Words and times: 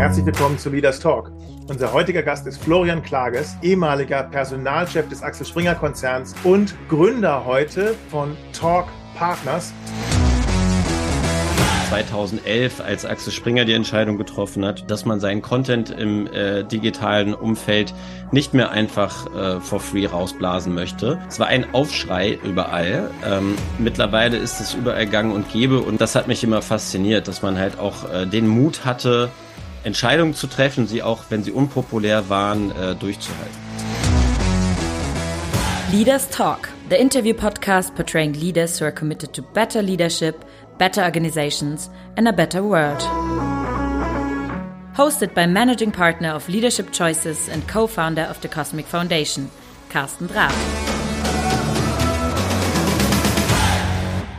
Herzlich 0.00 0.24
willkommen 0.24 0.58
zu 0.58 0.70
Leaders 0.70 0.98
Talk. 0.98 1.30
Unser 1.68 1.92
heutiger 1.92 2.22
Gast 2.22 2.46
ist 2.46 2.56
Florian 2.64 3.02
Klages, 3.02 3.58
ehemaliger 3.60 4.22
Personalchef 4.22 5.06
des 5.10 5.22
Axel 5.22 5.44
Springer 5.44 5.74
Konzerns 5.74 6.34
und 6.42 6.74
Gründer 6.88 7.44
heute 7.44 7.94
von 8.10 8.34
Talk 8.54 8.86
Partners. 9.14 9.74
2011, 11.90 12.80
als 12.80 13.04
Axel 13.04 13.30
Springer 13.30 13.66
die 13.66 13.74
Entscheidung 13.74 14.16
getroffen 14.16 14.64
hat, 14.64 14.90
dass 14.90 15.04
man 15.04 15.20
seinen 15.20 15.42
Content 15.42 15.90
im 15.90 16.28
äh, 16.28 16.64
digitalen 16.64 17.34
Umfeld 17.34 17.92
nicht 18.32 18.54
mehr 18.54 18.70
einfach 18.70 19.26
äh, 19.34 19.60
for 19.60 19.80
free 19.80 20.06
rausblasen 20.06 20.74
möchte. 20.74 21.18
Es 21.28 21.38
war 21.38 21.48
ein 21.48 21.74
Aufschrei 21.74 22.38
überall. 22.42 23.10
Ähm, 23.26 23.54
mittlerweile 23.78 24.38
ist 24.38 24.60
es 24.60 24.72
überall 24.72 25.06
gang 25.06 25.34
und 25.34 25.52
gäbe 25.52 25.80
und 25.80 26.00
das 26.00 26.14
hat 26.14 26.26
mich 26.26 26.42
immer 26.42 26.62
fasziniert, 26.62 27.28
dass 27.28 27.42
man 27.42 27.58
halt 27.58 27.78
auch 27.78 28.10
äh, 28.10 28.24
den 28.24 28.48
Mut 28.48 28.86
hatte, 28.86 29.28
Entscheidungen 29.84 30.34
zu 30.34 30.46
treffen, 30.46 30.86
sie 30.86 31.02
auch, 31.02 31.24
wenn 31.30 31.42
sie 31.42 31.52
unpopulär 31.52 32.28
waren, 32.28 32.70
äh, 32.70 32.94
durchzuhalten. 32.94 33.70
Leaders 35.92 36.28
Talk, 36.28 36.68
the 36.88 36.96
interview 36.96 37.34
podcast 37.34 37.94
portraying 37.94 38.34
leaders 38.34 38.80
who 38.80 38.84
are 38.84 38.94
committed 38.94 39.32
to 39.32 39.42
better 39.42 39.82
leadership 39.82 40.44
better 40.80 41.04
organizations, 41.04 41.90
and 42.16 42.26
a 42.26 42.32
better 42.32 42.62
world. 42.62 43.02
Hosted 44.94 45.34
by 45.34 45.46
Managing 45.46 45.92
Partner 45.92 46.30
of 46.30 46.48
Leadership 46.48 46.90
Choices 46.90 47.50
and 47.50 47.68
co 47.68 47.86
founder 47.86 48.22
of 48.22 48.40
the 48.40 48.48
Cosmic 48.48 48.86
Foundation, 48.86 49.50
Carsten 49.90 50.26
Drab. 50.26 50.52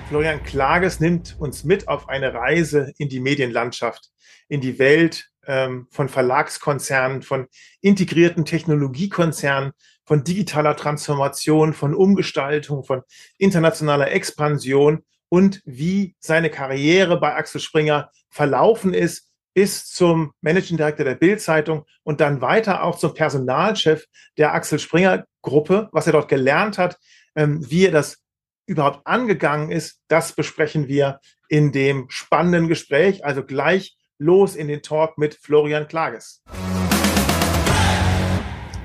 Florian 0.09 0.43
Klages 0.43 0.99
nimmt 0.99 1.35
uns 1.39 1.63
mit 1.63 1.87
auf 1.87 2.09
eine 2.09 2.33
Reise 2.33 2.91
in 2.97 3.07
die 3.07 3.19
Medienlandschaft, 3.19 4.09
in 4.49 4.61
die 4.61 4.79
Welt 4.79 5.30
ähm, 5.51 5.87
von 5.91 6.07
Verlagskonzernen, 6.07 7.23
von 7.23 7.47
integrierten 7.81 8.45
Technologiekonzernen, 8.45 9.73
von 10.05 10.23
digitaler 10.23 10.77
Transformation, 10.77 11.73
von 11.73 11.93
Umgestaltung, 11.93 12.85
von 12.85 13.01
internationaler 13.37 14.11
Expansion 14.11 15.03
und 15.27 15.61
wie 15.65 16.15
seine 16.19 16.49
Karriere 16.49 17.19
bei 17.19 17.35
Axel 17.35 17.59
Springer 17.59 18.11
verlaufen 18.29 18.93
ist 18.93 19.27
bis 19.53 19.87
zum 19.87 20.31
Managing 20.39 20.77
Director 20.77 21.03
der 21.03 21.15
Bild-Zeitung 21.15 21.85
und 22.03 22.21
dann 22.21 22.39
weiter 22.39 22.83
auch 22.83 22.97
zum 22.97 23.13
Personalchef 23.13 24.05
der 24.37 24.53
Axel 24.53 24.79
Springer 24.79 25.25
Gruppe, 25.41 25.89
was 25.91 26.07
er 26.07 26.13
dort 26.13 26.29
gelernt 26.29 26.77
hat, 26.77 26.97
ähm, 27.35 27.69
wie 27.69 27.87
er 27.87 27.91
das 27.91 28.19
überhaupt 28.67 29.05
angegangen 29.05 29.69
ist, 29.69 29.99
das 30.07 30.31
besprechen 30.31 30.87
wir 30.87 31.19
in 31.49 31.73
dem 31.73 32.09
spannenden 32.09 32.69
Gespräch. 32.69 33.25
Also 33.25 33.43
gleich 33.43 33.97
los 34.21 34.55
in 34.55 34.67
den 34.67 34.83
Talk 34.83 35.17
mit 35.17 35.33
Florian 35.33 35.87
Klages. 35.87 36.43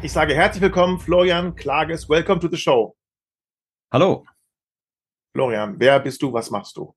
Ich 0.00 0.10
sage 0.10 0.34
herzlich 0.34 0.62
willkommen, 0.62 0.98
Florian 0.98 1.54
Klages. 1.54 2.08
Welcome 2.08 2.40
to 2.40 2.48
the 2.48 2.56
show. 2.56 2.96
Hallo. 3.92 4.24
Florian, 5.34 5.78
wer 5.78 6.00
bist 6.00 6.22
du? 6.22 6.32
Was 6.32 6.50
machst 6.50 6.78
du? 6.78 6.94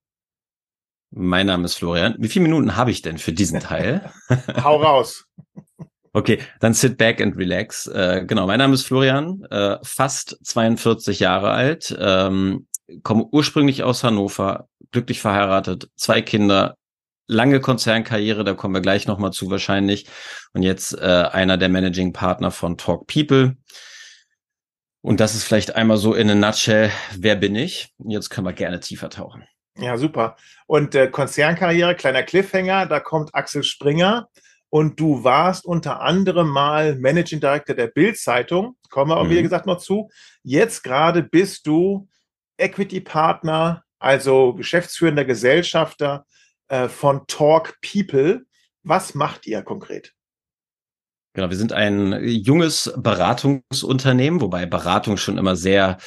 Mein 1.11 1.47
Name 1.47 1.65
ist 1.65 1.75
Florian. 1.75 2.15
Wie 2.17 2.29
viele 2.29 2.43
Minuten 2.43 2.77
habe 2.77 2.91
ich 2.91 3.01
denn 3.01 3.17
für 3.17 3.33
diesen 3.33 3.59
Teil? 3.59 4.09
Hau 4.63 4.77
raus. 4.77 5.25
Okay, 6.13 6.39
dann 6.61 6.73
sit 6.73 6.97
back 6.97 7.19
and 7.19 7.35
relax. 7.35 7.87
Äh, 7.87 8.23
genau, 8.25 8.47
mein 8.47 8.59
Name 8.59 8.73
ist 8.73 8.85
Florian, 8.85 9.43
äh, 9.51 9.77
fast 9.83 10.39
42 10.43 11.19
Jahre 11.19 11.51
alt, 11.51 11.95
ähm, 11.99 12.67
komme 13.03 13.25
ursprünglich 13.31 13.83
aus 13.83 14.03
Hannover, 14.05 14.69
glücklich 14.91 15.19
verheiratet, 15.19 15.89
zwei 15.95 16.21
Kinder, 16.21 16.77
lange 17.29 17.61
Konzernkarriere, 17.61 18.43
da 18.43 18.53
kommen 18.53 18.73
wir 18.73 18.81
gleich 18.81 19.07
nochmal 19.07 19.31
zu 19.31 19.49
wahrscheinlich. 19.49 20.07
Und 20.53 20.63
jetzt 20.63 20.97
äh, 20.99 21.05
einer 21.31 21.57
der 21.57 21.69
Managing 21.69 22.11
Partner 22.11 22.51
von 22.51 22.77
Talk 22.77 23.07
People. 23.07 23.55
Und 25.01 25.19
das 25.19 25.35
ist 25.35 25.45
vielleicht 25.45 25.75
einmal 25.75 25.97
so 25.97 26.13
in 26.13 26.29
a 26.29 26.35
nutshell, 26.35 26.91
wer 27.15 27.35
bin 27.35 27.55
ich? 27.55 27.93
Jetzt 27.99 28.29
können 28.29 28.47
wir 28.47 28.53
gerne 28.53 28.79
tiefer 28.79 29.09
tauchen. 29.09 29.45
Ja, 29.77 29.97
super. 29.97 30.35
Und 30.67 30.95
äh, 30.95 31.07
Konzernkarriere, 31.07 31.95
kleiner 31.95 32.23
Cliffhanger, 32.23 32.87
da 32.87 32.99
kommt 32.99 33.33
Axel 33.33 33.63
Springer 33.63 34.27
und 34.69 34.99
du 34.99 35.23
warst 35.23 35.65
unter 35.65 36.01
anderem 36.01 36.49
mal 36.49 36.95
Managing 36.95 37.39
Director 37.39 37.75
der 37.75 37.87
Bild-Zeitung, 37.87 38.75
kommen 38.89 39.11
wir 39.11 39.17
auch, 39.17 39.25
mhm. 39.25 39.29
wie 39.29 39.41
gesagt, 39.41 39.67
noch 39.67 39.77
zu. 39.77 40.09
Jetzt 40.43 40.83
gerade 40.83 41.23
bist 41.23 41.65
du 41.65 42.09
Equity 42.57 42.99
Partner, 42.99 43.83
also 43.99 44.53
geschäftsführender 44.53 45.23
Gesellschafter 45.23 46.25
äh, 46.69 46.87
von 46.87 47.27
Talk 47.27 47.79
People. 47.81 48.45
Was 48.83 49.13
macht 49.13 49.45
ihr 49.45 49.61
konkret? 49.61 50.13
Genau, 51.33 51.49
wir 51.49 51.57
sind 51.57 51.73
ein 51.73 52.23
junges 52.23 52.91
Beratungsunternehmen, 52.97 54.41
wobei 54.41 54.65
Beratung 54.65 55.17
schon 55.17 55.37
immer 55.37 55.55
sehr 55.55 55.97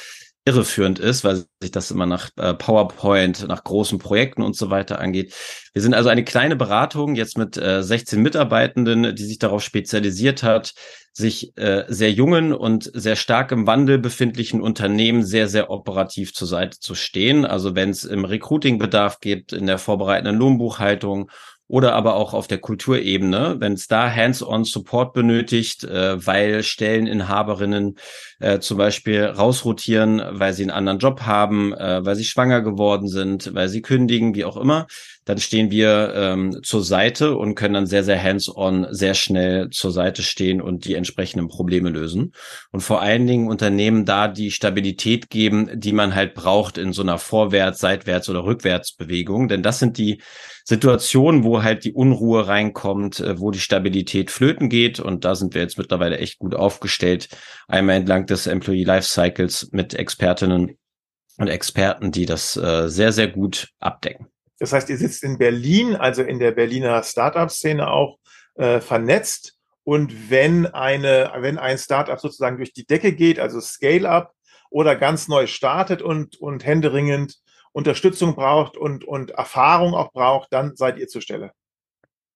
irreführend 0.45 0.99
ist, 0.99 1.23
weil 1.23 1.45
sich 1.61 1.71
das 1.71 1.89
immer 1.89 2.05
nach 2.05 2.29
äh, 2.37 2.53
PowerPoint, 2.53 3.47
nach 3.47 3.63
großen 3.63 3.97
Projekten 3.97 4.41
und 4.41 4.55
so 4.55 4.69
weiter 4.69 4.99
angeht. 4.99 5.33
Wir 5.73 5.81
sind 5.81 5.93
also 5.93 6.09
eine 6.09 6.25
kleine 6.25 6.55
Beratung, 6.55 7.15
jetzt 7.15 7.37
mit 7.37 7.57
äh, 7.57 7.81
16 7.81 8.21
Mitarbeitenden, 8.21 9.15
die 9.15 9.23
sich 9.23 9.39
darauf 9.39 9.63
spezialisiert 9.63 10.43
hat, 10.43 10.73
sich 11.13 11.55
äh, 11.57 11.85
sehr 11.87 12.11
jungen 12.11 12.53
und 12.53 12.89
sehr 12.93 13.15
stark 13.15 13.51
im 13.51 13.67
Wandel 13.67 13.99
befindlichen 13.99 14.61
Unternehmen 14.61 15.23
sehr, 15.23 15.47
sehr 15.47 15.69
operativ 15.69 16.33
zur 16.33 16.47
Seite 16.47 16.79
zu 16.79 16.95
stehen. 16.95 17.45
Also 17.45 17.75
wenn 17.75 17.91
es 17.91 18.03
im 18.03 18.25
Recruiting 18.25 18.79
Bedarf 18.79 19.19
gibt, 19.19 19.53
in 19.53 19.67
der 19.67 19.77
vorbereitenden 19.77 20.37
Lohnbuchhaltung 20.37 21.29
oder 21.67 21.93
aber 21.93 22.15
auch 22.15 22.33
auf 22.33 22.47
der 22.47 22.59
Kulturebene, 22.59 23.55
wenn 23.59 23.73
es 23.73 23.87
da 23.87 24.13
Hands-on-Support 24.13 25.13
benötigt, 25.13 25.83
äh, 25.83 26.25
weil 26.25 26.61
Stelleninhaberinnen 26.63 27.97
äh, 28.39 28.59
zum 28.59 28.77
Beispiel 28.77 29.25
rausrotieren, 29.25 30.21
weil 30.31 30.53
sie 30.53 30.63
einen 30.63 30.71
anderen 30.71 30.99
Job 30.99 31.21
haben, 31.21 31.73
äh, 31.73 32.05
weil 32.05 32.15
sie 32.15 32.25
schwanger 32.25 32.61
geworden 32.61 33.07
sind, 33.07 33.53
weil 33.53 33.69
sie 33.69 33.81
kündigen, 33.81 34.35
wie 34.35 34.45
auch 34.45 34.57
immer, 34.57 34.87
dann 35.25 35.37
stehen 35.37 35.71
wir 35.71 36.13
ähm, 36.15 36.59
zur 36.63 36.83
Seite 36.83 37.37
und 37.37 37.55
können 37.55 37.73
dann 37.73 37.85
sehr, 37.85 38.03
sehr 38.03 38.21
hands-on, 38.21 38.87
sehr 38.91 39.13
schnell 39.13 39.69
zur 39.69 39.91
Seite 39.91 40.21
stehen 40.21 40.61
und 40.61 40.85
die 40.85 40.95
entsprechenden 40.95 41.47
Probleme 41.47 41.89
lösen. 41.89 42.33
Und 42.71 42.81
vor 42.81 43.01
allen 43.01 43.25
Dingen 43.25 43.47
Unternehmen 43.47 44.05
da 44.05 44.27
die 44.27 44.51
Stabilität 44.51 45.29
geben, 45.29 45.69
die 45.73 45.93
man 45.93 46.13
halt 46.13 46.33
braucht 46.33 46.77
in 46.77 46.91
so 46.91 47.01
einer 47.01 47.17
Vorwärts-, 47.19 47.79
Seitwärts- 47.79 48.29
oder 48.29 48.43
Rückwärtsbewegung. 48.43 49.47
Denn 49.47 49.63
das 49.63 49.79
sind 49.79 49.97
die 49.97 50.21
Situationen, 50.65 51.43
wo 51.43 51.63
halt 51.63 51.85
die 51.85 51.93
Unruhe 51.93 52.47
reinkommt, 52.47 53.19
äh, 53.19 53.39
wo 53.39 53.51
die 53.51 53.59
Stabilität 53.59 54.31
flöten 54.31 54.69
geht. 54.69 54.99
Und 54.99 55.25
da 55.25 55.35
sind 55.35 55.53
wir 55.53 55.61
jetzt 55.61 55.77
mittlerweile 55.77 56.17
echt 56.17 56.39
gut 56.39 56.55
aufgestellt. 56.55 57.29
Einmal 57.67 57.95
entlang 57.95 58.25
des 58.25 58.47
Employee 58.47 58.83
Life 58.83 59.07
Cycles 59.07 59.69
mit 59.71 59.93
Expertinnen 59.93 60.77
und 61.37 61.47
Experten, 61.47 62.11
die 62.11 62.25
das 62.25 62.57
äh, 62.57 62.89
sehr, 62.89 63.11
sehr 63.11 63.27
gut 63.27 63.69
abdecken. 63.79 64.27
Das 64.59 64.73
heißt, 64.73 64.89
ihr 64.89 64.97
sitzt 64.97 65.23
in 65.23 65.37
Berlin, 65.37 65.95
also 65.95 66.23
in 66.23 66.39
der 66.39 66.51
Berliner 66.51 67.01
Startup-Szene 67.03 67.89
auch 67.89 68.19
äh, 68.55 68.79
vernetzt. 68.79 69.57
Und 69.83 70.29
wenn 70.29 70.65
eine, 70.67 71.31
wenn 71.37 71.57
ein 71.57 71.77
Startup 71.77 72.19
sozusagen 72.19 72.57
durch 72.57 72.73
die 72.73 72.85
Decke 72.85 73.13
geht, 73.13 73.39
also 73.39 73.59
Scale-up 73.59 74.33
oder 74.69 74.95
ganz 74.95 75.27
neu 75.27 75.47
startet 75.47 76.01
und, 76.01 76.39
und 76.39 76.65
händeringend 76.65 77.39
Unterstützung 77.73 78.35
braucht 78.35 78.77
und, 78.77 79.03
und 79.03 79.31
Erfahrung 79.31 79.93
auch 79.93 80.13
braucht, 80.13 80.53
dann 80.53 80.75
seid 80.75 80.97
ihr 80.97 81.07
zur 81.07 81.21
Stelle. 81.21 81.51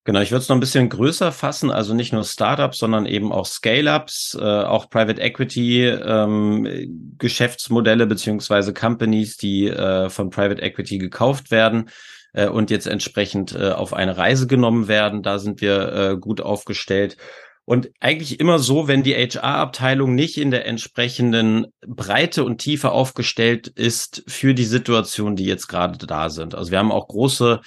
Genau, 0.08 0.22
ich 0.22 0.32
würde 0.32 0.42
es 0.42 0.48
noch 0.48 0.56
ein 0.56 0.62
bisschen 0.62 0.88
größer 0.88 1.34
fassen, 1.34 1.70
also 1.70 1.94
nicht 1.94 2.14
nur 2.14 2.24
Startups, 2.24 2.78
sondern 2.78 3.06
eben 3.06 3.34
auch 3.34 3.46
Scale-ups, 3.46 4.38
äh, 4.40 4.42
auch 4.42 4.90
Private 4.90 5.22
Equity 5.22 5.84
ähm, 5.86 7.14
Geschäftsmodelle 7.18 8.08
beziehungsweise 8.08 8.74
Companies, 8.74 9.36
die 9.36 9.68
äh, 9.68 10.10
von 10.10 10.30
Private 10.30 10.62
Equity 10.62 10.98
gekauft 10.98 11.52
werden 11.52 11.90
äh, 12.32 12.48
und 12.48 12.72
jetzt 12.72 12.88
entsprechend 12.88 13.54
äh, 13.54 13.72
auf 13.72 13.94
eine 13.94 14.16
Reise 14.16 14.48
genommen 14.48 14.88
werden. 14.88 15.24
Da 15.24 15.40
sind 15.40 15.60
wir 15.60 15.92
äh, 15.92 16.18
gut 16.18 16.40
aufgestellt. 16.40 17.18
Und 17.66 17.90
eigentlich 18.00 18.40
immer 18.40 18.60
so, 18.60 18.88
wenn 18.88 19.04
die 19.04 19.14
HR-Abteilung 19.14 20.16
nicht 20.16 20.38
in 20.38 20.52
der 20.52 20.66
entsprechenden 20.66 21.68
Breite 21.86 22.46
und 22.46 22.60
Tiefe 22.60 22.94
aufgestellt 22.94 23.68
ist 23.68 24.24
für 24.26 24.54
die 24.54 24.64
Situation, 24.64 25.36
die 25.36 25.44
jetzt 25.44 25.68
gerade 25.68 25.98
da 26.08 26.30
sind. 26.30 26.56
Also 26.56 26.72
wir 26.72 26.80
haben 26.80 26.94
auch 26.94 27.10
große 27.10 27.60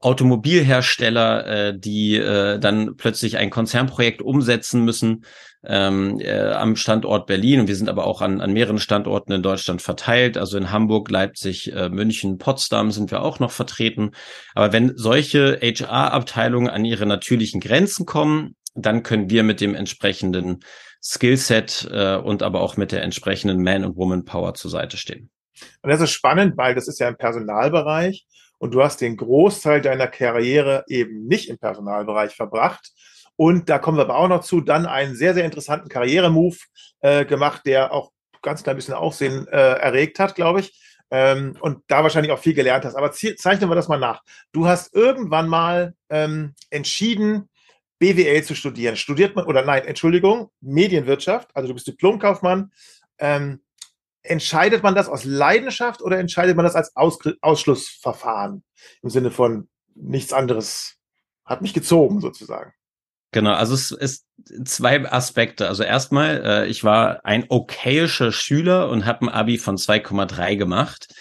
Automobilhersteller, 0.00 1.46
äh, 1.46 1.78
die 1.78 2.16
äh, 2.16 2.58
dann 2.58 2.96
plötzlich 2.96 3.36
ein 3.36 3.50
Konzernprojekt 3.50 4.22
umsetzen 4.22 4.84
müssen 4.84 5.24
ähm, 5.64 6.20
äh, 6.20 6.52
am 6.52 6.76
Standort 6.76 7.26
Berlin. 7.26 7.60
Und 7.60 7.68
wir 7.68 7.76
sind 7.76 7.88
aber 7.88 8.06
auch 8.06 8.22
an, 8.22 8.40
an 8.40 8.52
mehreren 8.52 8.78
Standorten 8.78 9.32
in 9.32 9.42
Deutschland 9.42 9.82
verteilt. 9.82 10.38
Also 10.38 10.56
in 10.56 10.70
Hamburg, 10.70 11.10
Leipzig, 11.10 11.72
äh, 11.72 11.88
München, 11.88 12.38
Potsdam 12.38 12.90
sind 12.90 13.10
wir 13.10 13.22
auch 13.22 13.40
noch 13.40 13.50
vertreten. 13.50 14.12
Aber 14.54 14.72
wenn 14.72 14.96
solche 14.96 15.58
HR-Abteilungen 15.60 16.70
an 16.70 16.84
ihre 16.84 17.06
natürlichen 17.06 17.60
Grenzen 17.60 18.06
kommen, 18.06 18.54
dann 18.74 19.02
können 19.02 19.28
wir 19.28 19.42
mit 19.42 19.60
dem 19.60 19.74
entsprechenden 19.74 20.60
Skillset 21.02 21.88
äh, 21.90 22.16
und 22.16 22.42
aber 22.42 22.60
auch 22.60 22.76
mit 22.76 22.92
der 22.92 23.02
entsprechenden 23.02 23.62
Man- 23.62 23.84
und 23.84 23.96
Woman-Power 23.96 24.54
zur 24.54 24.70
Seite 24.70 24.96
stehen. 24.96 25.30
Und 25.82 25.90
das 25.90 26.00
ist 26.00 26.12
spannend, 26.12 26.56
weil 26.56 26.74
das 26.74 26.88
ist 26.88 27.00
ja 27.00 27.08
im 27.08 27.16
Personalbereich 27.16 28.26
und 28.60 28.74
du 28.74 28.82
hast 28.82 29.00
den 29.00 29.16
Großteil 29.16 29.80
deiner 29.80 30.06
Karriere 30.06 30.84
eben 30.86 31.26
nicht 31.26 31.48
im 31.48 31.58
Personalbereich 31.58 32.36
verbracht. 32.36 32.92
Und 33.34 33.70
da 33.70 33.78
kommen 33.78 33.96
wir 33.96 34.02
aber 34.02 34.18
auch 34.18 34.28
noch 34.28 34.42
zu, 34.42 34.60
dann 34.60 34.84
einen 34.84 35.16
sehr, 35.16 35.32
sehr 35.32 35.46
interessanten 35.46 35.88
Karrieremove 35.88 36.58
äh, 37.00 37.24
gemacht, 37.24 37.62
der 37.64 37.90
auch 37.90 38.12
ganz 38.42 38.62
klein 38.62 38.76
bisschen 38.76 38.92
Aufsehen 38.92 39.48
äh, 39.48 39.56
erregt 39.56 40.18
hat, 40.18 40.34
glaube 40.34 40.60
ich. 40.60 40.78
Ähm, 41.10 41.56
und 41.60 41.82
da 41.88 42.02
wahrscheinlich 42.02 42.32
auch 42.32 42.38
viel 42.38 42.52
gelernt 42.52 42.84
hast. 42.84 42.96
Aber 42.96 43.12
zeichnen 43.12 43.70
wir 43.70 43.74
das 43.74 43.88
mal 43.88 43.98
nach. 43.98 44.22
Du 44.52 44.66
hast 44.66 44.94
irgendwann 44.94 45.48
mal 45.48 45.94
ähm, 46.10 46.54
entschieden, 46.68 47.48
BWL 47.98 48.42
zu 48.44 48.54
studieren. 48.54 48.96
Studiert 48.96 49.36
man, 49.36 49.46
oder 49.46 49.64
nein, 49.64 49.86
Entschuldigung, 49.86 50.50
Medienwirtschaft, 50.60 51.48
also 51.54 51.68
du 51.68 51.74
bist 51.74 51.86
Diplomkaufmann. 51.86 52.72
Ähm, 53.18 53.60
entscheidet 54.22 54.82
man 54.82 54.94
das 54.94 55.08
aus 55.08 55.24
Leidenschaft 55.24 56.02
oder 56.02 56.18
entscheidet 56.18 56.56
man 56.56 56.64
das 56.64 56.74
als 56.74 56.94
aus 56.96 57.18
Ausschlussverfahren? 57.40 58.62
Im 59.02 59.10
Sinne 59.10 59.30
von 59.30 59.68
nichts 59.94 60.32
anderes 60.32 60.96
hat 61.44 61.62
mich 61.62 61.74
gezogen, 61.74 62.20
sozusagen. 62.20 62.72
Genau, 63.32 63.52
also 63.52 63.74
es 63.74 63.92
ist 63.92 64.26
zwei 64.64 65.10
Aspekte. 65.10 65.68
Also 65.68 65.84
erstmal, 65.84 66.42
äh, 66.44 66.66
ich 66.66 66.82
war 66.82 67.24
ein 67.24 67.46
okayischer 67.48 68.32
Schüler 68.32 68.88
und 68.88 69.06
habe 69.06 69.26
ein 69.26 69.28
Abi 69.28 69.58
von 69.58 69.76
2,3 69.76 70.56
gemacht. 70.56 71.14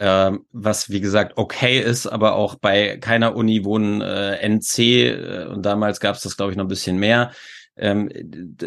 Ähm, 0.00 0.46
was 0.52 0.90
wie 0.90 1.00
gesagt 1.00 1.32
okay 1.36 1.80
ist, 1.80 2.06
aber 2.06 2.34
auch 2.34 2.54
bei 2.54 2.98
keiner 2.98 3.34
Uni 3.34 3.64
wohnen 3.64 4.00
äh, 4.00 4.36
NC 4.48 4.78
äh, 4.78 5.46
und 5.46 5.66
damals 5.66 5.98
gab 5.98 6.14
es 6.14 6.22
das 6.22 6.36
glaube 6.36 6.52
ich 6.52 6.56
noch 6.56 6.66
ein 6.66 6.68
bisschen 6.68 6.98
mehr 6.98 7.32
ähm, 7.78 8.10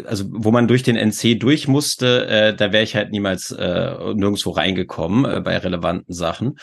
also 0.06 0.24
wo 0.28 0.50
man 0.50 0.68
durch 0.68 0.82
den 0.82 0.96
NC 0.96 1.38
durch 1.38 1.68
musste, 1.68 2.26
äh, 2.26 2.54
da 2.54 2.72
wäre 2.72 2.84
ich 2.84 2.96
halt 2.96 3.10
niemals 3.10 3.50
äh, 3.50 3.94
nirgendwo 4.14 4.50
reingekommen 4.50 5.24
äh, 5.24 5.40
bei 5.40 5.56
relevanten 5.58 6.14
Sachen. 6.14 6.56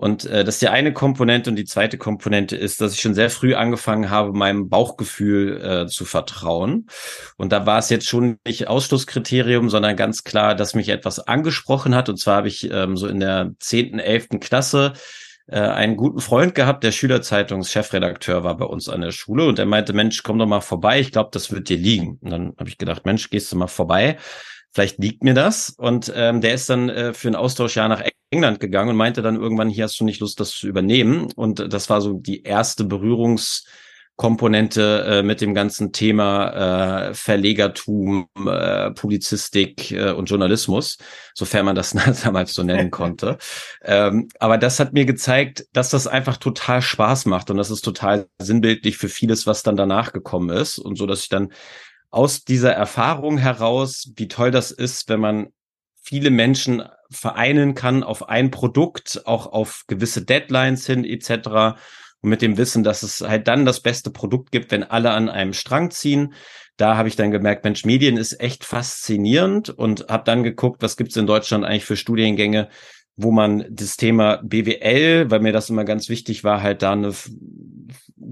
Und 0.00 0.24
äh, 0.24 0.44
das 0.44 0.54
ist 0.54 0.62
die 0.62 0.68
eine 0.68 0.94
Komponente 0.94 1.50
und 1.50 1.56
die 1.56 1.66
zweite 1.66 1.98
Komponente 1.98 2.56
ist, 2.56 2.80
dass 2.80 2.94
ich 2.94 3.02
schon 3.02 3.12
sehr 3.12 3.28
früh 3.28 3.54
angefangen 3.54 4.08
habe, 4.08 4.32
meinem 4.32 4.70
Bauchgefühl 4.70 5.60
äh, 5.62 5.86
zu 5.88 6.06
vertrauen. 6.06 6.86
Und 7.36 7.52
da 7.52 7.66
war 7.66 7.78
es 7.78 7.90
jetzt 7.90 8.08
schon 8.08 8.38
nicht 8.46 8.66
Ausschlusskriterium, 8.66 9.68
sondern 9.68 9.96
ganz 9.96 10.24
klar, 10.24 10.54
dass 10.54 10.74
mich 10.74 10.88
etwas 10.88 11.20
angesprochen 11.20 11.94
hat. 11.94 12.08
Und 12.08 12.16
zwar 12.16 12.36
habe 12.36 12.48
ich 12.48 12.70
ähm, 12.70 12.96
so 12.96 13.08
in 13.08 13.20
der 13.20 13.52
zehnten, 13.58 13.98
elften 13.98 14.40
Klasse 14.40 14.94
äh, 15.50 15.58
einen 15.58 15.96
guten 15.96 16.20
Freund 16.20 16.54
gehabt, 16.54 16.84
der 16.84 16.92
Schülerzeitungs-Chefredakteur 16.92 18.44
war 18.44 18.56
bei 18.56 18.64
uns 18.64 18.88
an 18.88 19.00
der 19.00 19.12
Schule 19.12 19.46
und 19.46 19.58
er 19.58 19.66
meinte, 19.66 19.92
Mensch, 19.92 20.22
komm 20.22 20.38
doch 20.38 20.46
mal 20.46 20.60
vorbei, 20.60 21.00
ich 21.00 21.12
glaube, 21.12 21.30
das 21.32 21.50
wird 21.50 21.68
dir 21.68 21.76
liegen. 21.76 22.18
Und 22.20 22.30
dann 22.30 22.52
habe 22.58 22.68
ich 22.68 22.78
gedacht, 22.78 23.04
Mensch, 23.04 23.30
gehst 23.30 23.50
du 23.52 23.56
mal 23.56 23.66
vorbei, 23.66 24.18
vielleicht 24.72 24.98
liegt 24.98 25.24
mir 25.24 25.34
das. 25.34 25.70
Und 25.70 26.12
ähm, 26.14 26.40
der 26.40 26.54
ist 26.54 26.70
dann 26.70 26.88
äh, 26.88 27.12
für 27.14 27.28
ein 27.28 27.36
Austauschjahr 27.36 27.88
nach 27.88 28.02
England 28.30 28.60
gegangen 28.60 28.90
und 28.90 28.96
meinte 28.96 29.22
dann 29.22 29.36
irgendwann, 29.36 29.68
hier 29.68 29.84
hast 29.84 29.98
du 29.98 30.04
nicht 30.04 30.20
Lust, 30.20 30.38
das 30.38 30.52
zu 30.52 30.68
übernehmen. 30.68 31.32
Und 31.34 31.72
das 31.72 31.90
war 31.90 32.00
so 32.00 32.14
die 32.14 32.42
erste 32.42 32.84
Berührungs- 32.84 33.64
Komponente 34.20 35.06
äh, 35.06 35.22
mit 35.22 35.40
dem 35.40 35.54
ganzen 35.54 35.92
Thema 35.92 37.08
äh, 37.08 37.14
Verlegertum, 37.14 38.28
äh, 38.46 38.90
Publizistik 38.90 39.92
äh, 39.92 40.10
und 40.10 40.28
Journalismus, 40.28 40.98
sofern 41.32 41.64
man 41.64 41.74
das 41.74 41.92
damals 42.22 42.52
so 42.52 42.62
nennen 42.62 42.90
konnte. 42.90 43.38
ähm, 43.82 44.28
aber 44.38 44.58
das 44.58 44.78
hat 44.78 44.92
mir 44.92 45.06
gezeigt, 45.06 45.64
dass 45.72 45.88
das 45.88 46.06
einfach 46.06 46.36
total 46.36 46.82
Spaß 46.82 47.24
macht 47.24 47.50
und 47.50 47.56
das 47.56 47.70
ist 47.70 47.80
total 47.80 48.26
sinnbildlich 48.38 48.98
für 48.98 49.08
vieles, 49.08 49.46
was 49.46 49.62
dann 49.62 49.76
danach 49.76 50.12
gekommen 50.12 50.50
ist 50.50 50.76
und 50.76 50.98
so, 50.98 51.06
dass 51.06 51.22
ich 51.22 51.30
dann 51.30 51.54
aus 52.10 52.44
dieser 52.44 52.74
Erfahrung 52.74 53.38
heraus, 53.38 54.12
wie 54.16 54.28
toll 54.28 54.50
das 54.50 54.70
ist, 54.70 55.08
wenn 55.08 55.20
man 55.20 55.48
viele 56.02 56.28
Menschen 56.28 56.82
vereinen 57.10 57.74
kann 57.74 58.02
auf 58.02 58.28
ein 58.28 58.50
Produkt, 58.50 59.22
auch 59.24 59.46
auf 59.46 59.84
gewisse 59.86 60.26
Deadlines 60.26 60.84
hin 60.84 61.06
etc 61.06 61.78
und 62.22 62.30
mit 62.30 62.42
dem 62.42 62.56
Wissen, 62.58 62.84
dass 62.84 63.02
es 63.02 63.20
halt 63.20 63.48
dann 63.48 63.64
das 63.64 63.80
beste 63.80 64.10
Produkt 64.10 64.52
gibt, 64.52 64.70
wenn 64.70 64.84
alle 64.84 65.12
an 65.12 65.28
einem 65.28 65.52
Strang 65.52 65.90
ziehen. 65.90 66.34
Da 66.76 66.96
habe 66.96 67.08
ich 67.08 67.16
dann 67.16 67.30
gemerkt, 67.30 67.64
Mensch, 67.64 67.84
Medien 67.84 68.16
ist 68.16 68.40
echt 68.40 68.64
faszinierend 68.64 69.70
und 69.70 70.06
habe 70.08 70.24
dann 70.24 70.42
geguckt, 70.42 70.82
was 70.82 70.96
gibt 70.96 71.10
es 71.10 71.16
in 71.16 71.26
Deutschland 71.26 71.64
eigentlich 71.64 71.84
für 71.84 71.96
Studiengänge, 71.96 72.68
wo 73.16 73.32
man 73.32 73.64
das 73.70 73.96
Thema 73.96 74.40
BWL, 74.42 75.30
weil 75.30 75.40
mir 75.40 75.52
das 75.52 75.70
immer 75.70 75.84
ganz 75.84 76.08
wichtig 76.08 76.42
war, 76.44 76.62
halt 76.62 76.82
da 76.82 76.92
eine 76.92 77.12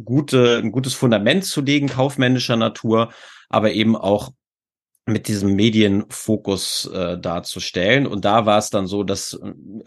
gute, 0.04 0.58
ein 0.58 0.72
gutes 0.72 0.94
Fundament 0.94 1.44
zu 1.44 1.60
legen, 1.60 1.88
kaufmännischer 1.88 2.56
Natur, 2.56 3.12
aber 3.48 3.72
eben 3.72 3.96
auch 3.96 4.30
mit 5.08 5.28
diesem 5.28 5.54
Medienfokus 5.54 6.90
äh, 6.92 7.18
darzustellen. 7.18 8.06
Und 8.06 8.24
da 8.24 8.46
war 8.46 8.58
es 8.58 8.70
dann 8.70 8.86
so, 8.86 9.02
dass 9.02 9.38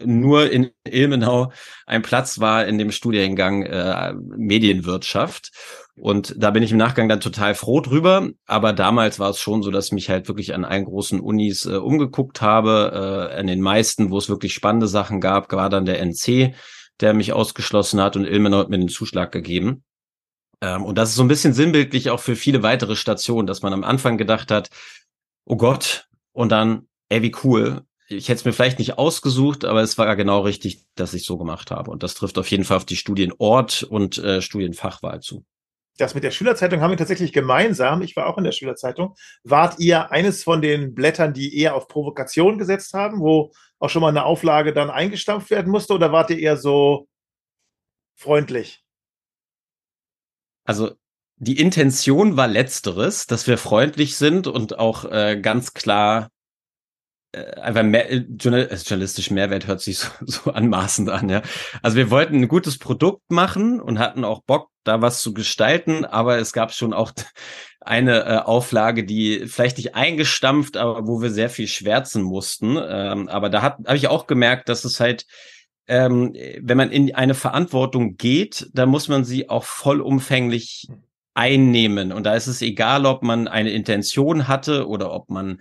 nur 0.04 0.50
in 0.50 0.70
Ilmenau 0.84 1.52
ein 1.86 2.02
Platz 2.02 2.40
war 2.40 2.66
in 2.66 2.78
dem 2.78 2.90
Studiengang 2.90 3.62
äh, 3.62 4.14
Medienwirtschaft. 4.14 5.50
Und 5.94 6.34
da 6.36 6.50
bin 6.50 6.62
ich 6.62 6.72
im 6.72 6.78
Nachgang 6.78 7.08
dann 7.08 7.20
total 7.20 7.54
froh 7.54 7.80
drüber. 7.80 8.30
Aber 8.46 8.72
damals 8.72 9.18
war 9.18 9.30
es 9.30 9.40
schon 9.40 9.62
so, 9.62 9.70
dass 9.70 9.92
mich 9.92 10.10
halt 10.10 10.28
wirklich 10.28 10.54
an 10.54 10.64
allen 10.64 10.84
großen 10.84 11.20
Unis 11.20 11.66
äh, 11.66 11.76
umgeguckt 11.76 12.40
habe. 12.40 13.30
Äh, 13.32 13.38
an 13.38 13.46
den 13.46 13.60
meisten, 13.60 14.10
wo 14.10 14.18
es 14.18 14.28
wirklich 14.28 14.54
spannende 14.54 14.88
Sachen 14.88 15.20
gab, 15.20 15.52
war 15.52 15.70
dann 15.70 15.84
der 15.84 16.00
NC, 16.00 16.54
der 17.00 17.14
mich 17.14 17.32
ausgeschlossen 17.32 18.00
hat 18.00 18.16
und 18.16 18.24
Ilmenau 18.24 18.58
hat 18.58 18.70
mir 18.70 18.78
den 18.78 18.88
Zuschlag 18.88 19.32
gegeben. 19.32 19.84
Ähm, 20.62 20.84
und 20.84 20.96
das 20.96 21.10
ist 21.10 21.16
so 21.16 21.22
ein 21.22 21.28
bisschen 21.28 21.52
sinnbildlich 21.52 22.08
auch 22.10 22.20
für 22.20 22.36
viele 22.36 22.62
weitere 22.62 22.96
Stationen, 22.96 23.46
dass 23.46 23.62
man 23.62 23.72
am 23.72 23.84
Anfang 23.84 24.16
gedacht 24.16 24.50
hat, 24.50 24.70
oh 25.44 25.56
Gott, 25.56 26.08
und 26.32 26.50
dann, 26.50 26.88
ey, 27.08 27.22
wie 27.22 27.34
cool. 27.44 27.82
Ich 28.08 28.28
hätte 28.28 28.40
es 28.40 28.44
mir 28.44 28.52
vielleicht 28.52 28.78
nicht 28.78 28.98
ausgesucht, 28.98 29.64
aber 29.64 29.80
es 29.80 29.96
war 29.96 30.14
genau 30.16 30.40
richtig, 30.40 30.84
dass 30.94 31.14
ich 31.14 31.24
so 31.24 31.38
gemacht 31.38 31.70
habe. 31.70 31.90
Und 31.90 32.02
das 32.02 32.14
trifft 32.14 32.36
auf 32.36 32.50
jeden 32.50 32.64
Fall 32.64 32.76
auf 32.76 32.84
die 32.84 32.96
Studienort 32.96 33.84
und 33.84 34.18
äh, 34.18 34.42
Studienfachwahl 34.42 35.20
zu. 35.20 35.44
Das 35.98 36.14
mit 36.14 36.24
der 36.24 36.30
Schülerzeitung 36.30 36.80
haben 36.80 36.90
wir 36.90 36.96
tatsächlich 36.96 37.32
gemeinsam. 37.32 38.02
Ich 38.02 38.16
war 38.16 38.26
auch 38.26 38.38
in 38.38 38.44
der 38.44 38.52
Schülerzeitung. 38.52 39.14
Wart 39.44 39.78
ihr 39.78 40.10
eines 40.10 40.42
von 40.42 40.62
den 40.62 40.94
Blättern, 40.94 41.34
die 41.34 41.56
eher 41.58 41.74
auf 41.74 41.86
Provokation 41.86 42.58
gesetzt 42.58 42.94
haben, 42.94 43.20
wo 43.20 43.52
auch 43.78 43.90
schon 43.90 44.00
mal 44.00 44.08
eine 44.08 44.24
Auflage 44.24 44.72
dann 44.72 44.90
eingestampft 44.90 45.50
werden 45.50 45.70
musste, 45.70 45.94
oder 45.94 46.12
wart 46.12 46.30
ihr 46.30 46.38
eher 46.38 46.56
so 46.56 47.08
freundlich? 48.16 48.82
Also 50.64 50.92
die 51.42 51.58
Intention 51.58 52.36
war 52.36 52.46
letzteres, 52.46 53.26
dass 53.26 53.48
wir 53.48 53.58
freundlich 53.58 54.16
sind 54.16 54.46
und 54.46 54.78
auch 54.78 55.04
äh, 55.04 55.40
ganz 55.42 55.74
klar 55.74 56.28
äh, 57.32 57.60
einfach 57.60 57.82
mehr, 57.82 58.12
äh, 58.12 58.24
journalistisch 58.38 59.32
Mehrwert 59.32 59.66
hört 59.66 59.80
sich 59.80 59.98
so, 59.98 60.08
so 60.20 60.52
anmaßend 60.52 61.10
an, 61.10 61.28
ja. 61.28 61.42
Also 61.82 61.96
wir 61.96 62.10
wollten 62.10 62.36
ein 62.36 62.48
gutes 62.48 62.78
Produkt 62.78 63.28
machen 63.28 63.80
und 63.80 63.98
hatten 63.98 64.24
auch 64.24 64.42
Bock, 64.44 64.68
da 64.84 65.02
was 65.02 65.20
zu 65.20 65.34
gestalten, 65.34 66.04
aber 66.04 66.38
es 66.38 66.52
gab 66.52 66.72
schon 66.72 66.92
auch 66.92 67.10
eine 67.80 68.24
äh, 68.24 68.36
Auflage, 68.38 69.02
die 69.02 69.48
vielleicht 69.48 69.78
nicht 69.78 69.96
eingestampft, 69.96 70.76
aber 70.76 71.08
wo 71.08 71.22
wir 71.22 71.30
sehr 71.30 71.50
viel 71.50 71.66
schwärzen 71.66 72.22
mussten. 72.22 72.78
Ähm, 72.80 73.28
aber 73.28 73.50
da 73.50 73.62
habe 73.62 73.96
ich 73.96 74.06
auch 74.06 74.28
gemerkt, 74.28 74.68
dass 74.68 74.84
es 74.84 75.00
halt 75.00 75.26
ähm, 75.88 76.34
wenn 76.60 76.76
man 76.76 76.92
in 76.92 77.12
eine 77.16 77.34
Verantwortung 77.34 78.16
geht, 78.16 78.70
dann 78.72 78.88
muss 78.88 79.08
man 79.08 79.24
sie 79.24 79.50
auch 79.50 79.64
vollumfänglich 79.64 80.86
einnehmen. 81.34 82.12
Und 82.12 82.24
da 82.24 82.34
ist 82.34 82.46
es 82.46 82.62
egal, 82.62 83.06
ob 83.06 83.22
man 83.22 83.48
eine 83.48 83.70
Intention 83.70 84.48
hatte 84.48 84.86
oder 84.88 85.12
ob 85.12 85.30
man 85.30 85.60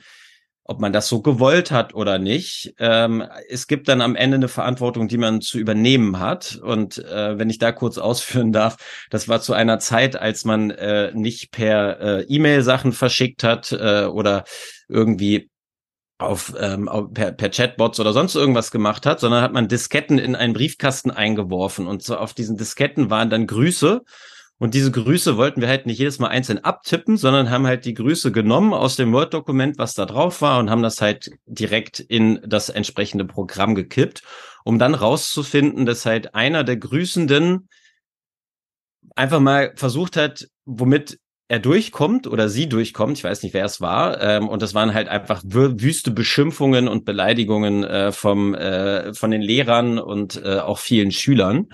ob 0.63 0.79
man 0.79 0.93
das 0.93 1.09
so 1.09 1.21
gewollt 1.21 1.71
hat 1.71 1.93
oder 1.93 2.17
nicht. 2.17 2.75
Ähm, 2.79 3.23
es 3.49 3.67
gibt 3.67 3.87
dann 3.89 3.99
am 3.99 4.15
Ende 4.15 4.35
eine 4.35 4.47
Verantwortung, 4.47 5.07
die 5.07 5.17
man 5.17 5.41
zu 5.41 5.59
übernehmen 5.59 6.19
hat. 6.19 6.55
Und 6.55 6.97
äh, 6.99 7.37
wenn 7.37 7.49
ich 7.49 7.57
da 7.57 7.71
kurz 7.71 7.97
ausführen 7.99 8.53
darf, 8.53 8.77
das 9.09 9.27
war 9.27 9.41
zu 9.41 9.53
einer 9.53 9.79
Zeit, 9.79 10.15
als 10.15 10.45
man 10.45 10.71
äh, 10.71 11.11
nicht 11.13 11.51
per 11.51 11.99
äh, 11.99 12.21
E-Mail 12.23 12.61
Sachen 12.61 12.93
verschickt 12.93 13.43
hat 13.43 13.71
äh, 13.73 14.05
oder 14.05 14.45
irgendwie 14.87 15.49
auf, 16.19 16.53
ähm, 16.59 16.89
per, 17.13 17.31
per 17.31 17.49
Chatbots 17.49 17.99
oder 17.99 18.13
sonst 18.13 18.35
irgendwas 18.35 18.71
gemacht 18.71 19.05
hat, 19.05 19.19
sondern 19.19 19.41
hat 19.41 19.53
man 19.53 19.67
Disketten 19.67 20.19
in 20.19 20.35
einen 20.35 20.53
Briefkasten 20.53 21.11
eingeworfen 21.11 21.87
und 21.87 22.03
so 22.03 22.15
auf 22.15 22.33
diesen 22.33 22.57
Disketten 22.57 23.09
waren 23.09 23.31
dann 23.31 23.47
Grüße 23.47 24.01
und 24.61 24.75
diese 24.75 24.91
Grüße 24.91 25.37
wollten 25.37 25.59
wir 25.59 25.67
halt 25.67 25.87
nicht 25.87 25.97
jedes 25.97 26.19
Mal 26.19 26.27
einzeln 26.27 26.59
abtippen, 26.59 27.17
sondern 27.17 27.49
haben 27.49 27.65
halt 27.65 27.83
die 27.83 27.95
Grüße 27.95 28.31
genommen 28.31 28.75
aus 28.75 28.95
dem 28.95 29.11
Word-Dokument, 29.11 29.79
was 29.79 29.95
da 29.95 30.05
drauf 30.05 30.43
war, 30.43 30.59
und 30.59 30.69
haben 30.69 30.83
das 30.83 31.01
halt 31.01 31.31
direkt 31.47 31.99
in 31.99 32.39
das 32.45 32.69
entsprechende 32.69 33.25
Programm 33.25 33.73
gekippt, 33.73 34.21
um 34.63 34.77
dann 34.77 34.93
rauszufinden, 34.93 35.87
dass 35.87 36.05
halt 36.05 36.35
einer 36.35 36.63
der 36.63 36.77
Grüßenden 36.77 37.69
einfach 39.15 39.39
mal 39.39 39.73
versucht 39.77 40.15
hat, 40.15 40.47
womit 40.65 41.17
er 41.47 41.57
durchkommt 41.57 42.27
oder 42.27 42.47
sie 42.47 42.69
durchkommt, 42.69 43.17
ich 43.17 43.23
weiß 43.23 43.41
nicht, 43.41 43.55
wer 43.55 43.65
es 43.65 43.81
war, 43.81 44.21
ähm, 44.21 44.47
und 44.47 44.61
das 44.61 44.75
waren 44.75 44.93
halt 44.93 45.07
einfach 45.07 45.41
wüste 45.43 46.11
Beschimpfungen 46.11 46.87
und 46.87 47.03
Beleidigungen 47.03 47.83
äh, 47.83 48.11
vom 48.11 48.53
äh, 48.53 49.15
von 49.15 49.31
den 49.31 49.41
Lehrern 49.41 49.97
und 49.97 50.39
äh, 50.45 50.59
auch 50.59 50.77
vielen 50.77 51.11
Schülern, 51.11 51.65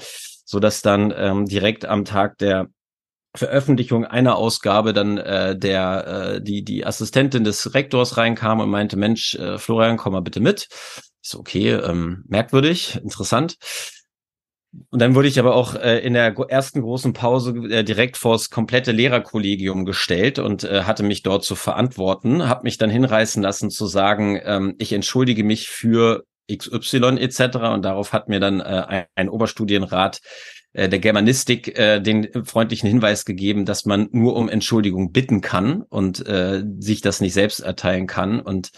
so 0.45 0.61
dass 0.61 0.81
dann 0.81 1.13
ähm, 1.13 1.47
direkt 1.47 1.83
am 1.83 2.05
Tag 2.05 2.37
der 2.37 2.69
Veröffentlichung 3.37 4.05
einer 4.05 4.35
Ausgabe 4.35 4.93
dann 4.93 5.17
äh, 5.17 5.57
der 5.57 6.35
äh, 6.35 6.41
die 6.41 6.63
die 6.63 6.85
Assistentin 6.85 7.43
des 7.43 7.73
Rektors 7.73 8.17
reinkam 8.17 8.59
und 8.59 8.69
meinte 8.69 8.97
Mensch 8.97 9.35
äh, 9.35 9.57
Florian 9.57 9.97
komm 9.97 10.13
mal 10.13 10.21
bitte 10.21 10.39
mit 10.39 10.67
ist 10.67 11.31
so, 11.31 11.39
okay 11.39 11.71
ähm, 11.71 12.23
merkwürdig 12.27 12.99
interessant 13.01 13.57
Und 14.91 15.01
dann 15.01 15.15
wurde 15.15 15.27
ich 15.27 15.39
aber 15.39 15.55
auch 15.55 15.75
äh, 15.75 15.99
in 15.99 16.13
der 16.13 16.35
ersten 16.49 16.81
großen 16.81 17.13
Pause 17.13 17.51
äh, 17.69 17.83
direkt 17.83 18.17
vors 18.17 18.49
komplette 18.49 18.91
Lehrerkollegium 18.91 19.85
gestellt 19.85 20.39
und 20.39 20.63
äh, 20.63 20.83
hatte 20.83 21.03
mich 21.03 21.23
dort 21.23 21.43
zu 21.43 21.55
verantworten, 21.55 22.47
habe 22.47 22.63
mich 22.63 22.77
dann 22.77 22.89
hinreißen 22.89 23.41
lassen 23.41 23.69
zu 23.69 23.87
sagen, 23.87 24.39
ähm, 24.43 24.75
ich 24.77 24.93
entschuldige 24.93 25.43
mich 25.43 25.69
für 25.69 26.25
XY 26.51 27.17
etc. 27.19 27.57
Und 27.73 27.83
darauf 27.83 28.13
hat 28.13 28.29
mir 28.29 28.39
dann 28.39 28.59
äh, 28.59 28.63
ein, 28.63 29.05
ein 29.15 29.29
Oberstudienrat 29.29 30.19
äh, 30.73 30.89
der 30.89 30.99
Germanistik 30.99 31.77
äh, 31.77 31.99
den 31.99 32.45
freundlichen 32.45 32.89
Hinweis 32.89 33.25
gegeben, 33.25 33.65
dass 33.65 33.85
man 33.85 34.09
nur 34.11 34.35
um 34.35 34.49
Entschuldigung 34.49 35.11
bitten 35.11 35.41
kann 35.41 35.81
und 35.81 36.25
äh, 36.27 36.63
sich 36.79 37.01
das 37.01 37.21
nicht 37.21 37.33
selbst 37.33 37.59
erteilen 37.59 38.07
kann. 38.07 38.39
Und 38.39 38.71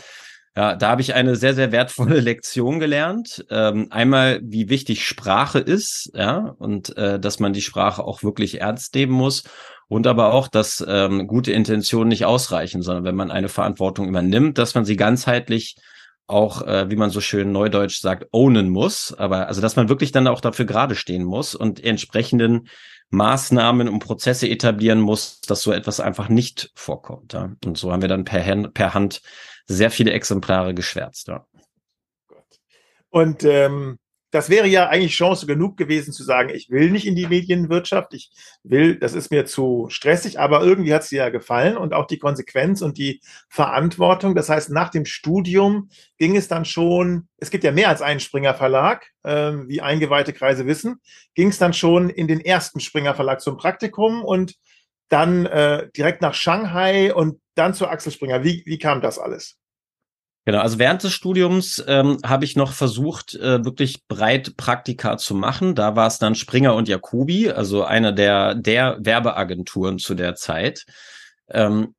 ja, 0.56 0.76
da 0.76 0.90
habe 0.90 1.02
ich 1.02 1.14
eine 1.14 1.36
sehr, 1.36 1.54
sehr 1.54 1.72
wertvolle 1.72 2.20
Lektion 2.20 2.80
gelernt. 2.80 3.46
Ähm, 3.50 3.88
einmal, 3.92 4.42
wie 4.44 4.70
wichtig 4.70 5.06
Sprache 5.06 5.60
ist, 5.60 6.12
ja, 6.14 6.56
und 6.58 6.98
äh, 6.98 7.20
dass 7.20 7.40
man 7.40 7.54
die 7.54 7.62
Sprache 7.62 8.04
auch 8.04 8.24
wirklich 8.24 8.60
ernst 8.62 8.96
nehmen 8.96 9.14
muss. 9.14 9.44
Und 9.88 10.06
aber 10.06 10.34
auch, 10.34 10.48
dass 10.48 10.86
ähm, 10.88 11.28
gute 11.28 11.52
Intentionen 11.52 12.10
nicht 12.10 12.26
ausreichen, 12.26 12.84
sondern 12.84 13.06
wenn 13.06 13.16
man 13.16 13.32
eine 13.32 13.50
Verantwortung 13.50 14.08
übernimmt, 14.08 14.58
dass 14.58 14.76
man 14.76 14.86
sie 14.86 14.96
ganzheitlich 14.96 15.78
auch, 16.30 16.62
äh, 16.62 16.90
wie 16.90 16.96
man 16.96 17.10
so 17.10 17.22
schön 17.22 17.52
neudeutsch 17.52 18.00
sagt, 18.00 18.28
ownen 18.32 18.70
muss. 18.70 19.14
Aber 19.14 19.48
also, 19.48 19.62
dass 19.62 19.76
man 19.76 19.90
wirklich 19.90 20.12
dann 20.12 20.28
auch 20.28 20.42
dafür 20.42 20.66
gerade 20.66 20.96
stehen 20.96 21.24
muss 21.24 21.56
und 21.56 21.84
entsprechenden 21.84 22.70
Maßnahmen 23.10 23.90
und 23.90 24.00
Prozesse 24.00 24.48
etablieren 24.48 25.00
muss, 25.00 25.42
dass 25.42 25.62
so 25.62 25.72
etwas 25.72 26.00
einfach 26.00 26.30
nicht 26.30 26.72
vorkommt. 26.76 27.34
Ja? 27.34 27.52
Und 27.66 27.78
so 27.78 27.92
haben 27.92 28.02
wir 28.02 28.10
dann 28.10 28.26
per, 28.26 28.46
Hand, 28.46 28.74
per 28.74 28.94
Hand 28.94 29.22
sehr 29.66 29.92
viele 29.92 30.12
Exemplare 30.12 30.74
geschwärzt. 30.74 31.28
Ja. 31.28 31.46
Und 33.10 33.44
ähm, 33.44 33.98
das 34.32 34.50
wäre 34.50 34.68
ja 34.68 34.88
eigentlich 34.90 35.16
Chance 35.16 35.48
genug 35.48 35.78
gewesen 35.78 36.14
zu 36.14 36.24
sagen, 36.24 36.50
ich 36.50 36.70
will 36.70 36.92
nicht 36.92 37.08
in 37.08 37.16
die 37.16 37.28
Medienwirtschaft, 37.28 38.14
ich 38.14 38.32
will, 38.64 38.98
das 38.98 39.14
ist 39.14 39.32
mir 39.32 39.46
zu 39.46 39.88
stressig, 39.90 40.40
aber 40.40 40.62
irgendwie 40.62 40.94
hat 40.94 41.04
es 41.04 41.10
dir 41.10 41.24
ja 41.24 41.30
gefallen 41.30 41.78
und 41.78 41.94
auch 41.94 42.06
die 42.06 42.20
Konsequenz 42.20 42.82
und 42.82 42.98
die 42.98 43.22
Verantwortung. 43.50 44.36
Das 44.36 44.50
heißt, 44.50 44.70
nach 44.70 44.90
dem 44.90 45.06
Studium 45.06 45.90
ging 46.18 46.36
es 46.36 46.48
dann 46.48 46.66
schon, 46.66 47.28
es 47.38 47.50
gibt 47.50 47.64
ja 47.64 47.72
mehr 47.72 47.90
als 47.90 48.02
einen 48.02 48.20
Springer 48.20 48.54
Verlag, 48.54 49.08
äh, 49.24 49.54
wie 49.68 49.82
eingeweihte 49.82 50.34
Kreise 50.34 50.66
wissen, 50.68 51.02
ging 51.34 51.50
es 51.50 51.58
dann 51.58 51.74
schon 51.74 52.10
in 52.10 52.28
den 52.28 52.40
ersten 52.40 52.80
Springer 52.80 53.16
Verlag 53.16 53.42
zum 53.42 53.58
Praktikum 53.58 54.24
und 54.24 54.56
dann 55.10 55.48
äh, 55.48 55.90
direkt 55.98 56.22
nach 56.22 56.36
Shanghai 56.36 57.14
und 57.14 57.42
dann 57.56 57.74
zu 57.74 57.88
Axel 57.88 58.12
Springer. 58.12 58.44
Wie, 58.44 58.64
wie 58.66 58.78
kam 58.78 59.02
das 59.02 59.18
alles? 59.18 59.59
Genau, 60.46 60.60
also 60.62 60.80
während 60.80 61.04
des 61.04 61.14
Studiums 61.14 61.84
ähm, 61.88 62.18
habe 62.26 62.46
ich 62.46 62.56
noch 62.56 62.72
versucht, 62.72 63.36
äh, 63.36 63.64
wirklich 63.66 64.08
breit 64.08 64.58
Praktika 64.58 65.18
zu 65.18 65.36
machen. 65.36 65.76
Da 65.76 65.96
war 65.96 66.08
es 66.08 66.18
dann 66.18 66.34
Springer 66.34 66.76
und 66.76 66.88
Jacobi, 66.88 67.52
also 67.52 67.84
einer 67.84 68.12
der, 68.12 68.56
der 68.56 68.98
Werbeagenturen 69.00 70.00
zu 70.00 70.16
der 70.16 70.36
Zeit. 70.36 70.86
Ähm, 71.52 71.94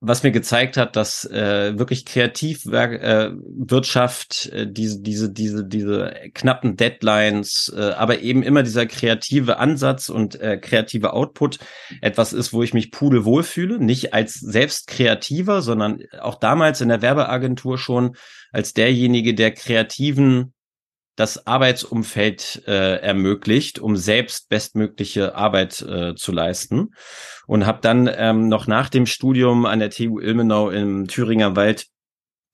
was 0.00 0.22
mir 0.22 0.30
gezeigt 0.30 0.76
hat, 0.76 0.94
dass 0.94 1.24
äh, 1.24 1.76
wirklich 1.76 2.04
Kreativwirtschaft, 2.04 4.48
äh, 4.52 4.62
äh, 4.62 4.70
diese, 4.70 5.02
diese, 5.02 5.32
diese, 5.32 5.64
diese 5.64 6.14
knappen 6.34 6.76
Deadlines, 6.76 7.74
äh, 7.76 7.90
aber 7.92 8.20
eben 8.20 8.44
immer 8.44 8.62
dieser 8.62 8.86
kreative 8.86 9.58
Ansatz 9.58 10.08
und 10.08 10.40
äh, 10.40 10.58
kreative 10.58 11.14
Output 11.14 11.58
etwas 12.00 12.32
ist, 12.32 12.52
wo 12.52 12.62
ich 12.62 12.74
mich 12.74 12.92
pudelwohl 12.92 13.42
fühle. 13.42 13.82
Nicht 13.82 14.14
als 14.14 14.34
selbst 14.34 14.86
Kreativer, 14.86 15.62
sondern 15.62 16.04
auch 16.20 16.36
damals 16.36 16.80
in 16.80 16.90
der 16.90 17.02
Werbeagentur 17.02 17.76
schon 17.76 18.14
als 18.52 18.74
derjenige, 18.74 19.34
der 19.34 19.50
kreativen 19.52 20.54
das 21.18 21.48
Arbeitsumfeld 21.48 22.62
äh, 22.68 23.00
ermöglicht, 23.00 23.80
um 23.80 23.96
selbst 23.96 24.48
bestmögliche 24.48 25.34
Arbeit 25.34 25.82
äh, 25.82 26.14
zu 26.14 26.30
leisten. 26.30 26.94
Und 27.48 27.66
habe 27.66 27.80
dann 27.82 28.08
ähm, 28.14 28.48
noch 28.48 28.68
nach 28.68 28.88
dem 28.88 29.04
Studium 29.04 29.66
an 29.66 29.80
der 29.80 29.90
TU 29.90 30.20
Ilmenau 30.20 30.70
im 30.70 31.08
Thüringer 31.08 31.56
Wald 31.56 31.86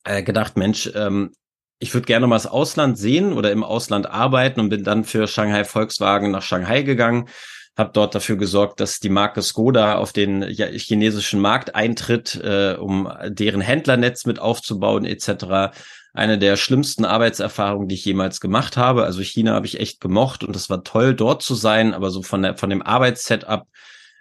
äh, 0.04 0.22
gedacht, 0.22 0.56
Mensch, 0.56 0.90
ähm, 0.94 1.32
ich 1.78 1.92
würde 1.92 2.06
gerne 2.06 2.26
mal 2.26 2.36
das 2.36 2.46
Ausland 2.46 2.96
sehen 2.96 3.34
oder 3.34 3.52
im 3.52 3.64
Ausland 3.64 4.08
arbeiten 4.08 4.60
und 4.60 4.70
bin 4.70 4.82
dann 4.82 5.04
für 5.04 5.26
Shanghai 5.26 5.64
Volkswagen 5.64 6.30
nach 6.30 6.42
Shanghai 6.42 6.82
gegangen, 6.82 7.28
habe 7.76 7.90
dort 7.92 8.14
dafür 8.14 8.36
gesorgt, 8.36 8.80
dass 8.80 8.98
die 8.98 9.10
Marke 9.10 9.42
Skoda 9.42 9.96
auf 9.96 10.14
den 10.14 10.42
chinesischen 10.42 11.40
Markt 11.40 11.74
eintritt, 11.74 12.36
äh, 12.42 12.76
um 12.78 13.12
deren 13.26 13.60
Händlernetz 13.60 14.24
mit 14.24 14.38
aufzubauen 14.38 15.04
etc 15.04 15.76
eine 16.14 16.38
der 16.38 16.56
schlimmsten 16.56 17.04
Arbeitserfahrungen, 17.04 17.88
die 17.88 17.96
ich 17.96 18.04
jemals 18.04 18.40
gemacht 18.40 18.76
habe. 18.76 19.04
Also 19.04 19.20
China 19.20 19.54
habe 19.54 19.66
ich 19.66 19.80
echt 19.80 20.00
gemocht 20.00 20.44
und 20.44 20.54
es 20.54 20.70
war 20.70 20.84
toll, 20.84 21.12
dort 21.12 21.42
zu 21.42 21.56
sein, 21.56 21.92
aber 21.92 22.10
so 22.10 22.22
von 22.22 22.40
der 22.40 22.56
von 22.56 22.70
dem 22.70 22.82
Arbeitssetup 22.82 23.66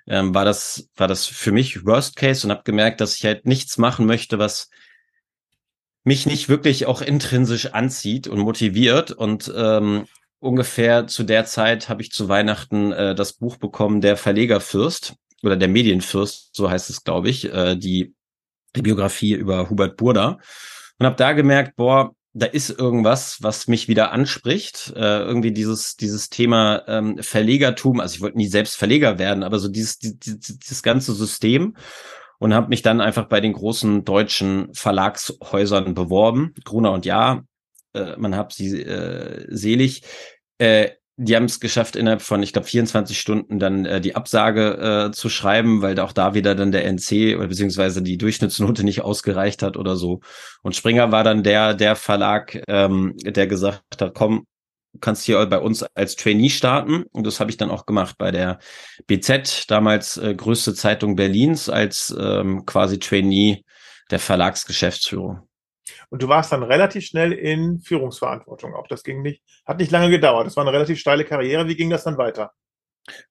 ähm, 0.08 0.34
war 0.34 0.44
das 0.44 0.90
war 0.96 1.08
das 1.08 1.28
für 1.28 1.52
mich 1.52 1.86
Worst 1.86 2.16
Case 2.16 2.46
und 2.46 2.52
habe 2.52 2.64
gemerkt, 2.64 3.00
dass 3.00 3.16
ich 3.16 3.26
halt 3.26 3.46
nichts 3.46 3.78
machen 3.78 4.08
möchte, 4.08 4.40
was 4.40 4.70
mich 6.04 6.26
nicht 6.26 6.50
wirklich 6.50 6.88
auch 6.88 7.02
intrinsisch 7.02 7.68
anzieht 7.68 8.28
und 8.28 8.40
motiviert. 8.40 9.12
Und 9.12 9.54
ähm, 9.56 10.06
ungefähr 10.40 11.06
zu 11.06 11.24
der 11.24 11.46
Zeit 11.46 11.90
habe 11.90 12.02
ich 12.02 12.12
zu 12.12 12.28
Weihnachten 12.28 12.92
äh, 12.92 13.14
das 13.14 13.34
Buch 13.34 13.58
bekommen, 13.58 14.02
der 14.02 14.18
Verlegerfürst 14.18 15.14
oder 15.44 15.56
der 15.58 15.68
Medienfürst, 15.68 16.56
so 16.56 16.70
heißt 16.72 16.90
es, 16.90 17.04
glaube 17.04 17.30
ich, 17.30 17.54
äh, 17.54 17.76
die, 17.76 18.16
die 18.76 18.82
Biografie 18.82 19.34
über 19.34 19.70
Hubert 19.70 19.96
Burda 19.96 20.40
und 21.00 21.06
habe 21.06 21.16
da 21.16 21.34
gemerkt, 21.34 21.76
boah, 21.76 22.14
da 22.34 22.48
ist 22.48 22.72
irgendwas, 22.72 23.38
was 23.42 23.68
mich 23.68 23.88
wieder 23.88 24.12
anspricht. 24.12 24.92
Äh, 24.96 25.20
irgendwie 25.20 25.52
dieses, 25.52 25.96
dieses 25.96 26.30
Thema 26.30 26.84
ähm, 26.88 27.20
Verlegertum. 27.22 28.00
Also 28.00 28.16
ich 28.16 28.22
wollte 28.22 28.38
nie 28.38 28.48
selbst 28.48 28.76
Verleger 28.76 29.20
werden, 29.20 29.44
aber 29.44 29.60
so 29.60 29.68
dieses, 29.68 30.00
dieses, 30.00 30.40
dieses 30.40 30.84
ganze 30.84 31.14
System. 31.14 31.76
Und 32.40 32.54
habe 32.54 32.70
mich 32.70 32.82
dann 32.82 33.00
einfach 33.00 33.26
bei 33.30 33.40
den 33.40 33.54
großen 33.54 34.04
deutschen 34.04 34.74
Verlagshäusern 34.74 35.94
beworben. 35.94 36.54
Gruner 36.66 36.92
und 36.92 37.06
Ja, 37.06 37.44
äh, 37.94 38.18
man 38.18 38.36
hat 38.36 38.52
sie 38.54 38.82
äh, 38.82 39.46
selig. 39.50 40.02
Äh, 40.58 40.90
die 41.18 41.36
haben 41.36 41.46
es 41.46 41.60
geschafft, 41.60 41.96
innerhalb 41.96 42.24
von, 42.24 42.42
ich 42.42 42.54
glaube, 42.54 42.68
24 42.68 43.20
Stunden 43.20 43.60
dann 43.60 43.86
äh, 43.86 44.02
die 44.02 44.16
Absage 44.16 45.10
äh, 45.10 45.12
zu 45.12 45.30
schreiben, 45.30 45.82
weil 45.82 46.00
auch 46.00 46.12
da 46.12 46.34
wieder 46.34 46.56
dann 46.56 46.72
der 46.72 46.86
NC 46.86 47.36
oder 47.38 47.48
beziehungsweise 47.48 48.02
die 48.02 48.18
Durchschnittsnote 48.18 48.84
nicht 48.84 49.02
ausgereicht 49.02 49.62
hat 49.62 49.78
oder 49.78 49.96
so. 49.96 50.22
Und 50.64 50.76
Springer 50.76 51.12
war 51.12 51.24
dann 51.24 51.44
der, 51.44 51.76
der 51.76 51.96
Verlag, 51.96 52.60
ähm, 52.68 53.16
der 53.24 53.46
gesagt 53.46 54.02
hat, 54.02 54.14
komm, 54.16 54.48
kannst 55.02 55.24
hier 55.24 55.46
bei 55.46 55.60
uns 55.60 55.84
als 55.96 56.16
Trainee 56.16 56.50
starten. 56.50 57.04
Und 57.12 57.28
das 57.28 57.40
habe 57.40 57.52
ich 57.52 57.58
dann 57.58 57.70
auch 57.70 57.86
gemacht 57.86 58.16
bei 58.18 58.32
der 58.32 58.60
BZ, 59.06 59.70
damals 59.70 60.18
äh, 60.18 60.34
größte 60.34 60.74
Zeitung 60.74 61.16
Berlins, 61.16 61.70
als 61.70 62.16
ähm, 62.20 62.66
quasi 62.66 62.98
Trainee 63.00 63.64
der 64.10 64.20
Verlagsgeschäftsführung. 64.20 65.48
Und 66.10 66.22
du 66.22 66.28
warst 66.28 66.52
dann 66.52 66.64
relativ 66.64 67.06
schnell 67.06 67.34
in 67.34 67.82
Führungsverantwortung. 67.82 68.74
Auch 68.74 68.88
das 68.88 69.04
ging 69.04 69.22
nicht, 69.22 69.42
hat 69.66 69.80
nicht 69.80 69.92
lange 69.92 70.10
gedauert. 70.10 70.46
Das 70.48 70.56
war 70.56 70.64
eine 70.64 70.74
relativ 70.74 71.00
steile 71.00 71.26
Karriere. 71.26 71.68
Wie 71.68 71.76
ging 71.76 71.90
das 71.90 72.04
dann 72.04 72.18
weiter? 72.18 72.52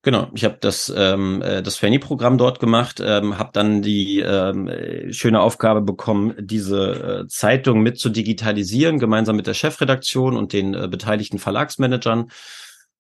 Genau, 0.02 0.30
ich 0.35 0.44
habe 0.44 0.59
das 0.61 0.92
ähm, 0.94 1.40
äh, 1.40 1.62
das 1.62 1.76
Fanny-Programm 1.76 2.37
dort 2.37 2.61
gemacht, 2.61 3.00
ähm, 3.02 3.38
habe 3.38 3.50
dann 3.54 3.80
die 3.80 4.21
ähm, 4.21 4.71
schöne 5.12 5.40
Aufgabe 5.40 5.80
bekommen, 5.80 6.35
diese 6.38 7.23
äh, 7.25 7.28
Zeitung 7.28 7.80
mit 7.80 7.99
zu 7.99 8.11
digitalisieren, 8.11 8.99
gemeinsam 8.99 9.37
mit 9.37 9.47
der 9.47 9.54
Chefredaktion 9.54 10.37
und 10.37 10.52
den 10.52 10.75
äh, 10.75 10.88
beteiligten 10.88 11.38
Verlagsmanagern. 11.38 12.30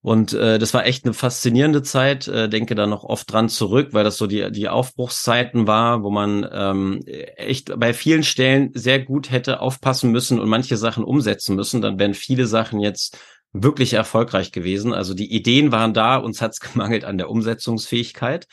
Und 0.02 0.32
äh, 0.32 0.58
das 0.58 0.74
war 0.74 0.84
echt 0.84 1.04
eine 1.04 1.14
faszinierende 1.14 1.82
Zeit. 1.82 2.26
Äh, 2.26 2.48
denke 2.48 2.74
da 2.74 2.88
noch 2.88 3.04
oft 3.04 3.32
dran 3.32 3.48
zurück, 3.48 3.90
weil 3.92 4.02
das 4.02 4.18
so 4.18 4.26
die, 4.26 4.50
die 4.50 4.68
Aufbruchszeiten 4.68 5.68
war, 5.68 6.02
wo 6.02 6.10
man 6.10 6.46
ähm, 6.52 7.00
echt 7.06 7.78
bei 7.78 7.94
vielen 7.94 8.24
Stellen 8.24 8.72
sehr 8.74 8.98
gut 8.98 9.30
hätte 9.30 9.60
aufpassen 9.60 10.10
müssen 10.10 10.40
und 10.40 10.48
manche 10.48 10.76
Sachen 10.76 11.04
umsetzen 11.04 11.54
müssen. 11.54 11.82
Dann 11.82 12.00
wären 12.00 12.14
viele 12.14 12.48
Sachen 12.48 12.80
jetzt 12.80 13.16
wirklich 13.52 13.92
erfolgreich 13.92 14.50
gewesen. 14.50 14.92
Also 14.92 15.14
die 15.14 15.32
Ideen 15.32 15.70
waren 15.70 15.94
da, 15.94 16.16
uns 16.16 16.42
hat's 16.42 16.58
gemangelt 16.72 17.04
an 17.04 17.16
der 17.16 17.30
Umsetzungsfähigkeit. 17.30 18.48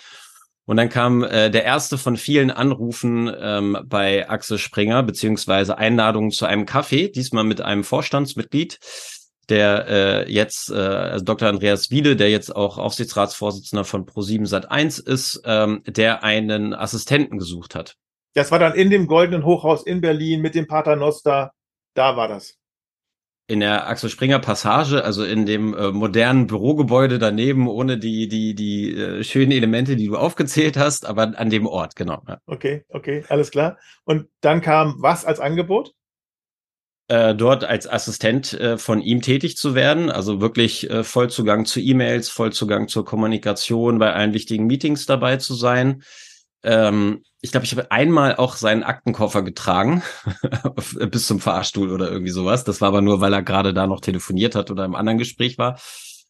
Und 0.65 0.77
dann 0.77 0.89
kam 0.89 1.23
äh, 1.23 1.49
der 1.49 1.63
erste 1.63 1.97
von 1.97 2.15
vielen 2.15 2.51
Anrufen 2.51 3.31
ähm, 3.39 3.75
bei 3.85 4.29
Axel 4.29 4.59
Springer, 4.59 5.01
beziehungsweise 5.01 5.79
Einladungen 5.79 6.29
zu 6.29 6.45
einem 6.45 6.67
Kaffee, 6.67 7.09
diesmal 7.09 7.43
mit 7.43 7.59
einem 7.59 7.83
Vorstandsmitglied 7.83 8.77
der 9.49 9.87
äh, 9.87 10.31
jetzt, 10.31 10.69
äh, 10.69 10.75
also 10.75 11.25
Dr. 11.25 11.49
Andreas 11.49 11.91
Wiele, 11.91 12.15
der 12.15 12.29
jetzt 12.29 12.55
auch 12.55 12.77
Aufsichtsratsvorsitzender 12.77 13.83
von 13.83 14.05
Pro7 14.05 14.47
Sat1 14.47 15.05
ist, 15.05 15.41
ähm, 15.45 15.81
der 15.85 16.23
einen 16.23 16.73
Assistenten 16.73 17.37
gesucht 17.37 17.75
hat. 17.75 17.95
Das 18.33 18.51
war 18.51 18.59
dann 18.59 18.75
in 18.75 18.89
dem 18.89 19.07
Goldenen 19.07 19.43
Hochhaus 19.43 19.83
in 19.85 20.01
Berlin 20.01 20.41
mit 20.41 20.55
dem 20.55 20.67
Paternoster. 20.67 21.51
Da 21.95 22.15
war 22.15 22.27
das. 22.27 22.55
In 23.47 23.61
der 23.61 23.87
Axel 23.87 24.11
Springer 24.11 24.37
Passage, 24.37 25.03
also 25.03 25.23
in 25.25 25.47
dem 25.47 25.73
äh, 25.73 25.91
modernen 25.91 26.45
Bürogebäude 26.45 27.17
daneben, 27.17 27.67
ohne 27.67 27.97
die, 27.97 28.27
die, 28.27 28.53
die 28.53 28.93
äh, 28.93 29.23
schönen 29.23 29.51
Elemente, 29.51 29.95
die 29.95 30.05
du 30.05 30.17
aufgezählt 30.17 30.77
hast, 30.77 31.07
aber 31.07 31.33
an 31.35 31.49
dem 31.49 31.65
Ort, 31.65 31.95
genau. 31.95 32.21
Ja. 32.27 32.37
Okay, 32.45 32.85
okay, 32.89 33.25
alles 33.27 33.49
klar. 33.49 33.79
Und 34.03 34.27
dann 34.41 34.61
kam 34.61 34.97
was 34.99 35.25
als 35.25 35.39
Angebot? 35.39 35.93
Äh, 37.09 37.33
dort 37.35 37.63
als 37.65 37.87
Assistent 37.87 38.53
äh, 38.53 38.77
von 38.77 39.01
ihm 39.01 39.21
tätig 39.21 39.57
zu 39.57 39.73
werden, 39.73 40.11
also 40.11 40.41
wirklich 40.41 40.89
äh, 40.89 41.03
Vollzugang 41.03 41.65
zu 41.65 41.79
E-Mails, 41.79 42.29
Vollzugang 42.29 42.87
zur 42.87 43.03
Kommunikation, 43.03 43.97
bei 43.97 44.13
allen 44.13 44.33
wichtigen 44.33 44.67
Meetings 44.67 45.07
dabei 45.07 45.37
zu 45.37 45.55
sein. 45.55 46.03
Ähm, 46.61 47.23
ich 47.41 47.51
glaube, 47.51 47.65
ich 47.65 47.71
habe 47.71 47.89
einmal 47.89 48.35
auch 48.35 48.55
seinen 48.55 48.83
Aktenkoffer 48.83 49.41
getragen 49.41 50.03
bis 51.09 51.25
zum 51.25 51.39
Fahrstuhl 51.39 51.91
oder 51.91 52.11
irgendwie 52.11 52.31
sowas. 52.31 52.63
Das 52.63 52.79
war 52.79 52.89
aber 52.89 53.01
nur, 53.01 53.21
weil 53.21 53.33
er 53.33 53.41
gerade 53.41 53.73
da 53.73 53.87
noch 53.87 54.01
telefoniert 54.01 54.53
hat 54.53 54.69
oder 54.69 54.85
im 54.85 54.95
anderen 54.95 55.17
Gespräch 55.17 55.57
war. 55.57 55.79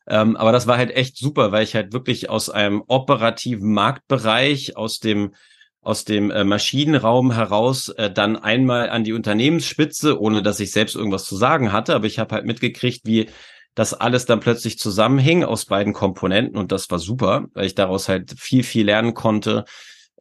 Ähm, 0.07 0.37
aber 0.37 0.53
das 0.53 0.65
war 0.65 0.77
halt 0.77 0.91
echt 0.91 1.17
super, 1.17 1.51
weil 1.51 1.63
ich 1.63 1.75
halt 1.75 1.91
wirklich 1.91 2.29
aus 2.29 2.49
einem 2.49 2.83
operativen 2.87 3.73
Marktbereich, 3.73 4.77
aus 4.77 4.99
dem 4.99 5.33
aus 5.81 6.03
dem 6.03 6.29
äh, 6.31 6.43
Maschinenraum 6.43 7.31
heraus 7.31 7.89
äh, 7.89 8.11
dann 8.11 8.35
einmal 8.35 8.89
an 8.89 9.03
die 9.03 9.13
Unternehmensspitze, 9.13 10.19
ohne 10.19 10.41
dass 10.41 10.59
ich 10.59 10.71
selbst 10.71 10.95
irgendwas 10.95 11.25
zu 11.25 11.35
sagen 11.35 11.71
hatte, 11.71 11.95
aber 11.95 12.05
ich 12.05 12.19
habe 12.19 12.35
halt 12.35 12.45
mitgekriegt, 12.45 13.01
wie 13.05 13.29
das 13.75 13.93
alles 13.93 14.25
dann 14.25 14.41
plötzlich 14.41 14.77
zusammenhing 14.77 15.43
aus 15.43 15.65
beiden 15.65 15.93
Komponenten 15.93 16.57
und 16.57 16.71
das 16.71 16.89
war 16.89 16.99
super, 16.99 17.45
weil 17.53 17.65
ich 17.65 17.75
daraus 17.75 18.09
halt 18.09 18.33
viel, 18.37 18.63
viel 18.63 18.85
lernen 18.85 19.13
konnte, 19.13 19.63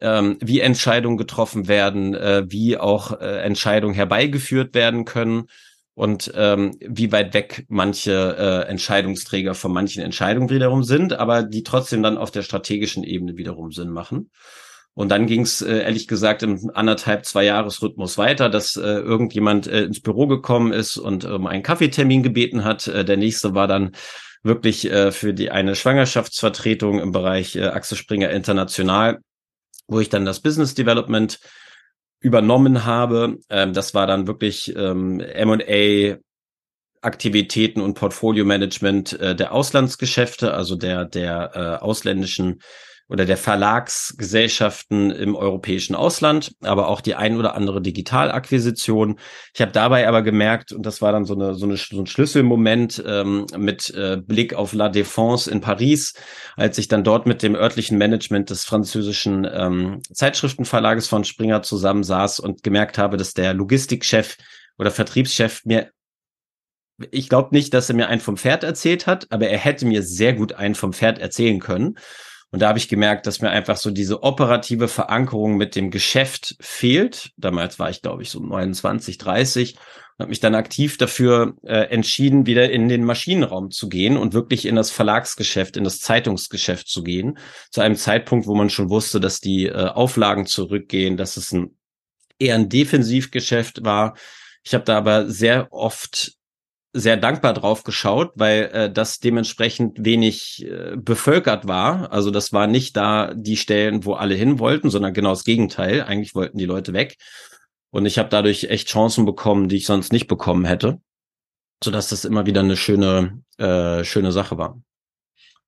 ähm, 0.01 0.37
wie 0.39 0.61
Entscheidungen 0.61 1.17
getroffen 1.17 1.67
werden, 1.67 2.13
äh, 2.13 2.43
wie 2.47 2.77
auch 2.77 3.19
äh, 3.19 3.41
Entscheidungen 3.41 3.93
herbeigeführt 3.93 4.73
werden 4.73 5.03
können 5.03 5.47
und 5.93 6.31
ähm, 6.35 6.77
wie 6.79 7.11
weit 7.11 7.33
weg 7.33 7.65
manche 7.67 8.37
äh, 8.37 8.69
Entscheidungsträger 8.69 9.55
von 9.55 9.73
manchen 9.73 10.01
Entscheidungen 10.01 10.49
wiederum 10.49 10.83
sind, 10.83 11.11
aber 11.11 11.43
die 11.43 11.63
trotzdem 11.63 12.01
dann 12.01 12.17
auf 12.17 12.31
der 12.31 12.43
strategischen 12.43 13.03
Ebene 13.03 13.35
wiederum 13.35 13.73
Sinn 13.73 13.89
machen. 13.89 14.29
Und 14.99 15.07
dann 15.07 15.27
ging 15.27 15.43
es 15.43 15.61
äh, 15.61 15.83
ehrlich 15.83 16.09
gesagt 16.09 16.43
im 16.43 16.71
anderthalb, 16.73 17.25
zwei 17.25 17.45
Jahresrhythmus 17.45 18.17
weiter, 18.17 18.49
dass 18.49 18.75
äh, 18.75 18.81
irgendjemand 18.81 19.65
äh, 19.65 19.83
ins 19.83 20.01
Büro 20.01 20.27
gekommen 20.27 20.73
ist 20.73 20.97
und 20.97 21.23
um 21.23 21.47
einen 21.47 21.63
Kaffeetermin 21.63 22.21
gebeten 22.21 22.65
hat. 22.65 22.89
Äh, 22.89 23.05
der 23.05 23.15
nächste 23.15 23.55
war 23.55 23.69
dann 23.69 23.93
wirklich 24.43 24.91
äh, 24.91 25.13
für 25.13 25.33
die 25.33 25.51
eine 25.51 25.75
Schwangerschaftsvertretung 25.75 26.99
im 26.99 27.13
Bereich 27.13 27.55
äh, 27.55 27.67
Axel 27.67 27.97
Springer 27.97 28.29
International, 28.31 29.19
wo 29.87 30.01
ich 30.01 30.09
dann 30.09 30.25
das 30.25 30.41
Business 30.41 30.75
Development 30.75 31.39
übernommen 32.19 32.83
habe. 32.83 33.37
Ähm, 33.49 33.71
das 33.71 33.93
war 33.93 34.05
dann 34.05 34.27
wirklich 34.27 34.75
ähm, 34.75 35.21
M&A 35.21 36.17
Aktivitäten 36.99 37.79
und 37.79 37.93
Portfolio 37.93 38.43
Management 38.43 39.17
äh, 39.17 39.33
der 39.33 39.53
Auslandsgeschäfte, 39.53 40.53
also 40.53 40.75
der 40.75 41.05
der 41.05 41.51
äh, 41.55 41.81
ausländischen 41.81 42.59
oder 43.09 43.25
der 43.25 43.37
Verlagsgesellschaften 43.37 45.09
im 45.09 45.35
europäischen 45.35 45.95
Ausland, 45.95 46.53
aber 46.61 46.87
auch 46.87 47.01
die 47.01 47.15
ein 47.15 47.37
oder 47.37 47.55
andere 47.55 47.81
Digitalakquisition. 47.81 49.19
Ich 49.53 49.61
habe 49.61 49.71
dabei 49.71 50.07
aber 50.07 50.21
gemerkt, 50.21 50.71
und 50.71 50.85
das 50.85 51.01
war 51.01 51.11
dann 51.11 51.25
so, 51.25 51.33
eine, 51.33 51.55
so, 51.55 51.65
eine, 51.65 51.75
so 51.75 51.99
ein 51.99 52.05
Schlüsselmoment 52.05 53.03
ähm, 53.05 53.47
mit 53.57 53.89
äh, 53.95 54.17
Blick 54.17 54.53
auf 54.53 54.73
La 54.73 54.89
Défense 54.89 55.49
in 55.49 55.59
Paris, 55.59 56.13
als 56.55 56.77
ich 56.77 56.87
dann 56.87 57.03
dort 57.03 57.25
mit 57.25 57.41
dem 57.41 57.55
örtlichen 57.55 57.97
Management 57.97 58.51
des 58.51 58.63
französischen 58.63 59.45
ähm, 59.51 60.01
Zeitschriftenverlages 60.13 61.07
von 61.07 61.23
Springer 61.23 61.63
zusammensaß 61.63 62.39
und 62.39 62.61
gemerkt 62.61 62.99
habe, 62.99 63.17
dass 63.17 63.33
der 63.33 63.55
Logistikchef 63.55 64.37
oder 64.77 64.91
Vertriebschef 64.91 65.65
mir 65.65 65.89
ich 67.11 67.29
glaube 67.29 67.55
nicht, 67.55 67.73
dass 67.73 67.87
er 67.87 67.95
mir 67.95 68.09
einen 68.09 68.19
vom 68.19 68.35
Pferd 68.35 68.65
erzählt 68.65 69.07
hat, 69.07 69.27
aber 69.29 69.47
er 69.47 69.57
hätte 69.57 69.85
mir 69.85 70.03
sehr 70.03 70.33
gut 70.33 70.51
einen 70.51 70.75
vom 70.75 70.91
Pferd 70.91 71.17
erzählen 71.17 71.61
können. 71.61 71.97
Und 72.51 72.61
da 72.61 72.69
habe 72.69 72.79
ich 72.79 72.87
gemerkt, 72.87 73.27
dass 73.27 73.41
mir 73.41 73.51
einfach 73.51 73.77
so 73.77 73.91
diese 73.91 74.23
operative 74.23 74.87
Verankerung 74.87 75.57
mit 75.57 75.75
dem 75.75 75.91
Geschäft 75.91 76.55
fehlt. 76.59 77.31
Damals 77.37 77.77
war 77.77 77.89
ich, 77.89 78.01
glaube 78.01 78.23
ich, 78.23 78.31
so 78.31 78.39
29, 78.39 79.19
30 79.19 79.75
und 79.75 80.23
habe 80.23 80.29
mich 80.29 80.39
dann 80.39 80.55
aktiv 80.55 80.97
dafür 80.97 81.55
äh, 81.63 81.89
entschieden, 81.91 82.47
wieder 82.47 82.71
in 82.71 82.89
den 82.89 83.03
Maschinenraum 83.03 83.69
zu 83.69 83.87
gehen 83.87 84.17
und 84.17 84.33
wirklich 84.33 84.65
in 84.65 84.75
das 84.75 84.89
Verlagsgeschäft, 84.89 85.77
in 85.77 85.83
das 85.83 85.99
Zeitungsgeschäft 85.99 86.87
zu 86.87 87.03
gehen. 87.03 87.37
Zu 87.69 87.81
einem 87.81 87.95
Zeitpunkt, 87.95 88.47
wo 88.47 88.55
man 88.55 88.71
schon 88.71 88.89
wusste, 88.89 89.19
dass 89.19 89.39
die 89.39 89.67
äh, 89.67 89.85
Auflagen 89.85 90.47
zurückgehen, 90.47 91.17
dass 91.17 91.37
es 91.37 91.51
ein 91.51 91.75
eher 92.39 92.55
ein 92.55 92.69
Defensivgeschäft 92.69 93.83
war. 93.83 94.15
Ich 94.63 94.73
habe 94.73 94.85
da 94.85 94.97
aber 94.97 95.29
sehr 95.29 95.71
oft 95.71 96.38
sehr 96.91 97.17
dankbar 97.17 97.53
drauf 97.53 97.83
geschaut, 97.83 98.31
weil 98.35 98.69
äh, 98.73 98.91
das 98.91 99.19
dementsprechend 99.19 100.03
wenig 100.03 100.65
äh, 100.65 100.95
bevölkert 100.97 101.67
war. 101.67 102.11
Also 102.11 102.31
das 102.31 102.51
war 102.51 102.67
nicht 102.67 102.97
da 102.97 103.33
die 103.33 103.57
Stellen, 103.57 104.05
wo 104.05 104.13
alle 104.13 104.35
hin 104.35 104.59
wollten, 104.59 104.89
sondern 104.89 105.13
genau 105.13 105.29
das 105.29 105.43
Gegenteil. 105.43 106.01
Eigentlich 106.01 106.33
wollten 106.33 106.57
die 106.57 106.65
Leute 106.65 106.93
weg. 106.93 107.17
Und 107.91 108.05
ich 108.05 108.17
habe 108.17 108.29
dadurch 108.29 108.65
echt 108.65 108.87
Chancen 108.87 109.25
bekommen, 109.25 109.69
die 109.69 109.77
ich 109.77 109.85
sonst 109.85 110.11
nicht 110.11 110.27
bekommen 110.27 110.65
hätte, 110.65 110.99
sodass 111.83 112.09
das 112.09 112.25
immer 112.25 112.45
wieder 112.45 112.61
eine 112.61 112.77
schöne, 112.77 113.43
äh, 113.57 114.03
schöne 114.03 114.31
Sache 114.31 114.57
war. 114.57 114.81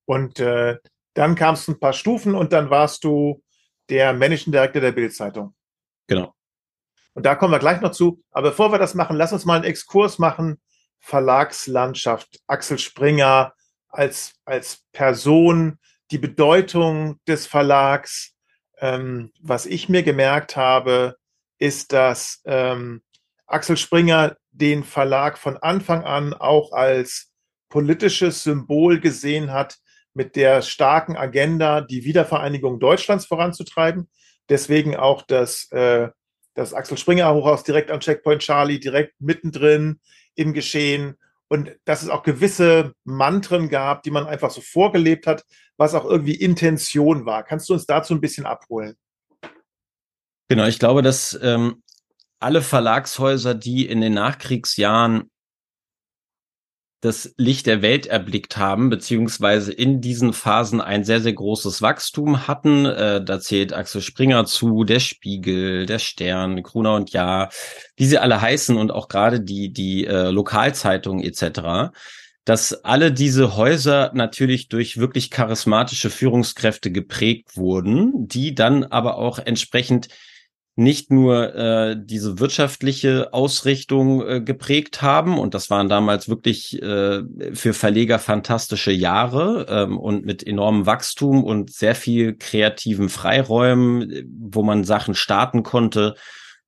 Und 0.06 0.40
äh, 0.40 0.78
dann 1.14 1.36
kamst 1.36 1.68
du 1.68 1.74
ein 1.74 1.80
paar 1.80 1.94
Stufen 1.94 2.36
und 2.36 2.52
dann 2.54 2.70
warst 2.70 3.04
du 3.04 3.44
der 3.90 4.14
Managing 4.14 4.52
Director 4.52 4.82
der 4.82 4.92
Bildzeitung. 4.92 5.54
Genau. 6.08 6.34
Und 7.14 7.26
da 7.26 7.36
kommen 7.36 7.54
wir 7.54 7.60
gleich 7.60 7.82
noch 7.82 7.92
zu. 7.92 8.24
Aber 8.32 8.50
bevor 8.50 8.72
wir 8.72 8.80
das 8.80 8.96
machen, 8.96 9.18
lass 9.18 9.34
uns 9.34 9.46
mal 9.46 9.56
einen 9.56 9.66
Exkurs 9.66 10.18
machen 10.18 10.60
Verlagslandschaft, 11.02 12.40
Axel 12.48 12.80
Springer 12.80 13.54
als, 13.90 14.34
als 14.46 14.84
Person, 14.94 15.78
die 16.12 16.18
Bedeutung 16.18 17.20
des 17.28 17.48
Verlags. 17.48 18.34
Ähm, 18.80 19.32
was 19.40 19.66
ich 19.66 19.90
mir 19.90 20.04
gemerkt 20.04 20.56
habe, 20.56 21.18
ist, 21.60 21.94
dass 21.94 22.42
ähm, 22.46 23.02
Axel 23.46 23.78
Springer 23.78 24.38
den 24.52 24.84
Verlag 24.84 25.38
von 25.38 25.58
Anfang 25.58 26.04
an 26.04 26.34
auch 26.34 26.72
als 26.72 27.32
politisches 27.70 28.44
Symbol 28.44 29.00
gesehen 29.00 29.52
hat, 29.52 29.78
mit 30.14 30.36
der 30.36 30.62
starken 30.62 31.16
Agenda, 31.16 31.82
die 31.82 32.04
Wiedervereinigung 32.04 32.80
Deutschlands 32.80 33.26
voranzutreiben. 33.26 34.10
Deswegen 34.50 34.96
auch 34.96 35.22
das, 35.22 35.72
äh, 35.72 36.10
das 36.54 36.74
Axel 36.74 36.98
Springer 36.98 37.34
Hochhaus 37.34 37.64
direkt 37.64 37.92
am 37.92 38.00
Checkpoint 38.00 38.42
Charlie, 38.42 38.80
direkt 38.80 39.20
mittendrin 39.20 40.00
im 40.36 40.54
Geschehen 40.54 41.18
und 41.48 41.72
dass 41.86 42.02
es 42.02 42.10
auch 42.10 42.24
gewisse 42.24 42.94
Mantren 43.04 43.70
gab, 43.70 44.04
die 44.04 44.12
man 44.12 44.26
einfach 44.26 44.52
so 44.52 44.62
vorgelebt 44.62 45.28
hat, 45.28 45.44
was 45.78 45.96
auch 45.96 46.06
irgendwie 46.06 46.36
Intention 46.36 47.26
war. 47.26 47.44
Kannst 47.44 47.68
du 47.70 47.74
uns 47.74 47.86
dazu 47.86 48.14
ein 48.14 48.22
bisschen 48.22 48.46
abholen? 48.46 48.96
Genau, 50.48 50.66
ich 50.66 50.80
glaube, 50.80 51.02
dass 51.02 51.38
ähm, 51.42 51.84
alle 52.40 52.62
Verlagshäuser, 52.62 53.54
die 53.54 53.86
in 53.86 54.02
den 54.02 54.14
Nachkriegsjahren 54.14 55.30
das 57.02 57.34
Licht 57.36 57.66
der 57.66 57.82
Welt 57.82 58.06
erblickt 58.06 58.58
haben, 58.58 58.92
beziehungsweise 58.92 59.74
in 59.74 60.02
diesen 60.02 60.34
Phasen 60.34 60.80
ein 60.80 61.04
sehr, 61.04 61.20
sehr 61.20 61.34
großes 61.34 61.82
Wachstum 61.82 62.48
hatten. 62.48 62.86
Äh, 62.86 63.26
da 63.26 63.40
zählt 63.40 63.74
Axel 63.74 64.02
Springer 64.02 64.46
zu, 64.46 64.84
der 64.84 65.00
Spiegel, 65.00 65.88
der 65.88 65.98
Stern, 65.98 66.62
Gruner 66.62 66.94
und 66.94 67.12
Ja, 67.12 67.50
wie 67.96 68.06
sie 68.06 68.20
alle 68.20 68.40
heißen 68.40 68.78
und 68.78 68.92
auch 68.92 69.08
gerade 69.08 69.42
die, 69.42 69.74
die 69.74 70.06
äh, 70.06 70.30
Lokalzeitungen 70.30 71.24
etc., 71.24 71.92
dass 72.44 72.84
alle 72.84 73.12
diese 73.12 73.56
Häuser 73.56 74.12
natürlich 74.16 74.68
durch 74.68 74.98
wirklich 74.98 75.30
charismatische 75.30 76.10
Führungskräfte 76.10 76.92
geprägt 76.92 77.56
wurden, 77.56 78.28
die 78.28 78.56
dann 78.56 78.84
aber 78.84 79.18
auch 79.18 79.38
entsprechend 79.38 80.08
nicht 80.76 81.12
nur 81.12 81.54
äh, 81.54 81.98
diese 82.00 82.40
wirtschaftliche 82.40 83.34
Ausrichtung 83.34 84.26
äh, 84.26 84.42
geprägt 84.42 85.02
haben, 85.02 85.38
und 85.38 85.54
das 85.54 85.70
waren 85.70 85.90
damals 85.90 86.30
wirklich 86.30 86.82
äh, 86.82 87.24
für 87.54 87.74
Verleger 87.74 88.20
fantastische 88.20 88.92
Jahre 88.92 89.66
ähm, 89.70 89.98
und 89.98 90.26
mit 90.26 90.46
enormem 90.46 90.86
Wachstum 90.86 91.44
und 91.44 91.72
sehr 91.72 91.96
viel 91.96 92.36
kreativen 92.36 93.10
Freiräumen, 93.10 94.30
wo 94.50 94.64
man 94.64 94.84
Sachen 94.84 95.14
starten 95.14 95.64
konnte 95.64 96.16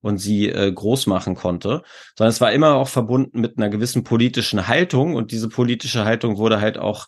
und 0.04 0.18
sie 0.18 0.50
äh, 0.50 0.70
groß 0.70 1.06
machen 1.06 1.34
konnte, 1.34 1.82
sondern 2.16 2.30
es 2.30 2.40
war 2.42 2.52
immer 2.52 2.74
auch 2.74 2.88
verbunden 2.88 3.40
mit 3.40 3.56
einer 3.56 3.70
gewissen 3.70 4.04
politischen 4.04 4.68
Haltung. 4.68 5.14
Und 5.14 5.32
diese 5.32 5.48
politische 5.48 6.04
Haltung 6.04 6.36
wurde 6.36 6.60
halt 6.60 6.76
auch 6.76 7.06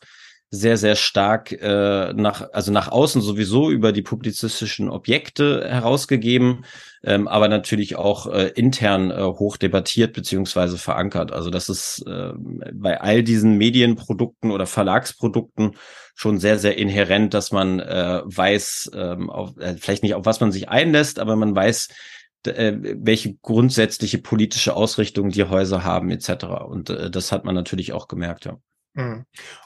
sehr, 0.50 0.76
sehr 0.76 0.94
stark 0.94 1.52
äh, 1.52 2.12
nach, 2.12 2.52
also 2.52 2.70
nach 2.72 2.88
außen 2.88 3.20
sowieso 3.20 3.70
über 3.70 3.92
die 3.92 4.02
publizistischen 4.02 4.88
Objekte 4.88 5.68
herausgegeben, 5.68 6.64
ähm, 7.02 7.26
aber 7.26 7.48
natürlich 7.48 7.96
auch 7.96 8.26
äh, 8.28 8.48
intern 8.54 9.10
äh, 9.10 9.22
hoch 9.22 9.56
debattiert 9.56 10.12
beziehungsweise 10.12 10.78
verankert. 10.78 11.32
Also 11.32 11.50
das 11.50 11.68
ist 11.68 12.04
äh, 12.06 12.32
bei 12.72 13.00
all 13.00 13.22
diesen 13.24 13.58
Medienprodukten 13.58 14.52
oder 14.52 14.66
Verlagsprodukten 14.66 15.76
schon 16.14 16.38
sehr, 16.38 16.58
sehr 16.58 16.78
inhärent, 16.78 17.34
dass 17.34 17.50
man 17.50 17.80
äh, 17.80 18.22
weiß, 18.24 18.92
ähm, 18.94 19.28
auf, 19.30 19.56
äh, 19.58 19.74
vielleicht 19.78 20.04
nicht 20.04 20.14
auf 20.14 20.26
was 20.26 20.40
man 20.40 20.52
sich 20.52 20.68
einlässt, 20.68 21.18
aber 21.18 21.34
man 21.36 21.54
weiß, 21.54 21.88
äh, 22.46 22.72
welche 22.80 23.34
grundsätzliche 23.34 24.18
politische 24.18 24.76
Ausrichtung 24.76 25.30
die 25.30 25.44
Häuser 25.44 25.82
haben 25.82 26.10
etc. 26.10 26.44
Und 26.66 26.90
äh, 26.90 27.10
das 27.10 27.32
hat 27.32 27.44
man 27.44 27.54
natürlich 27.54 27.92
auch 27.92 28.06
gemerkt, 28.06 28.44
ja. 28.44 28.58
Mhm. 28.96 29.24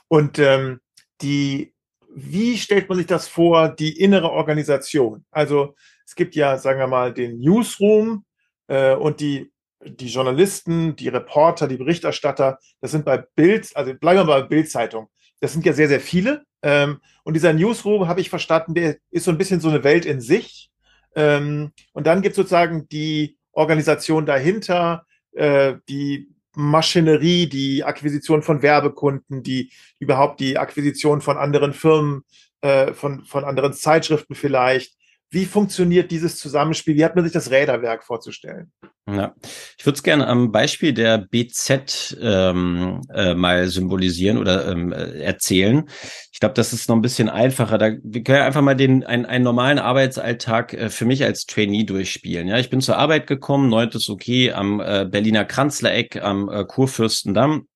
Und 0.08 0.38
ähm, 0.38 0.80
die, 1.22 1.72
wie 2.14 2.58
stellt 2.58 2.88
man 2.88 2.98
sich 2.98 3.06
das 3.06 3.28
vor, 3.28 3.70
die 3.70 3.98
innere 3.98 4.30
Organisation? 4.30 5.24
Also 5.30 5.74
es 6.06 6.14
gibt 6.14 6.34
ja, 6.34 6.58
sagen 6.58 6.78
wir 6.78 6.86
mal, 6.86 7.14
den 7.14 7.38
Newsroom 7.38 8.24
äh, 8.66 8.94
und 8.94 9.20
die 9.20 9.50
die 9.84 10.08
Journalisten, 10.08 10.94
die 10.96 11.08
Reporter, 11.08 11.66
die 11.66 11.76
Berichterstatter, 11.76 12.58
das 12.80 12.90
sind 12.90 13.04
bei 13.04 13.18
Bild, 13.34 13.70
also 13.74 13.94
bleiben 13.94 14.20
wir 14.20 14.26
bei 14.26 14.42
Bildzeitung, 14.42 15.08
das 15.40 15.52
sind 15.52 15.64
ja 15.64 15.72
sehr, 15.72 15.88
sehr 15.88 16.00
viele. 16.00 16.44
Ähm, 16.62 17.00
und 17.24 17.34
dieser 17.34 17.52
Newsroom, 17.52 18.06
habe 18.06 18.20
ich 18.20 18.28
verstanden, 18.28 18.74
der 18.74 18.96
ist 19.10 19.24
so 19.24 19.30
ein 19.30 19.38
bisschen 19.38 19.60
so 19.60 19.70
eine 19.70 19.82
Welt 19.82 20.04
in 20.04 20.20
sich. 20.20 20.70
Ähm, 21.16 21.72
und 21.92 22.06
dann 22.06 22.20
gibt 22.22 22.32
es 22.32 22.36
sozusagen 22.36 22.88
die 22.88 23.38
Organisation 23.52 24.26
dahinter, 24.26 25.06
äh, 25.32 25.74
die 25.88 26.28
Maschinerie, 26.54 27.48
die 27.48 27.84
Akquisition 27.84 28.42
von 28.42 28.62
Werbekunden, 28.62 29.42
die 29.42 29.70
überhaupt 29.98 30.40
die 30.40 30.58
Akquisition 30.58 31.20
von 31.20 31.38
anderen 31.38 31.72
Firmen, 31.72 32.24
äh, 32.60 32.92
von, 32.92 33.24
von 33.24 33.44
anderen 33.44 33.72
Zeitschriften 33.72 34.34
vielleicht. 34.34 34.96
Wie 35.30 35.46
funktioniert 35.46 36.10
dieses 36.10 36.36
Zusammenspiel? 36.36 36.96
Wie 36.96 37.04
hat 37.04 37.14
man 37.14 37.24
sich 37.24 37.32
das 37.32 37.50
Räderwerk 37.50 38.02
vorzustellen? 38.02 38.72
Ja, 39.08 39.34
ich 39.78 39.86
würde 39.86 39.96
es 39.96 40.02
gerne 40.02 40.26
am 40.26 40.50
Beispiel 40.50 40.92
der 40.92 41.18
BZ 41.18 42.16
ähm, 42.20 43.00
äh, 43.12 43.34
mal 43.34 43.68
symbolisieren 43.68 44.38
oder 44.38 44.70
ähm, 44.70 44.92
äh, 44.92 45.20
erzählen. 45.20 45.88
Ich 46.32 46.40
glaube, 46.40 46.54
das 46.54 46.72
ist 46.72 46.88
noch 46.88 46.96
ein 46.96 47.02
bisschen 47.02 47.28
einfacher. 47.28 47.78
Da 47.78 47.92
wir 48.02 48.22
können 48.22 48.42
einfach 48.42 48.60
mal 48.60 48.74
den 48.74 49.04
einen, 49.04 49.24
einen 49.24 49.44
normalen 49.44 49.78
Arbeitsalltag 49.78 50.74
äh, 50.74 50.90
für 50.90 51.04
mich 51.04 51.24
als 51.24 51.46
Trainee 51.46 51.84
durchspielen. 51.84 52.48
Ja, 52.48 52.58
ich 52.58 52.70
bin 52.70 52.80
zur 52.80 52.98
Arbeit 52.98 53.26
gekommen, 53.26 53.68
neuntes 53.68 54.08
okay 54.08 54.52
am 54.52 54.80
äh, 54.80 55.06
Berliner 55.08 55.44
Kanzlereck 55.44 56.22
am 56.22 56.48
äh, 56.48 56.64
Kurfürstendamm 56.64 57.66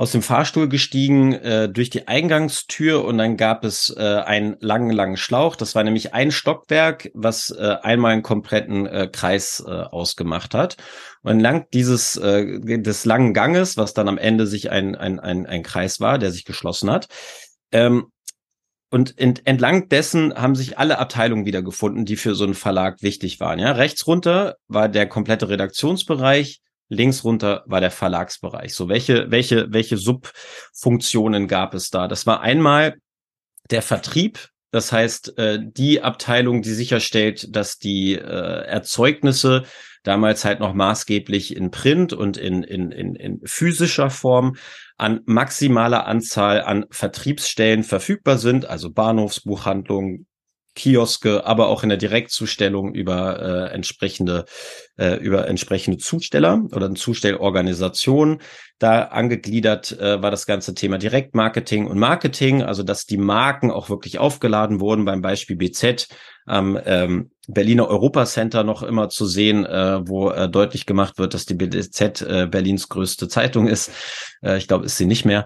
aus 0.00 0.12
dem 0.12 0.22
Fahrstuhl 0.22 0.66
gestiegen 0.66 1.34
äh, 1.34 1.68
durch 1.68 1.90
die 1.90 2.08
Eingangstür 2.08 3.04
und 3.04 3.18
dann 3.18 3.36
gab 3.36 3.66
es 3.66 3.94
äh, 3.94 4.00
einen 4.00 4.56
langen, 4.60 4.92
langen 4.92 5.18
Schlauch. 5.18 5.56
Das 5.56 5.74
war 5.74 5.84
nämlich 5.84 6.14
ein 6.14 6.30
Stockwerk, 6.30 7.10
was 7.12 7.50
äh, 7.50 7.76
einmal 7.82 8.14
einen 8.14 8.22
kompletten 8.22 8.86
äh, 8.86 9.10
Kreis 9.12 9.62
äh, 9.66 9.70
ausgemacht 9.70 10.54
hat. 10.54 10.78
Und 11.20 11.32
entlang 11.32 11.66
dieses 11.74 12.16
äh, 12.16 12.80
des 12.80 13.04
langen 13.04 13.34
Ganges, 13.34 13.76
was 13.76 13.92
dann 13.92 14.08
am 14.08 14.16
Ende 14.16 14.46
sich 14.46 14.70
ein, 14.70 14.94
ein, 14.94 15.20
ein, 15.20 15.44
ein 15.44 15.62
Kreis 15.62 16.00
war, 16.00 16.16
der 16.16 16.30
sich 16.30 16.46
geschlossen 16.46 16.90
hat, 16.90 17.08
ähm, 17.70 18.06
und 18.88 19.18
ent, 19.18 19.46
entlang 19.46 19.90
dessen 19.90 20.32
haben 20.34 20.54
sich 20.54 20.78
alle 20.78 20.98
Abteilungen 20.98 21.44
wiedergefunden, 21.44 22.06
die 22.06 22.16
für 22.16 22.34
so 22.34 22.44
einen 22.44 22.54
Verlag 22.54 23.02
wichtig 23.02 23.38
waren. 23.38 23.58
Ja, 23.58 23.72
rechts 23.72 24.06
runter 24.06 24.56
war 24.66 24.88
der 24.88 25.06
komplette 25.06 25.50
Redaktionsbereich, 25.50 26.62
links 26.90 27.24
runter 27.24 27.64
war 27.66 27.80
der 27.80 27.90
Verlagsbereich. 27.90 28.74
So, 28.74 28.88
welche, 28.88 29.30
welche, 29.30 29.72
welche 29.72 29.96
Subfunktionen 29.96 31.48
gab 31.48 31.72
es 31.72 31.88
da? 31.88 32.08
Das 32.08 32.26
war 32.26 32.42
einmal 32.42 32.96
der 33.70 33.80
Vertrieb, 33.80 34.50
das 34.72 34.92
heißt, 34.92 35.38
äh, 35.38 35.58
die 35.62 36.02
Abteilung, 36.02 36.62
die 36.62 36.74
sicherstellt, 36.74 37.54
dass 37.54 37.78
die 37.78 38.14
äh, 38.14 38.18
Erzeugnisse 38.20 39.64
damals 40.02 40.44
halt 40.44 40.60
noch 40.60 40.74
maßgeblich 40.74 41.56
in 41.56 41.70
Print 41.70 42.12
und 42.12 42.36
in, 42.36 42.62
in, 42.62 42.90
in, 42.90 43.14
in 43.14 43.40
physischer 43.44 44.10
Form 44.10 44.56
an 44.96 45.20
maximaler 45.26 46.06
Anzahl 46.06 46.62
an 46.62 46.86
Vertriebsstellen 46.90 47.84
verfügbar 47.84 48.38
sind, 48.38 48.66
also 48.66 48.90
Bahnhofsbuchhandlungen, 48.90 50.26
Kioske, 50.74 51.46
aber 51.46 51.68
auch 51.68 51.82
in 51.82 51.88
der 51.88 51.98
Direktzustellung 51.98 52.94
über 52.94 53.68
äh, 53.70 53.74
entsprechende 53.74 54.44
äh, 54.96 55.16
über 55.16 55.48
entsprechende 55.48 55.98
Zusteller 55.98 56.62
oder 56.72 56.86
eine 56.86 56.94
Zustellorganisation. 56.94 58.40
Da 58.78 59.04
angegliedert 59.04 59.92
äh, 59.98 60.22
war 60.22 60.30
das 60.30 60.46
ganze 60.46 60.74
Thema 60.74 60.98
Direktmarketing 60.98 61.86
und 61.86 61.98
Marketing, 61.98 62.62
also 62.62 62.82
dass 62.82 63.06
die 63.06 63.18
Marken 63.18 63.70
auch 63.70 63.90
wirklich 63.90 64.18
aufgeladen 64.18 64.80
wurden. 64.80 65.04
Beim 65.04 65.22
Beispiel 65.22 65.56
BZ 65.56 66.08
am 66.46 66.78
ähm, 66.84 67.30
Berliner 67.46 67.88
Europacenter 67.88 68.64
noch 68.64 68.82
immer 68.82 69.08
zu 69.08 69.26
sehen, 69.26 69.64
äh, 69.66 70.06
wo 70.06 70.30
äh, 70.30 70.48
deutlich 70.48 70.86
gemacht 70.86 71.18
wird, 71.18 71.34
dass 71.34 71.46
die 71.46 71.54
BZ 71.54 72.22
äh, 72.22 72.46
Berlins 72.50 72.88
größte 72.88 73.28
Zeitung 73.28 73.66
ist. 73.66 73.90
Äh, 74.42 74.58
ich 74.58 74.68
glaube, 74.68 74.86
ist 74.86 74.96
sie 74.96 75.06
nicht 75.06 75.24
mehr. 75.24 75.44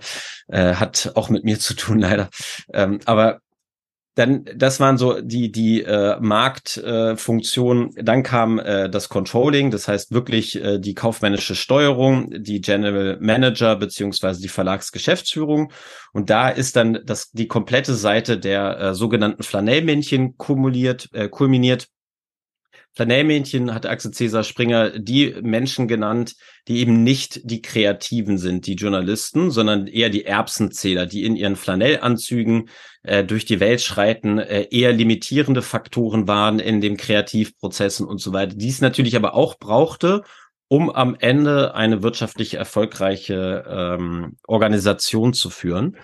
Äh, 0.49 0.75
hat 0.75 1.13
auch 1.15 1.29
mit 1.29 1.45
mir 1.45 1.59
zu 1.59 1.75
tun, 1.75 1.99
leider. 2.01 2.31
Ähm, 2.73 3.01
aber 3.05 3.41
dann 4.14 4.44
das 4.55 4.79
waren 4.79 4.96
so 4.96 5.20
die 5.20 5.50
die 5.50 5.83
äh, 5.83 6.18
Marktfunktionen. 6.20 7.96
Äh, 7.96 8.05
dann 8.05 8.22
kam 8.22 8.59
äh, 8.61 8.88
das 8.88 9.09
Controlling, 9.09 9.70
das 9.70 9.88
heißt 9.88 10.12
wirklich 10.12 10.62
äh, 10.62 10.79
die 10.79 10.94
kaufmännische 10.94 11.57
Steuerung, 11.57 12.31
die 12.31 12.61
General 12.61 13.18
Manager 13.20 13.74
beziehungsweise 13.77 14.40
die 14.40 14.48
Verlagsgeschäftsführung. 14.48 15.72
Und 16.12 16.31
da 16.31 16.48
ist 16.48 16.77
dann 16.77 17.00
das 17.05 17.33
die 17.33 17.48
komplette 17.48 17.94
Seite 17.94 18.38
der 18.38 18.79
äh, 18.79 18.94
sogenannten 18.94 19.42
Flanellmännchen 19.42 20.37
kumuliert, 20.37 21.09
äh, 21.12 21.29
kulminiert. 21.29 21.88
Flanellmännchen 22.96 23.74
hat 23.74 23.87
Axel 23.87 24.12
Cäsar 24.12 24.44
Springer 24.44 24.90
die 24.90 25.35
Menschen 25.42 25.88
genannt, 25.88 26.37
die 26.68 26.79
eben 26.79 27.03
nicht 27.03 27.40
die 27.42 27.61
Kreativen 27.61 28.38
sind, 28.38 28.68
die 28.68 28.74
Journalisten, 28.74 29.50
sondern 29.50 29.88
eher 29.88 30.11
die 30.11 30.24
Erbsenzähler, 30.24 31.05
die 31.07 31.24
in 31.24 31.35
ihren 31.35 31.57
Flanellanzügen 31.57 32.68
äh, 33.05 33.23
durch 33.23 33.45
die 33.45 33.61
Welt 33.61 33.81
schreiten, 33.81 34.38
äh, 34.38 34.67
eher 34.71 34.93
limitierende 34.93 35.62
Faktoren 35.62 36.27
waren 36.27 36.59
in 36.59 36.81
den 36.81 36.97
Kreativprozessen 36.97 38.07
und 38.07 38.19
so 38.19 38.33
weiter, 38.33 38.57
die 38.57 38.69
es 38.69 38.81
natürlich 38.81 39.14
aber 39.14 39.35
auch 39.35 39.59
brauchte, 39.59 40.23
um 40.69 40.90
am 40.90 41.14
Ende 41.19 41.75
eine 41.75 42.03
wirtschaftlich 42.03 42.55
erfolgreiche 42.55 43.64
ähm, 43.69 44.37
Organisation 44.47 45.35
zu 45.35 45.51
führen. 45.51 45.99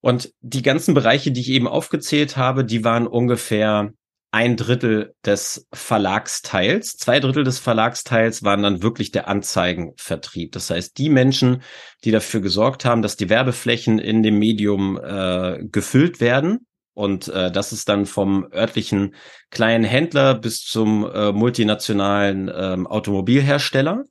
Und 0.00 0.32
die 0.42 0.60
ganzen 0.60 0.92
Bereiche, 0.92 1.32
die 1.32 1.40
ich 1.40 1.48
eben 1.48 1.66
aufgezählt 1.66 2.36
habe, 2.36 2.64
die 2.64 2.84
waren 2.84 3.06
ungefähr 3.06 3.92
ein 4.34 4.56
Drittel 4.56 5.14
des 5.24 5.68
Verlagsteils. 5.72 6.96
Zwei 6.96 7.20
Drittel 7.20 7.44
des 7.44 7.60
Verlagsteils 7.60 8.42
waren 8.42 8.64
dann 8.64 8.82
wirklich 8.82 9.12
der 9.12 9.28
Anzeigenvertrieb. 9.28 10.50
Das 10.50 10.70
heißt, 10.70 10.98
die 10.98 11.08
Menschen, 11.08 11.62
die 12.02 12.10
dafür 12.10 12.40
gesorgt 12.40 12.84
haben, 12.84 13.00
dass 13.00 13.16
die 13.16 13.28
Werbeflächen 13.30 14.00
in 14.00 14.24
dem 14.24 14.40
Medium 14.40 14.98
äh, 15.00 15.60
gefüllt 15.62 16.20
werden. 16.20 16.66
Und 16.94 17.28
äh, 17.28 17.52
das 17.52 17.72
ist 17.72 17.88
dann 17.88 18.06
vom 18.06 18.48
örtlichen 18.52 19.14
kleinen 19.50 19.84
Händler 19.84 20.34
bis 20.34 20.64
zum 20.64 21.08
äh, 21.08 21.30
multinationalen 21.30 22.48
äh, 22.48 22.76
Automobilhersteller. 22.88 24.02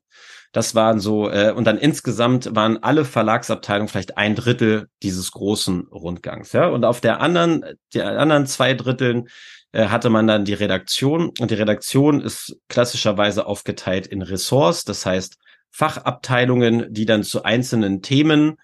Das 0.54 0.74
waren 0.74 1.02
so, 1.02 1.30
äh, 1.30 1.52
und 1.52 1.66
dann 1.66 1.78
insgesamt 1.78 2.56
waren 2.56 2.82
alle 2.82 3.04
Verlagsabteilungen 3.04 3.90
vielleicht 3.90 4.18
ein 4.18 4.36
Drittel 4.36 4.88
dieses 5.02 5.34
großen 5.34 5.88
Rundgangs. 5.92 6.54
Ja? 6.54 6.68
Und 6.68 6.86
auf 6.86 7.02
der 7.02 7.20
anderen, 7.20 7.66
die 7.94 8.02
anderen 8.02 8.46
zwei 8.46 8.74
Dritteln 8.74 9.28
hatte 9.74 10.10
man 10.10 10.28
dann 10.28 10.46
die 10.46 10.54
Redaktion 10.54 11.32
und 11.40 11.52
die 11.52 11.56
Redaktion 11.56 12.22
ist 12.22 12.56
klassischerweise 12.70 13.48
aufgeteilt 13.48 14.08
in 14.08 14.22
Ressorts, 14.22 14.84
das 14.84 15.06
heißt 15.06 15.38
Fachabteilungen, 15.72 16.94
die 16.94 17.06
dann 17.06 17.24
zu 17.24 17.44
einzelnen 17.44 18.02
Themen 18.02 18.58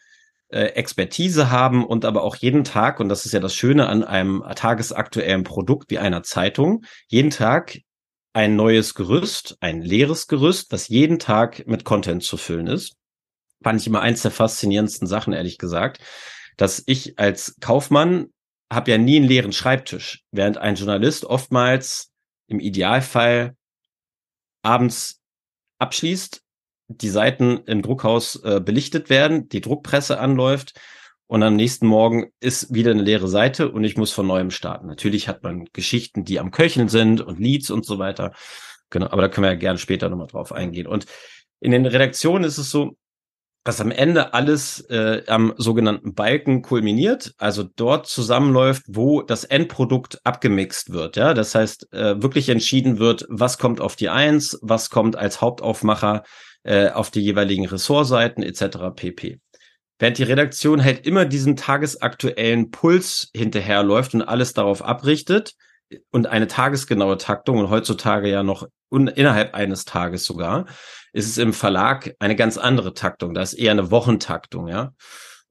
äh, 0.49 0.65
Expertise 0.75 1.49
haben 1.49 1.85
und 1.85 2.05
aber 2.05 2.23
auch 2.23 2.35
jeden 2.35 2.63
Tag, 2.63 2.99
und 2.99 3.09
das 3.09 3.25
ist 3.25 3.31
ja 3.31 3.39
das 3.39 3.55
Schöne 3.55 3.87
an 3.87 4.03
einem 4.03 4.43
tagesaktuellen 4.55 5.43
Produkt 5.43 5.89
wie 5.89 5.97
einer 5.97 6.23
Zeitung, 6.23 6.83
jeden 7.07 7.31
Tag 7.31 7.79
ein 8.33 8.55
neues 8.55 8.93
Gerüst, 8.93 9.57
ein 9.59 9.81
leeres 9.81 10.27
Gerüst, 10.27 10.71
was 10.71 10.87
jeden 10.87 11.17
Tag 11.17 11.65
mit 11.67 11.83
Content 11.83 12.23
zu 12.23 12.37
füllen 12.37 12.67
ist. 12.67 12.93
Fand 13.63 13.81
ich 13.81 13.87
immer 13.87 14.01
eins 14.01 14.21
der 14.21 14.31
faszinierendsten 14.31 15.07
Sachen, 15.07 15.33
ehrlich 15.33 15.57
gesagt, 15.57 15.99
dass 16.57 16.83
ich 16.85 17.17
als 17.17 17.55
Kaufmann 17.59 18.27
habe 18.71 18.91
ja 18.91 18.97
nie 18.97 19.17
einen 19.17 19.27
leeren 19.27 19.53
Schreibtisch, 19.53 20.23
während 20.31 20.57
ein 20.57 20.75
Journalist 20.75 21.25
oftmals 21.25 22.11
im 22.47 22.59
Idealfall 22.59 23.55
abends 24.63 25.21
abschließt, 25.79 26.41
die 26.87 27.09
Seiten 27.09 27.59
im 27.65 27.81
Druckhaus 27.81 28.35
äh, 28.43 28.61
belichtet 28.63 29.09
werden, 29.09 29.47
die 29.49 29.61
Druckpresse 29.61 30.19
anläuft 30.19 30.79
und 31.31 31.43
am 31.43 31.55
nächsten 31.55 31.85
Morgen 31.85 32.31
ist 32.39 32.73
wieder 32.73 32.89
eine 32.89 33.03
leere 33.03 33.27
Seite 33.27 33.71
und 33.71 33.83
ich 33.83 33.97
muss 33.97 34.11
von 34.11 34.25
neuem 34.25 34.49
starten. 34.49 34.87
Natürlich 34.87 35.27
hat 35.27 35.43
man 35.43 35.65
Geschichten, 35.73 36.25
die 36.25 36.39
am 36.39 36.49
Köcheln 36.49 36.89
sind 36.89 37.21
und 37.21 37.39
Leads 37.39 37.69
und 37.69 37.85
so 37.85 37.99
weiter. 37.99 38.33
Genau, 38.89 39.05
aber 39.11 39.21
da 39.21 39.29
können 39.29 39.45
wir 39.45 39.51
ja 39.51 39.59
gerne 39.59 39.77
später 39.77 40.09
nochmal 40.09 40.25
drauf 40.25 40.51
eingehen. 40.51 40.87
Und 40.87 41.05
in 41.59 41.71
den 41.71 41.85
Redaktionen 41.85 42.45
ist 42.45 42.57
es 42.57 42.71
so, 42.71 42.97
dass 43.63 43.81
am 43.81 43.91
Ende 43.91 44.33
alles 44.33 44.79
äh, 44.89 45.23
am 45.27 45.53
sogenannten 45.57 46.13
Balken 46.13 46.61
kulminiert, 46.61 47.33
also 47.37 47.63
dort 47.63 48.07
zusammenläuft, 48.07 48.83
wo 48.87 49.21
das 49.21 49.43
Endprodukt 49.43 50.19
abgemixt 50.23 50.91
wird. 50.91 51.17
Ja, 51.17 51.33
das 51.33 51.53
heißt 51.55 51.91
äh, 51.93 52.21
wirklich 52.21 52.49
entschieden 52.49 52.99
wird, 52.99 53.25
was 53.29 53.57
kommt 53.57 53.81
auf 53.81 53.95
die 53.95 54.09
Eins, 54.09 54.57
was 54.61 54.89
kommt 54.89 55.15
als 55.17 55.41
Hauptaufmacher 55.41 56.23
äh, 56.63 56.89
auf 56.89 57.11
die 57.11 57.21
jeweiligen 57.21 57.65
Ressortseiten 57.65 58.43
etc. 58.43 58.95
pp. 58.95 59.39
Während 59.99 60.17
die 60.17 60.23
Redaktion 60.23 60.83
halt 60.83 61.05
immer 61.05 61.25
diesen 61.25 61.57
tagesaktuellen 61.57 62.71
Puls 62.71 63.29
hinterherläuft 63.35 64.13
und 64.13 64.21
alles 64.21 64.53
darauf 64.53 64.81
abrichtet 64.81 65.55
und 66.11 66.27
eine 66.27 66.47
tagesgenaue 66.47 67.17
Taktung 67.17 67.57
und 67.57 67.69
heutzutage 67.69 68.29
ja 68.29 68.43
noch 68.43 68.67
innerhalb 68.91 69.53
eines 69.53 69.85
Tages 69.85 70.23
sogar, 70.23 70.65
ist 71.13 71.27
es 71.27 71.37
im 71.37 71.53
Verlag 71.53 72.15
eine 72.19 72.35
ganz 72.35 72.57
andere 72.57 72.93
Taktung. 72.93 73.33
Da 73.33 73.41
ist 73.41 73.53
eher 73.53 73.71
eine 73.71 73.91
Wochentaktung, 73.91 74.67
ja. 74.67 74.93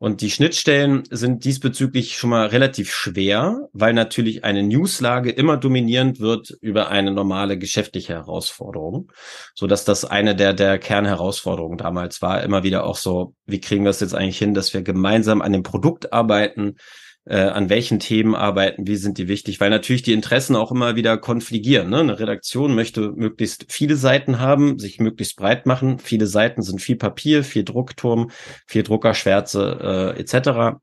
Und 0.01 0.21
die 0.21 0.31
Schnittstellen 0.31 1.03
sind 1.11 1.45
diesbezüglich 1.45 2.17
schon 2.17 2.31
mal 2.31 2.47
relativ 2.47 2.93
schwer, 2.93 3.69
weil 3.73 3.93
natürlich 3.95 4.45
eine 4.45 4.63
Newslage 4.63 5.31
immer 5.31 5.57
dominierend 5.57 6.21
wird 6.21 6.51
über 6.61 6.89
eine 6.89 7.11
normale 7.11 7.59
geschäftliche 7.59 8.13
Herausforderung, 8.13 9.11
so 9.57 9.67
dass 9.67 9.85
das 9.85 10.05
eine 10.05 10.37
der 10.37 10.53
der 10.53 10.79
Kernherausforderungen 10.79 11.79
damals 11.79 12.23
war. 12.23 12.45
Immer 12.45 12.63
wieder 12.63 12.85
auch 12.85 12.97
so, 12.97 13.35
wie 13.47 13.61
kriegen 13.61 13.83
wir 13.83 13.91
es 13.91 13.99
jetzt 13.99 14.15
eigentlich 14.15 14.39
hin, 14.39 14.55
dass 14.55 14.73
wir 14.73 14.83
gemeinsam 14.83 15.43
an 15.43 15.53
dem 15.53 15.65
Produkt 15.65 16.13
arbeiten, 16.13 16.77
äh, 17.29 17.41
an 17.41 17.69
welchen 17.69 18.01
Themen 18.01 18.35
arbeiten, 18.35 18.87
wie 18.87 18.97
sind 18.97 19.19
die 19.19 19.29
wichtig, 19.29 19.61
weil 19.61 19.69
natürlich 19.69 20.03
die 20.03 20.15
Interessen 20.15 20.57
auch 20.57 20.73
immer 20.73 20.97
wieder 20.97 21.19
konfligieren. 21.19 21.91
Ne? 21.91 21.99
Eine 21.99 22.19
Redaktion 22.19 22.75
möchte 22.75 23.13
möglichst 23.13 23.67
viele 23.69 23.97
Seiten 23.97 24.41
haben, 24.41 24.79
sich 24.79 24.99
möglichst 24.99 25.37
breit 25.37 25.67
machen. 25.67 25.99
Viele 25.99 26.27
Seiten 26.27 26.63
sind 26.63 26.81
viel 26.81 26.97
Papier, 26.97 27.45
viel 27.45 27.65
Druckturm, 27.65 28.31
viel 28.67 28.83
Druckerschwärze 28.83 30.15
äh, 30.17 30.21
etc. 30.21 30.79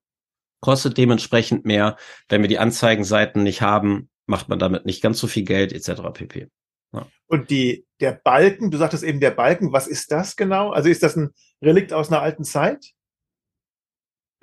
Kostet 0.59 0.97
dementsprechend 0.97 1.65
mehr. 1.65 1.97
Wenn 2.29 2.41
wir 2.41 2.49
die 2.49 2.59
Anzeigenseiten 2.59 3.41
nicht 3.41 3.61
haben, 3.61 4.09
macht 4.27 4.47
man 4.47 4.59
damit 4.59 4.85
nicht 4.85 5.01
ganz 5.01 5.19
so 5.19 5.27
viel 5.27 5.43
Geld 5.43 5.73
etc. 5.73 6.01
pp. 6.13 6.47
Ja. 6.93 7.07
Und 7.27 7.49
die, 7.49 7.85
der 7.99 8.19
Balken, 8.23 8.69
du 8.69 8.77
sagtest 8.77 9.03
eben 9.03 9.19
der 9.19 9.31
Balken, 9.31 9.73
was 9.73 9.87
ist 9.87 10.11
das 10.11 10.35
genau? 10.35 10.69
Also 10.69 10.89
ist 10.89 11.01
das 11.01 11.15
ein 11.15 11.31
Relikt 11.61 11.91
aus 11.91 12.11
einer 12.11 12.21
alten 12.21 12.43
Zeit? 12.43 12.94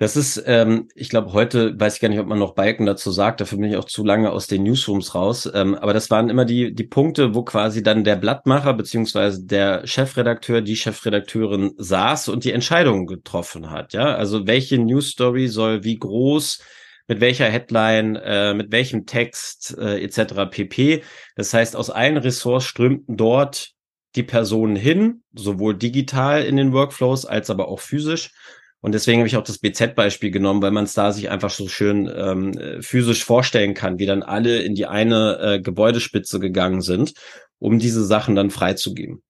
Das 0.03 0.17
ist, 0.17 0.43
ähm, 0.47 0.89
ich 0.95 1.07
glaube, 1.07 1.31
heute 1.31 1.79
weiß 1.79 1.95
ich 1.95 2.01
gar 2.01 2.09
nicht, 2.09 2.19
ob 2.19 2.27
man 2.27 2.37
noch 2.37 2.55
Balken 2.55 2.85
dazu 2.85 3.09
sagt, 3.09 3.39
dafür 3.39 3.57
bin 3.57 3.71
ich 3.71 3.77
auch 3.77 3.85
zu 3.85 4.03
lange 4.03 4.31
aus 4.31 4.47
den 4.47 4.63
Newsrooms 4.63 5.15
raus. 5.15 5.49
Ähm, 5.53 5.75
aber 5.75 5.93
das 5.93 6.11
waren 6.11 6.29
immer 6.29 6.43
die, 6.43 6.75
die 6.75 6.83
Punkte, 6.83 7.33
wo 7.33 7.43
quasi 7.43 7.83
dann 7.83 8.03
der 8.03 8.17
Blattmacher 8.17 8.73
beziehungsweise 8.73 9.45
der 9.45 9.87
Chefredakteur, 9.87 10.59
die 10.59 10.75
Chefredakteurin 10.75 11.71
saß 11.77 12.27
und 12.27 12.43
die 12.43 12.51
Entscheidungen 12.51 13.07
getroffen 13.07 13.71
hat. 13.71 13.93
Ja, 13.93 14.13
also 14.13 14.45
welche 14.45 14.77
Newsstory 14.77 15.47
soll 15.47 15.85
wie 15.85 15.95
groß 15.95 16.61
mit 17.07 17.21
welcher 17.21 17.45
Headline, 17.45 18.17
äh, 18.17 18.53
mit 18.53 18.73
welchem 18.73 19.05
Text 19.05 19.77
äh, 19.77 20.03
etc. 20.03 20.51
pp. 20.51 21.01
Das 21.37 21.53
heißt, 21.53 21.77
aus 21.77 21.89
allen 21.89 22.17
Ressorts 22.17 22.65
strömten 22.65 23.15
dort 23.15 23.69
die 24.17 24.23
Personen 24.23 24.75
hin, 24.75 25.23
sowohl 25.33 25.77
digital 25.77 26.43
in 26.43 26.57
den 26.57 26.73
Workflows 26.73 27.25
als 27.25 27.49
aber 27.49 27.69
auch 27.69 27.79
physisch 27.79 28.31
und 28.83 28.91
deswegen 28.91 29.19
habe 29.19 29.27
ich 29.27 29.37
auch 29.37 29.45
das 29.45 29.59
BZ-Beispiel 29.59 30.29
genommen, 30.29 30.61
weil 30.61 30.71
man 30.71 30.83
es 30.83 30.93
da 30.93 31.13
sich 31.13 31.29
einfach 31.29 31.51
so 31.51 31.69
schön 31.69 32.11
ähm, 32.13 32.81
physisch 32.81 33.23
vorstellen 33.23 33.73
kann, 33.73 33.97
wie 33.97 34.05
dann 34.05 34.23
alle 34.23 34.61
in 34.61 34.75
die 34.75 34.87
eine 34.87 35.39
äh, 35.39 35.61
Gebäudespitze 35.61 36.37
gegangen 36.41 36.81
sind, 36.81 37.13
um 37.59 37.79
diese 37.79 38.03
Sachen 38.03 38.35
dann 38.35 38.51
freizugeben. 38.51 39.23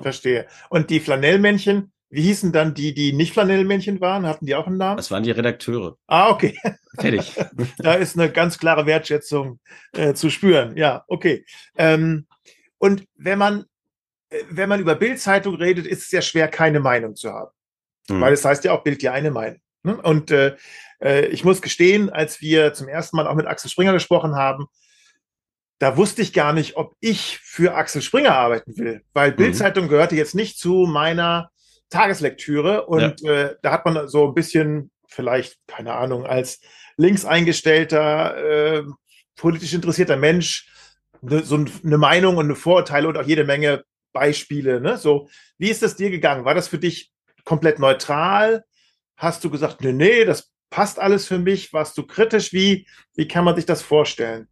Verstehe. 0.00 0.46
Und 0.68 0.90
die 0.90 1.00
Flanellmännchen, 1.00 1.90
wie 2.08 2.22
hießen 2.22 2.52
dann 2.52 2.72
die, 2.72 2.94
die 2.94 3.12
nicht 3.12 3.32
Flanellmännchen 3.32 4.00
waren? 4.00 4.26
Hatten 4.26 4.46
die 4.46 4.54
auch 4.54 4.68
einen 4.68 4.78
Namen? 4.78 4.98
Das 4.98 5.10
waren 5.10 5.24
die 5.24 5.32
Redakteure. 5.32 5.96
Ah, 6.06 6.30
okay. 6.30 6.56
Fertig. 6.96 7.34
da 7.78 7.94
ist 7.94 8.16
eine 8.16 8.30
ganz 8.30 8.58
klare 8.58 8.86
Wertschätzung 8.86 9.58
äh, 9.92 10.14
zu 10.14 10.30
spüren. 10.30 10.76
Ja, 10.76 11.02
okay. 11.08 11.44
Ähm, 11.76 12.28
und 12.78 13.08
wenn 13.16 13.40
man, 13.40 13.64
äh, 14.28 14.38
wenn 14.50 14.68
man 14.68 14.78
über 14.78 14.94
Bildzeitung 14.94 15.56
redet, 15.56 15.88
ist 15.88 16.04
es 16.04 16.12
ja 16.12 16.22
schwer, 16.22 16.46
keine 16.46 16.78
Meinung 16.78 17.16
zu 17.16 17.32
haben. 17.32 17.50
Mhm. 18.08 18.20
Weil 18.20 18.32
es 18.32 18.44
heißt 18.44 18.64
ja 18.64 18.72
auch, 18.72 18.82
Bild 18.82 19.02
dir 19.02 19.12
eine 19.12 19.30
Meinung. 19.30 19.60
Ne? 19.82 19.96
Und 19.96 20.30
äh, 20.30 20.56
äh, 21.02 21.26
ich 21.26 21.44
muss 21.44 21.62
gestehen, 21.62 22.10
als 22.10 22.40
wir 22.40 22.72
zum 22.74 22.88
ersten 22.88 23.16
Mal 23.16 23.26
auch 23.26 23.34
mit 23.34 23.46
Axel 23.46 23.70
Springer 23.70 23.92
gesprochen 23.92 24.34
haben, 24.34 24.66
da 25.78 25.96
wusste 25.96 26.20
ich 26.20 26.32
gar 26.32 26.52
nicht, 26.52 26.76
ob 26.76 26.94
ich 27.00 27.38
für 27.38 27.74
Axel 27.74 28.02
Springer 28.02 28.34
arbeiten 28.36 28.76
will, 28.76 29.02
weil 29.14 29.32
mhm. 29.32 29.36
Bildzeitung 29.36 29.88
gehörte 29.88 30.14
jetzt 30.14 30.34
nicht 30.34 30.58
zu 30.58 30.86
meiner 30.86 31.50
Tageslektüre 31.88 32.86
und 32.86 33.20
ja. 33.22 33.32
äh, 33.32 33.56
da 33.62 33.72
hat 33.72 33.84
man 33.84 34.06
so 34.06 34.28
ein 34.28 34.34
bisschen 34.34 34.90
vielleicht, 35.08 35.58
keine 35.66 35.94
Ahnung, 35.94 36.26
als 36.26 36.60
links 36.96 37.24
eingestellter, 37.24 38.36
äh, 38.36 38.82
politisch 39.36 39.72
interessierter 39.72 40.16
Mensch 40.16 40.68
ne, 41.22 41.42
so 41.42 41.56
eine 41.56 41.98
Meinung 41.98 42.36
und 42.36 42.44
eine 42.44 42.56
Vorurteile 42.56 43.08
und 43.08 43.16
auch 43.16 43.26
jede 43.26 43.44
Menge 43.44 43.84
Beispiele. 44.12 44.80
Ne? 44.80 44.96
So, 44.96 45.28
wie 45.58 45.70
ist 45.70 45.82
das 45.82 45.96
dir 45.96 46.10
gegangen? 46.10 46.44
War 46.44 46.54
das 46.54 46.68
für 46.68 46.78
dich 46.78 47.10
komplett 47.50 47.80
neutral? 47.80 48.64
Hast 49.16 49.42
du 49.42 49.50
gesagt, 49.50 49.80
nee, 49.80 49.92
nee, 49.92 50.24
das 50.24 50.52
passt 50.70 51.00
alles 51.00 51.26
für 51.26 51.40
mich? 51.40 51.72
Warst 51.72 51.98
du 51.98 52.06
kritisch? 52.06 52.52
Wie, 52.52 52.86
wie 53.16 53.26
kann 53.26 53.44
man 53.44 53.56
sich 53.56 53.66
das 53.66 53.82
vorstellen? 53.82 54.46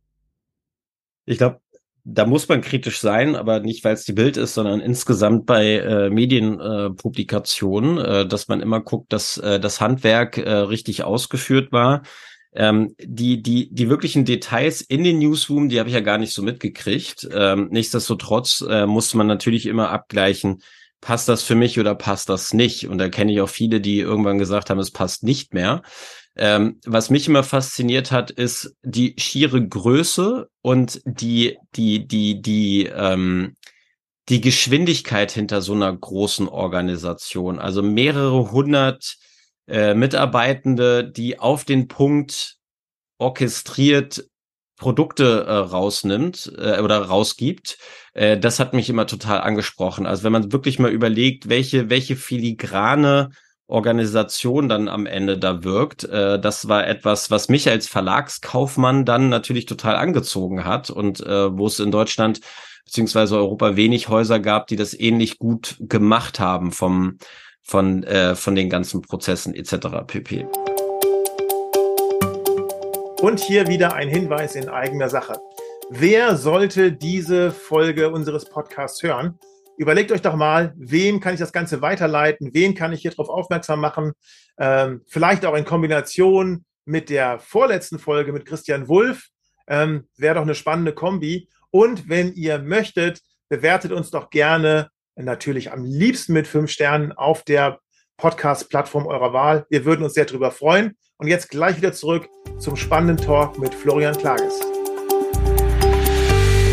Ich 1.25 1.39
glaube, 1.39 1.61
da 2.03 2.27
muss 2.27 2.49
man 2.49 2.61
kritisch 2.61 2.99
sein, 2.99 3.37
aber 3.37 3.61
nicht, 3.61 3.85
weil 3.85 3.95
es 3.95 4.05
die 4.05 4.15
Bild 4.15 4.37
ist, 4.37 4.55
sondern 4.55 4.81
insgesamt 4.81 5.47
bei 5.47 5.75
äh, 5.77 6.11
Medienpublikationen, 6.11 7.99
äh, 7.99 8.21
äh, 8.23 8.27
dass 8.27 8.49
man 8.49 8.61
immer 8.61 8.81
guckt, 8.81 9.13
dass 9.13 9.39
äh, 9.39 9.61
das 9.61 9.81
Handwerk 9.81 10.37
äh, 10.37 10.51
richtig 10.51 11.05
ausgeführt 11.05 11.71
war. 11.71 12.03
Ähm, 12.53 12.97
die, 13.01 13.43
die, 13.43 13.73
die 13.73 13.89
wirklichen 13.89 14.25
Details 14.25 14.81
in 14.81 15.05
den 15.05 15.21
Newsroom, 15.21 15.69
die 15.69 15.79
habe 15.79 15.89
ich 15.89 15.95
ja 15.95 16.01
gar 16.01 16.19
nicht 16.19 16.35
so 16.35 16.43
mitgekriegt. 16.43 17.29
Ähm, 17.31 17.69
nichtsdestotrotz 17.71 18.65
äh, 18.69 18.87
muss 18.87 19.15
man 19.15 19.29
natürlich 19.29 19.67
immer 19.67 19.91
abgleichen, 19.91 20.63
passt 21.01 21.29
das 21.29 21.43
für 21.43 21.55
mich 21.55 21.79
oder 21.79 21.95
passt 21.95 22.29
das 22.29 22.53
nicht? 22.53 22.89
Und 22.89 22.99
da 22.99 23.09
kenne 23.09 23.33
ich 23.33 23.41
auch 23.41 23.49
viele, 23.49 23.81
die 23.81 24.01
irgendwann 24.01 24.39
gesagt 24.39 24.71
haben, 24.71 24.79
es 24.79 24.91
passt 24.91 25.23
nicht 25.23 25.55
mehr. 25.55 25.83
Ähm, 26.37 26.81
was 26.87 27.11
mich 27.11 27.27
immer 27.27 27.43
fasziniert 27.43 28.13
hat, 28.13 28.31
ist 28.31 28.77
die 28.83 29.15
schiere 29.19 29.67
Größe 29.67 30.49
und 30.63 31.01
die, 31.05 31.59
die, 31.75 32.07
die, 32.07 32.41
die, 32.41 32.87
ähm, 32.87 33.57
die 34.29 34.41
Geschwindigkeit 34.41 35.33
hinter 35.33 35.63
so 35.63 35.73
einer 35.73 35.95
großen 35.95 36.49
Organisation. 36.49 37.59
Also 37.59 37.83
mehrere 37.83 38.53
hundert 38.53 39.17
äh, 39.67 39.95
Mitarbeitende, 39.95 41.11
die 41.11 41.39
auf 41.39 41.65
den 41.65 41.89
Punkt 41.89 42.57
orchestriert 43.19 44.25
Produkte 44.79 45.45
äh, 45.47 45.53
rausnimmt 45.53 46.53
äh, 46.57 46.81
oder 46.81 47.03
rausgibt, 47.03 47.79
äh, 48.15 48.39
das 48.39 48.61
hat 48.61 48.73
mich 48.75 48.89
immer 48.89 49.07
total 49.07 49.41
angesprochen. 49.41 50.07
Also 50.07 50.25
wenn 50.25 50.33
man 50.33 50.53
wirklich 50.53 50.79
mal 50.79 50.91
überlegt, 50.91 51.49
welche, 51.49 51.91
welche 51.91 52.17
filigrane 52.17 53.31
Organisation 53.67 54.69
dann 54.69 54.89
am 54.89 55.05
Ende 55.05 55.37
da 55.37 55.63
wirkt, 55.63 56.05
äh, 56.05 56.41
das 56.41 56.69
war 56.69 56.87
etwas, 56.87 57.31
was 57.31 57.49
mich 57.49 57.69
als 57.69 57.87
Verlagskaufmann 57.87 59.05
dann 59.05 59.29
natürlich 59.29 59.67
total 59.67 59.97
angezogen 59.97 60.65
hat 60.65 60.91
und 60.91 61.21
äh, 61.21 61.57
wo 61.57 61.67
es 61.67 61.79
in 61.79 61.91
Deutschland 61.91 62.41
beziehungsweise 62.85 63.37
Europa 63.37 63.77
wenig 63.77 64.09
Häuser 64.09 64.41
gab, 64.41 64.67
die 64.69 64.77
das 64.77 64.99
ähnlich 64.99 65.39
gut 65.39 65.77
gemacht 65.81 66.41
haben 66.41 66.73
vom 66.73 67.19
von 67.63 68.03
äh, 68.05 68.35
von 68.35 68.55
den 68.55 68.71
ganzen 68.71 69.03
Prozessen 69.03 69.55
etc. 69.55 69.89
pp. 70.07 70.47
Und 73.21 73.41
hier 73.41 73.67
wieder 73.67 73.95
ein 73.95 74.09
Hinweis 74.09 74.55
in 74.55 74.69
eigener 74.69 75.09
Sache. 75.09 75.41
Wer 75.91 76.37
sollte 76.37 76.93
diese 76.93 77.51
Folge 77.51 78.11
unseres 78.11 78.45
Podcasts 78.45 79.03
hören? 79.03 79.41
Überlegt 79.77 80.13
euch 80.13 80.23
doch 80.23 80.37
mal, 80.37 80.73
wem 80.77 81.19
kann 81.19 81.35
ich 81.35 81.41
das 81.41 81.53
Ganze 81.53 81.83
weiterleiten? 81.83 82.51
Wen 82.53 82.77
kann 82.77 82.93
ich 82.93 83.03
hier 83.03 83.11
drauf 83.11 83.29
aufmerksam 83.29 83.81
machen? 83.81 84.13
Ähm, 84.59 85.03
vielleicht 85.09 85.45
auch 85.45 85.57
in 85.57 85.65
Kombination 85.65 86.65
mit 86.85 87.11
der 87.11 87.41
vorletzten 87.41 87.99
Folge 87.99 88.33
mit 88.33 88.47
Christian 88.47 88.87
Wulff. 88.87 89.27
Ähm, 89.67 90.07
Wäre 90.17 90.37
doch 90.37 90.43
eine 90.43 90.55
spannende 90.55 90.93
Kombi. 90.93 91.49
Und 91.71 92.09
wenn 92.09 92.35
ihr 92.35 92.61
möchtet, 92.61 93.21
bewertet 93.49 93.91
uns 93.91 94.13
doch 94.13 94.31
gerne, 94.31 94.91
natürlich 95.17 95.73
am 95.73 95.85
liebsten 95.85 96.35
mit 96.35 96.47
fünf 96.47 96.71
Sternen 96.71 97.11
auf 97.11 97.43
der 97.43 97.81
Podcast-Plattform 98.17 99.09
eurer 99.09 99.33
Wahl. 99.33 99.67
Wir 99.71 99.85
würden 99.85 100.05
uns 100.05 100.15
sehr 100.15 100.25
darüber 100.27 100.53
freuen. 100.53 100.97
Und 101.17 101.27
jetzt 101.27 101.51
gleich 101.51 101.77
wieder 101.79 101.93
zurück 101.93 102.29
zum 102.59 102.75
spannenden 102.77 103.17
Talk 103.25 103.59
mit 103.59 103.73
Florian 103.73 104.17
Klages. 104.17 104.61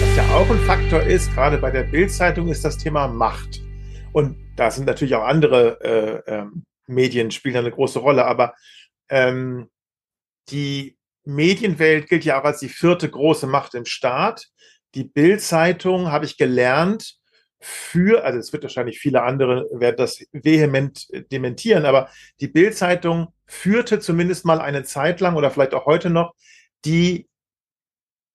Was 0.02 0.18
ja 0.18 0.36
auch 0.36 0.50
ein 0.50 0.60
Faktor 0.66 1.02
ist, 1.02 1.32
gerade 1.34 1.58
bei 1.60 1.70
der 1.70 1.84
Bildzeitung, 1.84 2.48
ist 2.48 2.66
das 2.66 2.78
Thema 2.78 3.08
Macht. 3.08 3.62
Und 4.12 4.38
da 4.56 4.72
sind 4.72 4.86
natürlich 4.88 5.14
auch 5.16 5.26
andere 5.26 6.24
äh, 6.28 6.34
ähm, 6.34 6.64
Medien 6.88 7.30
spielen 7.32 7.58
eine 7.58 7.72
große 7.72 8.00
Rolle, 8.00 8.26
aber 8.26 8.56
ähm, 9.10 9.70
die 10.50 10.98
Medienwelt 11.24 12.08
gilt 12.08 12.26
ja 12.26 12.40
auch 12.40 12.46
als 12.46 12.60
die 12.60 12.70
vierte 12.70 13.10
große 13.10 13.48
Macht 13.48 13.76
im 13.76 13.86
Staat. 13.86 14.48
Die 14.96 15.04
Bildzeitung 15.04 16.12
habe 16.12 16.26
ich 16.26 16.38
gelernt, 16.38 17.18
für, 17.60 18.24
also 18.24 18.38
es 18.38 18.54
wird 18.54 18.64
wahrscheinlich 18.64 19.00
viele 19.00 19.24
andere 19.24 19.68
werden 19.72 19.98
das 19.98 20.24
vehement 20.32 21.08
dementieren, 21.32 21.86
aber 21.86 22.10
die 22.40 22.48
Bildzeitung 22.48 23.34
führte 23.46 24.00
zumindest 24.00 24.46
mal 24.46 24.60
eine 24.60 24.84
Zeit 24.84 25.20
lang 25.22 25.36
oder 25.36 25.52
vielleicht 25.52 25.74
auch 25.74 25.86
heute 25.86 26.10
noch 26.10 26.34
die 26.84 27.28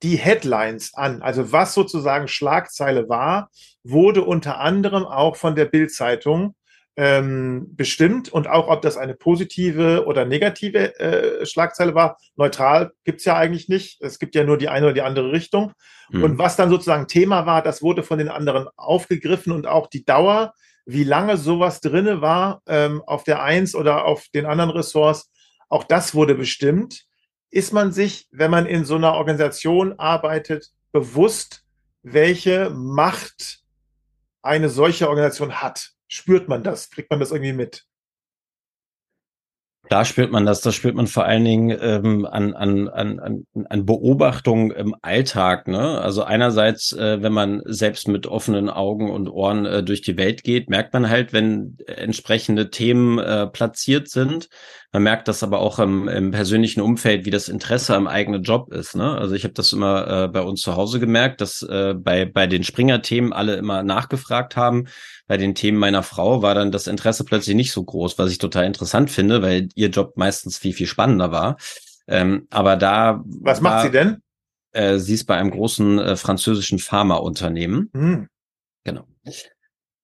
die 0.02 0.16
Headlines 0.16 0.94
an. 0.94 1.22
Also 1.22 1.52
was 1.52 1.74
sozusagen 1.74 2.26
Schlagzeile 2.26 3.08
war, 3.08 3.50
wurde 3.84 4.22
unter 4.22 4.58
anderem 4.58 5.04
auch 5.04 5.36
von 5.36 5.54
der 5.54 5.66
Bildzeitung 5.66 6.54
ähm, 6.96 7.68
bestimmt 7.76 8.30
und 8.30 8.48
auch 8.48 8.68
ob 8.68 8.82
das 8.82 8.96
eine 8.96 9.14
positive 9.14 10.04
oder 10.06 10.24
negative 10.24 10.98
äh, 10.98 11.46
Schlagzeile 11.46 11.94
war. 11.94 12.18
Neutral 12.36 12.92
gibt's 13.04 13.24
ja 13.24 13.36
eigentlich 13.36 13.68
nicht. 13.68 14.00
Es 14.00 14.18
gibt 14.18 14.34
ja 14.34 14.44
nur 14.44 14.58
die 14.58 14.68
eine 14.68 14.86
oder 14.86 14.94
die 14.94 15.02
andere 15.02 15.32
Richtung. 15.32 15.72
Mhm. 16.10 16.24
Und 16.24 16.38
was 16.38 16.56
dann 16.56 16.70
sozusagen 16.70 17.06
Thema 17.06 17.46
war, 17.46 17.62
das 17.62 17.82
wurde 17.82 18.02
von 18.02 18.18
den 18.18 18.28
anderen 18.28 18.68
aufgegriffen 18.76 19.52
und 19.52 19.66
auch 19.66 19.86
die 19.86 20.04
Dauer, 20.04 20.54
wie 20.92 21.04
lange 21.04 21.36
sowas 21.36 21.80
drinne 21.80 22.20
war 22.20 22.62
ähm, 22.66 23.02
auf 23.06 23.24
der 23.24 23.42
Eins 23.42 23.74
oder 23.74 24.04
auf 24.04 24.26
den 24.34 24.46
anderen 24.46 24.70
Ressorts. 24.70 25.30
Auch 25.68 25.84
das 25.84 26.14
wurde 26.14 26.34
bestimmt. 26.34 27.04
Ist 27.50 27.72
man 27.72 27.92
sich, 27.92 28.28
wenn 28.30 28.50
man 28.50 28.66
in 28.66 28.84
so 28.84 28.96
einer 28.96 29.14
Organisation 29.14 29.98
arbeitet, 29.98 30.70
bewusst, 30.92 31.62
welche 32.02 32.70
Macht 32.70 33.60
eine 34.42 34.68
solche 34.68 35.08
Organisation 35.08 35.60
hat? 35.60 35.90
Spürt 36.08 36.48
man 36.48 36.62
das? 36.62 36.90
Kriegt 36.90 37.10
man 37.10 37.20
das 37.20 37.30
irgendwie 37.30 37.52
mit? 37.52 37.84
Da 39.90 40.04
spürt 40.04 40.30
man 40.30 40.46
das, 40.46 40.60
das 40.60 40.76
spürt 40.76 40.94
man 40.94 41.08
vor 41.08 41.24
allen 41.24 41.44
Dingen 41.44 41.76
ähm, 41.82 42.24
an, 42.24 42.54
an, 42.54 42.88
an, 42.88 43.44
an 43.68 43.86
Beobachtung 43.86 44.70
im 44.70 44.94
Alltag. 45.02 45.66
Ne? 45.66 46.00
Also 46.00 46.22
einerseits, 46.22 46.92
äh, 46.92 47.20
wenn 47.22 47.32
man 47.32 47.60
selbst 47.64 48.06
mit 48.06 48.28
offenen 48.28 48.70
Augen 48.70 49.10
und 49.10 49.28
Ohren 49.28 49.66
äh, 49.66 49.82
durch 49.82 50.00
die 50.00 50.16
Welt 50.16 50.44
geht, 50.44 50.70
merkt 50.70 50.94
man 50.94 51.10
halt, 51.10 51.32
wenn 51.32 51.76
entsprechende 51.88 52.70
Themen 52.70 53.18
äh, 53.18 53.48
platziert 53.48 54.08
sind. 54.08 54.48
Man 54.92 55.02
merkt 55.02 55.26
das 55.26 55.42
aber 55.42 55.58
auch 55.58 55.80
im, 55.80 56.06
im 56.06 56.30
persönlichen 56.30 56.80
Umfeld, 56.80 57.24
wie 57.24 57.30
das 57.30 57.48
Interesse 57.48 57.96
am 57.96 58.06
eigenen 58.06 58.44
Job 58.44 58.72
ist. 58.72 58.94
Ne? 58.94 59.18
Also 59.18 59.34
ich 59.34 59.42
habe 59.42 59.54
das 59.54 59.72
immer 59.72 60.24
äh, 60.24 60.28
bei 60.28 60.42
uns 60.42 60.60
zu 60.62 60.76
Hause 60.76 61.00
gemerkt, 61.00 61.40
dass 61.40 61.62
äh, 61.62 61.94
bei, 61.94 62.26
bei 62.26 62.46
den 62.46 62.62
Springer-Themen 62.62 63.32
alle 63.32 63.56
immer 63.56 63.82
nachgefragt 63.82 64.56
haben, 64.56 64.86
bei 65.30 65.36
den 65.36 65.54
Themen 65.54 65.78
meiner 65.78 66.02
Frau 66.02 66.42
war 66.42 66.56
dann 66.56 66.72
das 66.72 66.88
Interesse 66.88 67.22
plötzlich 67.22 67.54
nicht 67.54 67.70
so 67.70 67.84
groß, 67.84 68.18
was 68.18 68.32
ich 68.32 68.38
total 68.38 68.64
interessant 68.64 69.12
finde, 69.12 69.42
weil 69.42 69.68
ihr 69.76 69.88
Job 69.88 70.16
meistens 70.16 70.58
viel, 70.58 70.72
viel 70.72 70.88
spannender 70.88 71.30
war. 71.30 71.56
Ähm, 72.08 72.48
aber 72.50 72.74
da. 72.74 73.22
Was 73.24 73.62
war, 73.62 73.74
macht 73.74 73.84
sie 73.84 73.92
denn? 73.92 74.22
Äh, 74.72 74.98
sie 74.98 75.14
ist 75.14 75.26
bei 75.26 75.36
einem 75.36 75.52
großen 75.52 76.00
äh, 76.00 76.16
französischen 76.16 76.80
Pharmaunternehmen. 76.80 77.90
Hm. 77.94 78.28
Genau. 78.82 79.06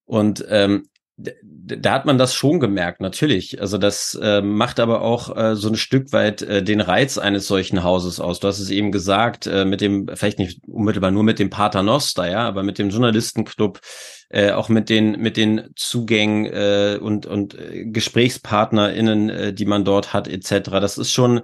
Und 0.05 0.47
ähm, 0.49 0.87
da 1.19 1.93
hat 1.93 2.05
man 2.05 2.19
das 2.19 2.35
schon 2.35 2.61
gemerkt, 2.61 3.01
natürlich. 3.01 3.61
Also 3.61 3.79
das 3.79 4.19
äh, 4.21 4.43
macht 4.43 4.79
aber 4.79 5.01
auch 5.01 5.35
äh, 5.35 5.57
so 5.57 5.69
ein 5.69 5.77
Stück 5.77 6.13
weit 6.13 6.43
äh, 6.43 6.63
den 6.63 6.83
Reiz 6.83 7.17
eines 7.17 7.47
solchen 7.47 7.83
Hauses 7.83 8.21
aus. 8.21 8.39
Du 8.39 8.49
hast 8.49 8.59
es 8.59 8.69
eben 8.69 8.93
gesagt, 8.93 9.47
äh, 9.47 9.65
mit 9.65 9.81
dem, 9.81 10.09
vielleicht 10.15 10.39
nicht 10.39 10.61
unmittelbar 10.69 11.11
nur 11.11 11.23
mit 11.23 11.39
dem 11.39 11.49
Paternoster, 11.49 12.31
ja, 12.31 12.47
aber 12.47 12.63
mit 12.63 12.79
dem 12.79 12.91
Journalistenclub, 12.91 13.81
äh, 14.29 14.51
auch 14.53 14.69
mit 14.69 14.91
den 14.91 15.13
mit 15.13 15.37
den 15.39 15.71
Zugängen 15.75 16.47
äh, 16.47 16.99
und 17.01 17.25
und 17.25 17.55
äh, 17.59 17.87
GesprächspartnerInnen, 17.87 19.31
äh, 19.31 19.53
die 19.55 19.67
man 19.67 19.85
dort 19.85 20.13
hat, 20.13 20.29
etc. 20.29 20.71
Das 20.71 20.99
ist 20.99 21.13
schon 21.13 21.41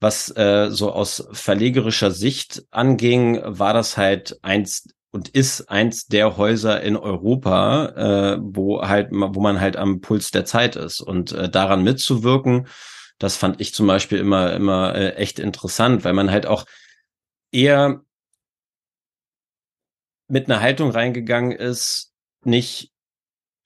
was 0.00 0.30
äh, 0.36 0.68
so 0.70 0.92
aus 0.92 1.26
verlegerischer 1.32 2.12
Sicht 2.12 2.62
anging, 2.70 3.40
war 3.42 3.74
das 3.74 3.96
halt 3.96 4.38
eins 4.42 4.86
und 5.10 5.28
ist 5.28 5.70
eins 5.70 6.06
der 6.06 6.36
Häuser 6.36 6.82
in 6.82 6.96
Europa, 6.96 8.34
äh, 8.34 8.38
wo 8.40 8.82
halt, 8.82 9.08
wo 9.10 9.40
man 9.40 9.60
halt 9.60 9.76
am 9.76 10.00
Puls 10.00 10.30
der 10.30 10.44
Zeit 10.44 10.76
ist 10.76 11.00
und 11.00 11.32
äh, 11.32 11.48
daran 11.48 11.82
mitzuwirken, 11.82 12.68
das 13.18 13.36
fand 13.36 13.60
ich 13.60 13.74
zum 13.74 13.86
Beispiel 13.86 14.18
immer 14.18 14.52
immer 14.52 14.94
äh, 14.94 15.14
echt 15.14 15.38
interessant, 15.38 16.04
weil 16.04 16.12
man 16.14 16.30
halt 16.30 16.46
auch 16.46 16.66
eher 17.50 18.02
mit 20.28 20.50
einer 20.50 20.60
Haltung 20.60 20.90
reingegangen 20.90 21.52
ist, 21.52 22.12
nicht 22.44 22.92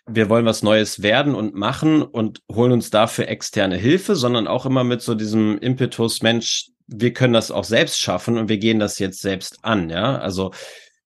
wir 0.07 0.29
wollen 0.29 0.47
was 0.47 0.63
Neues 0.63 1.03
werden 1.03 1.35
und 1.35 1.55
machen 1.55 2.03
und 2.03 2.41
holen 2.51 2.73
uns 2.73 2.91
dafür 2.91 3.29
externe 3.29 3.77
Hilfe, 3.77 4.17
sondern 4.17 4.49
auch 4.49 4.67
immer 4.67 4.85
mit 4.85 5.01
so 5.01 5.15
diesem 5.15 5.59
Impetus, 5.59 6.23
Mensch, 6.23 6.71
wir 6.87 7.13
können 7.13 7.35
das 7.35 7.51
auch 7.51 7.65
selbst 7.65 8.01
schaffen 8.01 8.37
und 8.37 8.49
wir 8.49 8.59
gehen 8.59 8.81
das 8.81 8.99
jetzt 8.99 9.21
selbst 9.21 9.65
an, 9.65 9.91
ja. 9.91 10.19
Also 10.19 10.53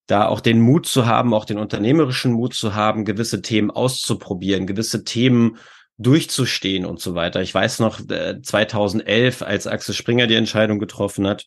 da 0.06 0.28
auch 0.28 0.40
den 0.40 0.60
Mut 0.60 0.86
zu 0.86 1.06
haben, 1.06 1.34
auch 1.34 1.44
den 1.44 1.58
unternehmerischen 1.58 2.32
Mut 2.32 2.54
zu 2.54 2.74
haben, 2.74 3.04
gewisse 3.04 3.42
Themen 3.42 3.70
auszuprobieren, 3.70 4.66
gewisse 4.66 5.04
Themen 5.04 5.58
durchzustehen 5.98 6.84
und 6.84 7.00
so 7.00 7.14
weiter. 7.14 7.40
Ich 7.42 7.54
weiß 7.54 7.80
noch, 7.80 8.00
2011, 8.00 9.40
äh, 9.40 9.44
als 9.44 9.66
Axel 9.66 9.94
Springer 9.94 10.26
die 10.26 10.34
Entscheidung 10.34 10.78
getroffen 10.78 11.26
hat, 11.26 11.46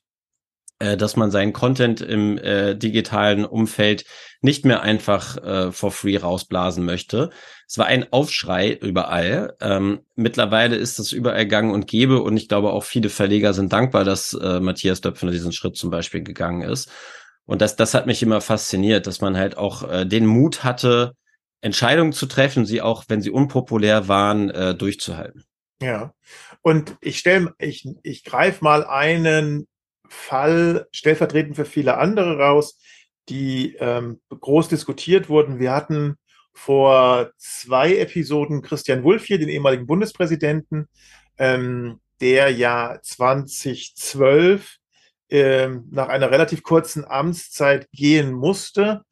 äh, 0.79 0.97
dass 0.97 1.15
man 1.15 1.29
seinen 1.29 1.53
Content 1.53 2.01
im 2.01 2.37
äh, 2.37 2.75
digitalen 2.75 3.45
Umfeld 3.45 4.05
nicht 4.41 4.65
mehr 4.65 4.81
einfach 4.81 5.37
äh, 5.37 5.71
for 5.71 5.91
free 5.91 6.17
rausblasen 6.17 6.83
möchte. 6.83 7.29
Es 7.67 7.77
war 7.77 7.85
ein 7.85 8.11
Aufschrei 8.11 8.71
überall. 8.71 9.55
Ähm, 9.61 9.99
mittlerweile 10.15 10.77
ist 10.77 10.97
das 10.97 11.11
überall 11.11 11.45
gang 11.45 11.73
und 11.73 11.87
gäbe 11.87 12.21
und 12.21 12.37
ich 12.37 12.47
glaube 12.47 12.71
auch 12.71 12.83
viele 12.83 13.09
Verleger 13.09 13.53
sind 13.53 13.71
dankbar, 13.71 14.03
dass 14.03 14.33
äh, 14.33 14.59
Matthias 14.59 15.01
Döpfner 15.01 15.31
diesen 15.31 15.51
Schritt 15.51 15.75
zum 15.75 15.91
Beispiel 15.91 16.23
gegangen 16.23 16.61
ist. 16.61 16.89
Und 17.49 17.63
das, 17.63 17.75
das 17.75 17.95
hat 17.95 18.05
mich 18.05 18.21
immer 18.21 18.41
fasziniert, 18.41 19.07
dass 19.07 19.21
man 19.21 19.35
halt 19.35 19.57
auch 19.57 19.81
äh, 19.89 20.05
den 20.05 20.27
Mut 20.27 20.63
hatte, 20.63 21.15
Entscheidungen 21.61 22.13
zu 22.13 22.27
treffen, 22.27 22.63
sie 22.63 22.79
auch, 22.79 23.05
wenn 23.07 23.23
sie 23.23 23.31
unpopulär 23.31 24.07
waren, 24.07 24.51
äh, 24.51 24.75
durchzuhalten. 24.75 25.43
Ja. 25.81 26.13
Und 26.61 26.95
ich 27.01 27.17
stelle, 27.17 27.55
ich, 27.57 27.89
ich 28.03 28.23
greife 28.23 28.63
mal 28.63 28.85
einen 28.85 29.67
Fall 30.07 30.87
stellvertretend 30.91 31.55
für 31.55 31.65
viele 31.65 31.97
andere 31.97 32.37
raus, 32.37 32.79
die 33.29 33.75
ähm, 33.79 34.21
groß 34.29 34.67
diskutiert 34.67 35.27
wurden. 35.27 35.57
Wir 35.57 35.71
hatten 35.71 36.17
vor 36.53 37.31
zwei 37.37 37.95
Episoden 37.95 38.61
Christian 38.61 39.03
Wulff 39.03 39.25
hier, 39.25 39.39
den 39.39 39.49
ehemaligen 39.49 39.87
Bundespräsidenten, 39.87 40.87
ähm, 41.39 41.99
der 42.21 42.51
ja 42.51 42.99
2012 43.01 44.78
ähm, 45.29 45.87
nach 45.91 46.09
einer 46.09 46.31
relativ 46.31 46.63
kurzen 46.63 47.05
Amtszeit 47.05 47.89
gehen 47.91 48.33
musste. 48.33 49.03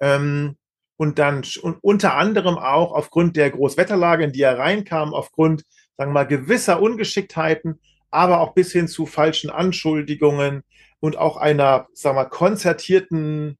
Ähm, 0.00 0.56
und 0.96 1.18
dann 1.18 1.42
und 1.60 1.76
unter 1.82 2.14
anderem 2.14 2.56
auch 2.56 2.92
aufgrund 2.92 3.36
der 3.36 3.50
Großwetterlage, 3.50 4.24
in 4.24 4.32
die 4.32 4.42
er 4.42 4.58
reinkam, 4.58 5.12
aufgrund, 5.12 5.64
sagen 5.96 6.10
wir 6.10 6.14
mal, 6.14 6.26
gewisser 6.26 6.80
Ungeschicktheiten, 6.80 7.80
aber 8.10 8.40
auch 8.40 8.54
bis 8.54 8.72
hin 8.72 8.88
zu 8.88 9.04
falschen 9.04 9.50
Anschuldigungen 9.50 10.62
und 11.00 11.18
auch 11.18 11.36
einer, 11.36 11.86
sagen 11.92 12.16
wir 12.16 12.22
mal, 12.22 12.30
konzertierten 12.30 13.58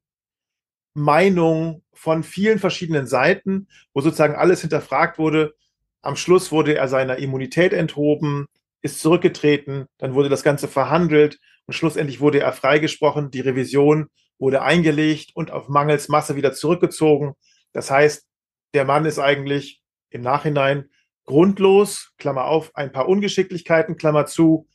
Meinung 0.95 1.83
von 1.93 2.23
vielen 2.23 2.57
verschiedenen 2.57 3.05
Seiten, 3.05 3.67
wo 3.93 4.01
sozusagen 4.01 4.35
alles 4.35 4.61
hinterfragt 4.61 5.19
wurde. 5.19 5.53
Am 6.01 6.15
Schluss 6.15 6.51
wurde 6.51 6.75
er 6.75 6.87
seiner 6.87 7.17
Immunität 7.17 7.71
enthoben, 7.73 8.47
ist 8.81 8.99
zurückgetreten, 8.99 9.85
dann 9.99 10.15
wurde 10.15 10.29
das 10.29 10.43
Ganze 10.43 10.67
verhandelt 10.67 11.39
und 11.67 11.73
schlussendlich 11.73 12.19
wurde 12.19 12.39
er 12.39 12.53
freigesprochen. 12.53 13.29
Die 13.29 13.41
Revision 13.41 14.07
wurde 14.39 14.61
eingelegt 14.61 15.31
und 15.35 15.51
auf 15.51 15.67
mangels 15.67 16.07
Masse 16.09 16.35
wieder 16.35 16.53
zurückgezogen. 16.53 17.33
Das 17.73 17.91
heißt, 17.91 18.25
der 18.73 18.85
Mann 18.85 19.05
ist 19.05 19.19
eigentlich 19.19 19.81
im 20.09 20.21
Nachhinein 20.21 20.89
grundlos, 21.25 22.13
Klammer 22.17 22.45
auf, 22.45 22.75
ein 22.75 22.91
paar 22.91 23.09
Ungeschicklichkeiten, 23.09 23.97
Klammer 23.97 24.25
zu, 24.25 24.67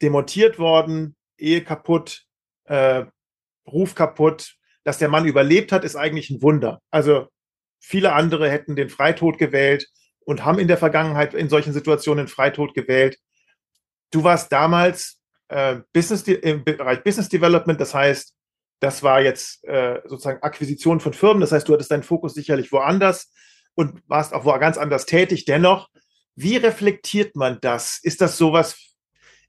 demontiert 0.00 0.58
worden, 0.58 1.16
Ehe 1.36 1.62
kaputt, 1.62 2.24
äh, 2.64 3.04
Ruf 3.66 3.94
kaputt. 3.94 4.56
Dass 4.84 4.98
der 4.98 5.08
Mann 5.08 5.26
überlebt 5.26 5.72
hat, 5.72 5.84
ist 5.84 5.96
eigentlich 5.96 6.30
ein 6.30 6.42
Wunder. 6.42 6.80
Also 6.90 7.28
viele 7.80 8.12
andere 8.12 8.50
hätten 8.50 8.76
den 8.76 8.88
Freitod 8.88 9.38
gewählt 9.38 9.88
und 10.24 10.44
haben 10.44 10.58
in 10.58 10.68
der 10.68 10.78
Vergangenheit 10.78 11.34
in 11.34 11.48
solchen 11.48 11.72
Situationen 11.72 12.28
Freitod 12.28 12.74
gewählt. 12.74 13.18
Du 14.10 14.24
warst 14.24 14.52
damals 14.52 15.21
äh, 15.52 15.80
Business, 15.92 16.22
im 16.22 16.64
Bereich 16.64 17.04
Business 17.04 17.28
Development. 17.28 17.80
Das 17.80 17.94
heißt, 17.94 18.34
das 18.80 19.02
war 19.02 19.20
jetzt 19.20 19.62
äh, 19.64 20.00
sozusagen 20.06 20.42
Akquisition 20.42 20.98
von 20.98 21.12
Firmen. 21.12 21.40
Das 21.40 21.52
heißt, 21.52 21.68
du 21.68 21.74
hattest 21.74 21.90
deinen 21.90 22.02
Fokus 22.02 22.34
sicherlich 22.34 22.72
woanders 22.72 23.32
und 23.74 24.02
warst 24.08 24.32
auch 24.32 24.44
wo 24.44 24.58
ganz 24.58 24.78
anders 24.78 25.06
tätig. 25.06 25.44
Dennoch, 25.44 25.88
wie 26.34 26.56
reflektiert 26.56 27.36
man 27.36 27.58
das? 27.60 28.00
Ist 28.02 28.20
das 28.20 28.38
sowas, 28.38 28.96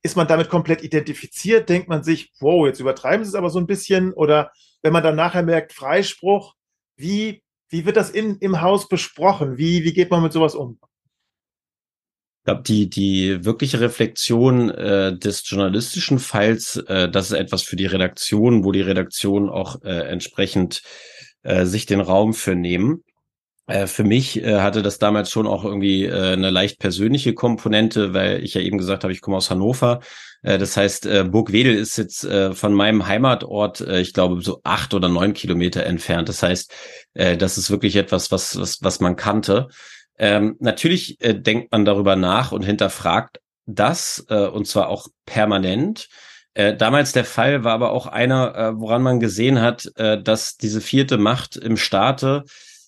ist 0.03 0.17
man 0.17 0.27
damit 0.27 0.49
komplett 0.49 0.83
identifiziert? 0.83 1.69
Denkt 1.69 1.87
man 1.87 2.03
sich, 2.03 2.31
wow, 2.39 2.67
jetzt 2.67 2.79
übertreiben 2.79 3.23
sie 3.23 3.29
es 3.29 3.35
aber 3.35 3.49
so 3.49 3.59
ein 3.59 3.67
bisschen? 3.67 4.13
Oder 4.13 4.51
wenn 4.81 4.93
man 4.93 5.03
dann 5.03 5.15
nachher 5.15 5.43
merkt, 5.43 5.73
Freispruch, 5.73 6.53
wie, 6.97 7.41
wie 7.69 7.85
wird 7.85 7.97
das 7.97 8.11
in, 8.11 8.37
im 8.39 8.61
Haus 8.61 8.87
besprochen? 8.87 9.57
Wie, 9.57 9.83
wie 9.83 9.93
geht 9.93 10.11
man 10.11 10.21
mit 10.21 10.33
sowas 10.33 10.53
um? 10.53 10.79
Ich 12.43 12.45
glaube, 12.45 12.63
die, 12.63 12.89
die 12.89 13.45
wirkliche 13.45 13.79
Reflexion 13.79 14.69
äh, 14.69 15.17
des 15.17 15.49
journalistischen 15.49 16.19
Falls, 16.19 16.75
äh, 16.75 17.07
das 17.09 17.31
ist 17.31 17.37
etwas 17.37 17.63
für 17.63 17.77
die 17.77 17.85
Redaktion, 17.85 18.65
wo 18.65 18.73
die 18.73 18.81
Redaktion 18.81 19.49
auch 19.49 19.81
äh, 19.83 20.09
entsprechend 20.09 20.81
äh, 21.43 21.63
sich 21.63 21.85
den 21.85 22.01
Raum 22.01 22.33
für 22.33 22.53
nehmen. 22.53 23.05
Äh, 23.67 23.87
für 23.87 24.03
mich 24.03 24.43
äh, 24.43 24.59
hatte 24.59 24.81
das 24.81 24.99
damals 24.99 25.31
schon 25.31 25.47
auch 25.47 25.63
irgendwie 25.63 26.03
äh, 26.03 26.33
eine 26.33 26.49
leicht 26.49 26.79
persönliche 26.79 27.33
Komponente, 27.33 28.13
weil 28.13 28.43
ich 28.43 28.55
ja 28.55 28.61
eben 28.61 28.77
gesagt 28.77 29.05
habe, 29.05 29.13
ich 29.13 29.21
komme 29.21 29.37
aus 29.37 29.49
Hannover. 29.49 30.01
Äh, 30.41 30.57
das 30.57 30.75
heißt, 30.75 31.05
äh, 31.05 31.23
Burgwedel 31.23 31.73
ist 31.73 31.95
jetzt 31.97 32.25
äh, 32.25 32.51
von 32.51 32.73
meinem 32.73 33.07
Heimatort, 33.07 33.79
äh, 33.79 34.01
ich 34.01 34.11
glaube, 34.11 34.41
so 34.41 34.59
acht 34.65 34.93
oder 34.93 35.07
neun 35.07 35.33
Kilometer 35.33 35.85
entfernt. 35.85 36.27
Das 36.27 36.43
heißt, 36.43 36.73
äh, 37.13 37.37
das 37.37 37.57
ist 37.57 37.71
wirklich 37.71 37.95
etwas, 37.95 38.33
was, 38.33 38.59
was, 38.59 38.79
was 38.81 38.99
man 38.99 39.15
kannte. 39.15 39.69
Ähm, 40.17 40.55
natürlich 40.59 41.19
äh, 41.21 41.33
denkt 41.33 41.71
man 41.71 41.85
darüber 41.85 42.15
nach 42.15 42.51
und 42.51 42.63
hinterfragt 42.63 43.39
das, 43.65 44.25
äh, 44.29 44.47
und 44.47 44.67
zwar 44.67 44.89
auch 44.89 45.07
permanent. 45.25 46.09
Äh, 46.53 46.75
damals 46.75 47.13
der 47.13 47.25
Fall 47.25 47.63
war 47.63 47.73
aber 47.73 47.91
auch 47.91 48.07
einer, 48.07 48.55
äh, 48.55 48.79
woran 48.79 49.01
man 49.01 49.19
gesehen 49.19 49.61
hat, 49.61 49.91
äh, 49.95 50.21
dass 50.21 50.57
diese 50.57 50.81
vierte 50.81 51.17
Macht 51.17 51.55
im 51.55 51.77
Staate 51.77 52.43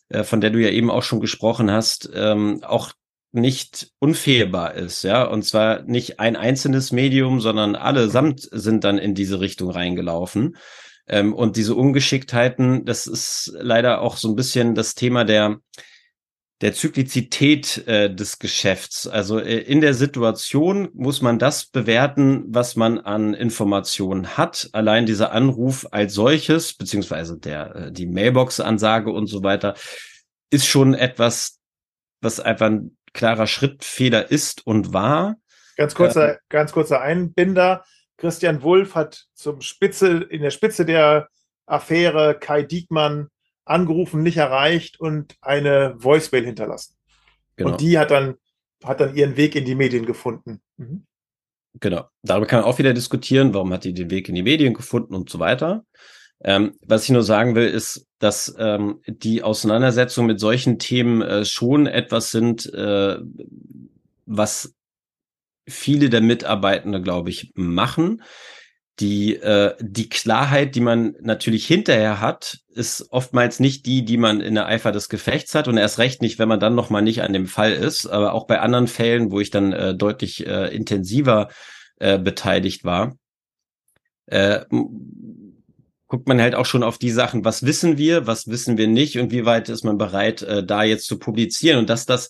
äh, 0.10 0.24
von 0.24 0.42
der 0.42 0.52
du 0.52 0.60
ja 0.60 0.70
eben 0.70 0.92
auch 0.92 1.04
schon 1.04 1.20
gesprochen 1.20 1.72
hast, 1.72 2.10
ähm, 2.14 2.64
auch 2.64 2.92
nicht 3.32 3.92
unfehlbar 4.00 4.76
ist, 4.76 5.04
ja, 5.04 5.24
und 5.24 5.44
zwar 5.44 5.82
nicht 5.82 6.20
ein 6.20 6.38
einzelnes 6.38 6.92
Medium, 6.94 7.42
sondern 7.42 7.76
allesamt 7.76 8.48
sind 8.52 8.86
dann 8.86 8.98
in 8.98 9.14
diese 9.14 9.42
Richtung 9.42 9.72
reingelaufen. 9.72 10.56
Ähm, 11.08 11.34
und 11.34 11.58
diese 11.58 11.76
Ungeschicktheiten, 11.76 12.86
das 12.86 13.08
ist 13.08 13.52
leider 13.60 14.02
auch 14.02 14.18
so 14.18 14.30
ein 14.30 14.36
bisschen 14.36 14.74
das 14.74 14.96
Thema 14.96 15.26
der 15.26 15.58
der 16.62 16.74
Zyklizität 16.74 17.86
äh, 17.88 18.14
des 18.14 18.40
Geschäfts. 18.40 19.08
Also 19.08 19.40
äh, 19.40 19.58
in 19.60 19.82
der 19.82 19.94
Situation 19.94 20.90
muss 20.94 21.22
man 21.22 21.38
das 21.38 21.66
bewerten, 21.66 22.46
was 22.48 22.76
man 22.76 23.00
an 23.00 23.34
Informationen 23.34 24.38
hat. 24.38 24.70
Allein 24.72 25.06
dieser 25.06 25.32
Anruf 25.34 25.86
als 25.92 26.14
solches, 26.14 26.74
beziehungsweise 26.74 27.38
der, 27.38 27.76
äh, 27.76 27.92
die 27.92 28.08
Mailbox-Ansage 28.08 29.12
und 29.12 29.28
so 29.28 29.44
weiter, 29.44 29.76
ist 30.50 30.66
schon 30.66 30.94
etwas, 30.94 31.60
was 32.22 32.40
einfach 32.40 32.68
ein 32.68 32.98
klarer 33.14 33.48
Schrittfehler 33.48 34.32
ist 34.32 34.66
und 34.66 34.94
war. 34.94 35.36
Ganz 35.76 35.94
kurzer, 35.94 36.36
äh, 36.36 36.38
ganz 36.48 36.72
kurzer 36.72 37.02
Einbinder. 37.02 37.84
Christian 38.18 38.64
Wulff 38.64 38.96
hat 38.96 39.26
zum 39.34 39.60
Spitze, 39.60 40.26
in 40.30 40.42
der 40.42 40.52
Spitze 40.52 40.86
der 40.86 41.28
Affäre 41.66 42.38
Kai 42.40 42.64
Diekmann 42.64 43.28
angerufen, 43.66 44.24
nicht 44.24 44.38
erreicht 44.38 45.00
und 45.00 45.36
eine 45.42 45.96
Voicemail 45.98 46.46
hinterlassen. 46.46 46.96
Genau. 47.56 47.72
Und 47.72 47.82
die 47.82 47.98
hat 47.98 48.12
dann, 48.12 48.36
hat 48.84 49.00
dann 49.00 49.16
ihren 49.16 49.38
Weg 49.38 49.56
in 49.56 49.66
die 49.66 49.76
Medien 49.76 50.06
gefunden. 50.06 50.62
Mhm. 50.78 51.06
Genau. 51.80 52.06
Darüber 52.24 52.46
kann 52.46 52.62
man 52.62 52.70
auch 52.70 52.80
wieder 52.80 52.94
diskutieren, 52.94 53.54
warum 53.54 53.74
hat 53.74 53.84
die 53.84 53.94
den 53.94 54.10
Weg 54.10 54.30
in 54.30 54.36
die 54.36 54.44
Medien 54.44 54.74
gefunden 54.74 55.14
und 55.14 55.30
so 55.30 55.40
weiter. 55.40 55.86
Ähm, 56.44 56.78
was 56.82 57.04
ich 57.04 57.10
nur 57.10 57.24
sagen 57.24 57.56
will, 57.56 57.68
ist, 57.68 58.08
dass 58.20 58.54
ähm, 58.60 59.02
die 59.08 59.44
Auseinandersetzungen 59.44 60.28
mit 60.28 60.40
solchen 60.40 60.80
Themen 60.80 61.22
äh, 61.22 61.46
schon 61.46 61.88
etwas 61.88 62.32
sind, 62.32 62.72
äh, 62.74 63.18
was 64.26 64.74
viele 65.68 66.10
der 66.10 66.22
Mitarbeitenden, 66.22 67.04
glaube 67.04 67.30
ich, 67.30 67.52
machen 67.56 68.22
die, 69.00 69.36
äh, 69.36 69.76
die 69.80 70.08
Klarheit, 70.10 70.76
die 70.76 70.82
man 70.82 71.16
natürlich 71.20 71.68
hinterher 71.68 72.22
hat, 72.22 72.60
ist 72.70 73.08
oftmals 73.12 73.60
nicht 73.60 73.86
die, 73.86 74.06
die 74.06 74.18
man 74.18 74.40
in 74.40 74.56
der 74.56 74.68
Eifer 74.68 74.92
des 74.92 75.10
Gefechts 75.10 75.54
hat 75.54 75.68
und 75.68 75.78
erst 75.78 76.00
recht 76.00 76.22
nicht, 76.22 76.40
wenn 76.40 76.48
man 76.48 76.60
dann 76.60 76.76
noch 76.76 76.90
mal 76.90 77.02
nicht 77.02 77.22
an 77.22 77.34
dem 77.34 77.48
Fall 77.48 77.74
ist. 77.74 78.08
Aber 78.08 78.34
auch 78.34 78.48
bei 78.48 78.60
anderen 78.60 78.88
Fällen, 78.88 79.32
wo 79.32 79.40
ich 79.40 79.50
dann 79.50 79.74
äh, 79.74 79.96
deutlich 79.96 80.48
äh, 80.48 80.74
intensiver 80.74 81.50
äh, 82.00 82.18
beteiligt 82.18 82.86
war, 82.86 83.18
äh, 84.28 84.66
guckt 86.08 86.28
man 86.28 86.42
halt 86.42 86.56
auch 86.56 86.66
schon 86.66 86.84
auf 86.84 86.98
die 86.98 87.12
Sachen, 87.12 87.44
was 87.44 87.66
wissen 87.66 87.98
wir, 87.98 88.28
was 88.28 88.48
wissen 88.48 88.78
wir 88.78 88.88
nicht 88.88 89.18
und 89.18 89.32
wie 89.32 89.46
weit 89.46 89.70
ist 89.70 89.84
man 89.84 89.98
bereit, 89.98 90.42
äh, 90.42 90.64
da 90.64 90.84
jetzt 90.84 91.08
zu 91.08 91.20
publizieren. 91.20 91.80
Und 91.80 91.90
dass 91.90 92.06
das 92.06 92.30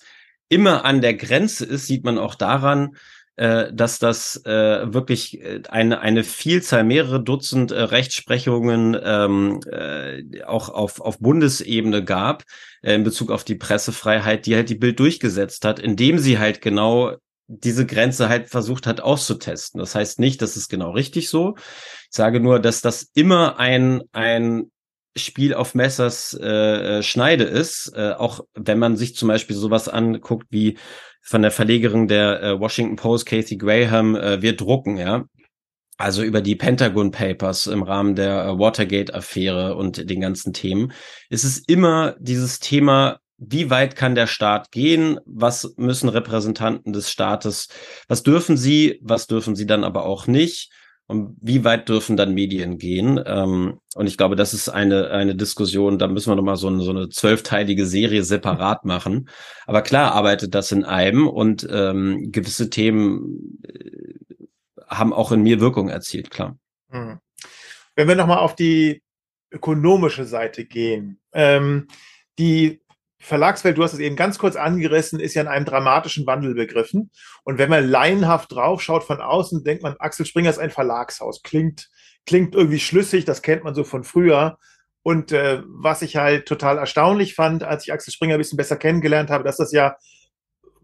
immer 0.50 0.86
an 0.86 1.02
der 1.02 1.14
Grenze 1.14 1.66
ist, 1.66 1.86
sieht 1.86 2.04
man 2.04 2.18
auch 2.18 2.36
daran, 2.36 2.96
äh, 3.38 3.74
dass 3.74 4.00
das 4.00 4.42
äh, 4.46 4.94
wirklich 4.94 5.42
äh, 5.42 5.62
eine, 5.70 6.00
eine 6.00 6.24
Vielzahl, 6.24 6.84
mehrere 6.84 7.22
Dutzend 7.22 7.72
äh, 7.72 7.82
Rechtsprechungen 7.82 8.98
ähm, 9.04 9.60
äh, 9.70 10.44
auch 10.44 10.70
auf, 10.70 11.02
auf 11.02 11.20
Bundesebene 11.20 12.04
gab 12.04 12.44
äh, 12.82 12.96
in 12.96 13.04
Bezug 13.04 13.32
auf 13.32 13.44
die 13.44 13.56
Pressefreiheit, 13.56 14.46
die 14.46 14.56
halt 14.56 14.70
die 14.70 14.76
Bild 14.76 15.00
durchgesetzt 15.00 15.66
hat, 15.66 15.80
indem 15.80 16.18
sie 16.18 16.40
halt 16.40 16.62
genau 16.62 17.16
diese 17.48 17.86
Grenze 17.86 18.30
halt 18.30 18.50
versucht 18.50 18.88
hat 18.88 19.02
auszutesten. 19.02 19.80
Das 19.80 19.96
heißt 19.96 20.20
nicht, 20.20 20.42
dass 20.42 20.56
es 20.56 20.68
genau 20.68 20.92
richtig 20.92 21.30
so. 21.30 21.56
Ich 21.58 22.08
sage 22.12 22.40
nur, 22.40 22.60
dass 22.60 22.82
das 22.82 23.12
immer 23.14 23.60
ein, 23.60 24.02
ein 24.14 24.72
Spiel 25.18 25.54
auf 25.54 25.76
Messers 25.76 26.34
äh, 26.34 27.04
Schneide 27.04 27.44
ist, 27.44 27.92
äh, 27.96 28.14
auch 28.18 28.42
wenn 28.54 28.80
man 28.80 28.98
sich 28.98 29.16
zum 29.16 29.28
Beispiel 29.28 29.56
sowas 29.56 29.88
anguckt 29.88 30.48
wie 30.50 30.78
von 31.26 31.42
der 31.42 31.52
Verlegerin 31.52 32.08
der 32.08 32.42
äh, 32.42 32.60
Washington 32.60 32.96
Post, 32.96 33.26
Casey 33.26 33.58
Graham, 33.58 34.16
äh, 34.16 34.42
wir 34.42 34.56
drucken, 34.56 34.98
ja. 34.98 35.26
Also 35.98 36.24
über 36.24 36.42
die 36.42 36.56
Pentagon 36.56 37.12
Papers 37.12 37.68
im 37.68 37.82
Rahmen 37.82 38.16
der 38.16 38.46
äh, 38.46 38.60
Watergate-Affäre 38.60 39.76
und 39.76 40.10
den 40.10 40.22
ganzen 40.22 40.54
Themen. 40.54 40.94
ist 41.30 41.44
Es 41.44 41.58
immer 41.60 42.16
dieses 42.20 42.60
Thema, 42.60 43.20
wie 43.38 43.70
weit 43.70 43.96
kann 43.96 44.16
der 44.16 44.28
Staat 44.28 44.72
gehen? 44.72 45.20
Was 45.26 45.74
müssen 45.78 46.10
Repräsentanten 46.10 46.94
des 46.94 47.10
Staates? 47.10 47.70
Was 48.08 48.24
dürfen 48.24 48.56
sie? 48.56 49.00
Was 49.02 49.28
dürfen 49.28 49.56
sie 49.56 49.66
dann 49.66 49.84
aber 49.84 50.06
auch 50.06 50.28
nicht? 50.28 50.72
Und 51.08 51.38
wie 51.40 51.64
weit 51.64 51.88
dürfen 51.88 52.18
dann 52.18 52.34
Medien 52.34 52.78
gehen? 52.80 53.22
Ähm, 53.26 53.80
und 53.94 54.08
ich 54.08 54.18
glaube, 54.18 54.36
das 54.36 54.54
ist 54.54 54.70
eine, 54.70 55.12
eine 55.12 55.36
Diskussion, 55.36 56.00
da 56.00 56.08
müssen 56.08 56.32
wir 56.32 56.36
nochmal 56.36 56.56
so 56.56 56.68
eine, 56.68 56.82
so 56.82 56.90
eine 56.90 57.10
zwölfteilige 57.10 57.86
Serie 57.86 58.24
separat 58.24 58.86
machen. 58.86 59.30
Aber 59.68 59.82
klar 59.82 60.14
arbeitet 60.14 60.56
das 60.56 60.72
in 60.72 60.84
einem 60.84 61.28
und 61.28 61.68
ähm, 61.70 62.32
gewisse 62.32 62.70
Themen 62.70 63.62
äh, 63.64 64.46
haben 64.88 65.14
auch 65.14 65.32
in 65.32 65.44
mir 65.44 65.60
Wirkung 65.60 65.90
erzielt, 65.90 66.32
klar. 66.32 66.58
Hm. 66.90 67.20
Wenn 67.96 68.08
wir 68.08 68.16
nochmal 68.16 68.40
auf 68.40 68.56
die 68.56 69.02
ökonomische 69.52 70.26
Seite 70.26 70.66
gehen, 70.66 71.20
ähm, 71.34 71.88
die 72.38 72.82
Verlagswelt, 73.26 73.78
du 73.78 73.84
hast 73.84 73.94
es 73.94 74.00
eben 74.00 74.16
ganz 74.16 74.38
kurz 74.38 74.56
angerissen, 74.56 75.20
ist 75.20 75.34
ja 75.34 75.42
in 75.42 75.48
einem 75.48 75.66
dramatischen 75.66 76.28
Wandel 76.28 76.54
begriffen. 76.54 77.12
Und 77.44 77.58
wenn 77.58 77.70
man 77.70 77.88
laienhaft 77.88 78.52
draufschaut 78.52 79.04
von 79.04 79.20
außen, 79.20 79.64
denkt 79.64 79.84
man, 79.84 79.96
Axel 79.98 80.26
Springer 80.26 80.50
ist 80.50 80.60
ein 80.60 80.72
Verlagshaus. 80.72 81.42
Klingt, 81.42 81.90
klingt 82.26 82.56
irgendwie 82.56 82.80
schlüssig, 82.80 83.26
das 83.26 83.42
kennt 83.42 83.64
man 83.64 83.74
so 83.74 83.84
von 83.84 84.04
früher. 84.04 84.58
Und 85.02 85.32
äh, 85.32 85.62
was 85.66 86.02
ich 86.02 86.16
halt 86.18 86.48
total 86.48 86.78
erstaunlich 86.78 87.36
fand, 87.36 87.64
als 87.64 87.84
ich 87.84 87.94
Axel 87.94 88.14
Springer 88.14 88.36
ein 88.36 88.40
bisschen 88.40 88.58
besser 88.58 88.78
kennengelernt 88.78 89.30
habe, 89.30 89.44
dass 89.44 89.58
das 89.58 89.72
ja 89.72 89.96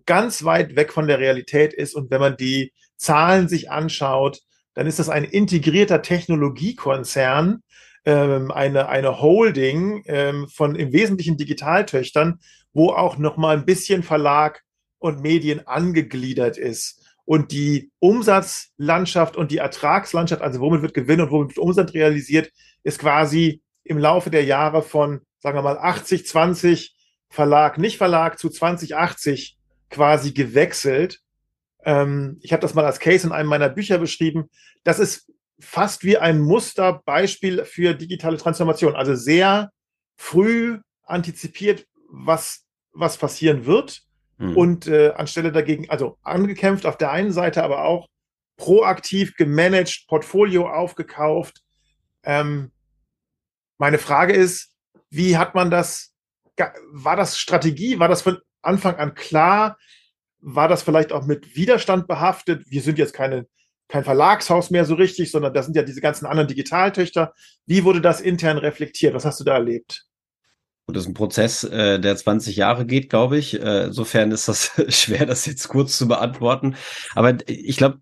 ganz 0.06 0.44
weit 0.44 0.76
weg 0.76 0.92
von 0.92 1.08
der 1.08 1.20
Realität 1.20 1.74
ist. 1.74 1.96
Und 1.96 2.12
wenn 2.12 2.22
man 2.22 2.38
die 2.38 2.74
Zahlen 2.98 3.48
sich 3.48 3.72
anschaut, 3.72 4.42
dann 4.74 4.88
ist 4.88 5.00
das 5.00 5.10
ein 5.10 5.24
integrierter 5.24 6.02
Technologiekonzern, 6.02 7.62
ähm, 8.06 8.52
eine, 8.52 8.90
eine 8.90 9.22
Holding 9.22 10.04
ähm, 10.08 10.48
von 10.48 10.76
im 10.76 10.92
Wesentlichen 10.94 11.38
Digitaltöchtern, 11.38 12.40
wo 12.74 12.90
auch 12.90 13.18
noch 13.18 13.38
mal 13.38 13.58
ein 13.58 13.66
bisschen 13.66 14.04
Verlag 14.04 14.64
und 15.00 15.22
Medien 15.22 15.68
angegliedert 15.68 16.58
ist. 16.58 17.02
Und 17.26 17.52
die 17.52 17.92
Umsatzlandschaft 18.00 19.36
und 19.36 19.52
die 19.52 19.58
Ertragslandschaft, 19.58 20.42
also 20.42 20.60
womit 20.60 20.82
wird 20.82 20.94
Gewinn 20.94 21.22
und 21.22 21.32
womit 21.32 21.50
wird 21.50 21.60
Umsatz 21.60 21.94
realisiert, 21.94 22.52
ist 22.84 23.00
quasi 23.00 23.62
im 23.84 23.98
Laufe 23.98 24.30
der 24.30 24.44
Jahre 24.44 24.82
von, 24.82 25.22
sagen 25.40 25.58
wir 25.58 25.62
mal, 25.62 25.78
80, 25.78 26.26
20 26.26 26.96
Verlag, 27.30 27.78
nicht 27.78 27.98
Verlag 27.98 28.38
zu 28.40 28.50
2080 28.50 29.58
quasi 29.90 30.34
gewechselt. 30.34 31.20
Ähm, 31.84 32.38
ich 32.42 32.52
habe 32.54 32.62
das 32.62 32.74
mal 32.74 32.86
als 32.86 33.00
Case 33.00 33.26
in 33.26 33.34
einem 33.34 33.50
meiner 33.50 33.70
Bücher 33.70 33.98
beschrieben. 33.98 34.50
Das 34.84 35.00
ist 35.00 35.32
fast 35.62 36.04
wie 36.04 36.18
ein 36.18 36.42
Musterbeispiel 36.42 37.66
für 37.66 37.94
digitale 37.94 38.38
Transformation. 38.38 38.96
Also 38.96 39.16
sehr 39.16 39.72
früh 40.18 40.80
antizipiert, 41.04 41.86
was, 42.10 42.66
was 42.94 43.18
passieren 43.18 43.66
wird 43.66 44.02
mhm. 44.38 44.58
und 44.58 44.88
äh, 44.88 45.12
anstelle 45.12 45.52
dagegen, 45.52 45.90
also 45.90 46.18
angekämpft 46.24 46.86
auf 46.86 46.98
der 46.98 47.12
einen 47.12 47.32
Seite, 47.32 47.64
aber 47.64 47.86
auch 47.86 48.08
proaktiv 48.58 49.36
gemanagt, 49.36 50.06
Portfolio 50.08 50.70
aufgekauft. 50.70 51.62
Ähm, 52.24 52.72
meine 53.78 53.98
Frage 53.98 54.34
ist, 54.34 54.76
wie 55.10 55.38
hat 55.38 55.56
man 55.56 55.72
das, 55.72 56.14
war 56.92 57.16
das 57.16 57.40
Strategie, 57.40 58.00
war 58.00 58.08
das 58.08 58.22
von 58.22 58.38
Anfang 58.62 58.96
an 58.98 59.16
klar? 59.16 59.78
War 60.40 60.68
das 60.68 60.84
vielleicht 60.84 61.12
auch 61.12 61.26
mit 61.26 61.56
Widerstand 61.56 62.08
behaftet? 62.08 62.64
Wir 62.70 62.82
sind 62.82 62.98
jetzt 62.98 63.14
keine 63.14 63.48
kein 63.92 64.04
Verlagshaus 64.04 64.72
mehr 64.72 64.86
so 64.86 64.96
richtig, 64.96 65.32
sondern 65.32 65.54
das 65.54 65.66
sind 65.66 65.76
ja 65.76 65.84
diese 65.84 66.02
ganzen 66.02 66.26
anderen 66.26 66.48
Digitaltöchter. 66.48 67.34
Wie 67.66 67.84
wurde 67.84 68.02
das 68.02 68.22
intern 68.22 68.58
reflektiert? 68.58 69.14
Was 69.14 69.26
hast 69.26 69.40
du 69.40 69.44
da 69.44 69.54
erlebt? 69.54 70.06
Das 70.88 71.04
ist 71.04 71.10
ein 71.10 71.14
Prozess, 71.14 71.64
äh, 71.64 72.00
der 72.00 72.16
20 72.16 72.56
Jahre 72.56 72.86
geht, 72.86 73.10
glaube 73.10 73.38
ich. 73.38 73.62
Äh, 73.62 73.86
insofern 73.86 74.32
ist 74.32 74.48
das 74.48 74.72
schwer, 74.90 75.26
das 75.26 75.46
jetzt 75.46 75.68
kurz 75.68 75.98
zu 75.98 76.08
beantworten. 76.08 76.76
Aber 77.16 77.38
ich 77.48 77.78
glaube, 77.78 78.00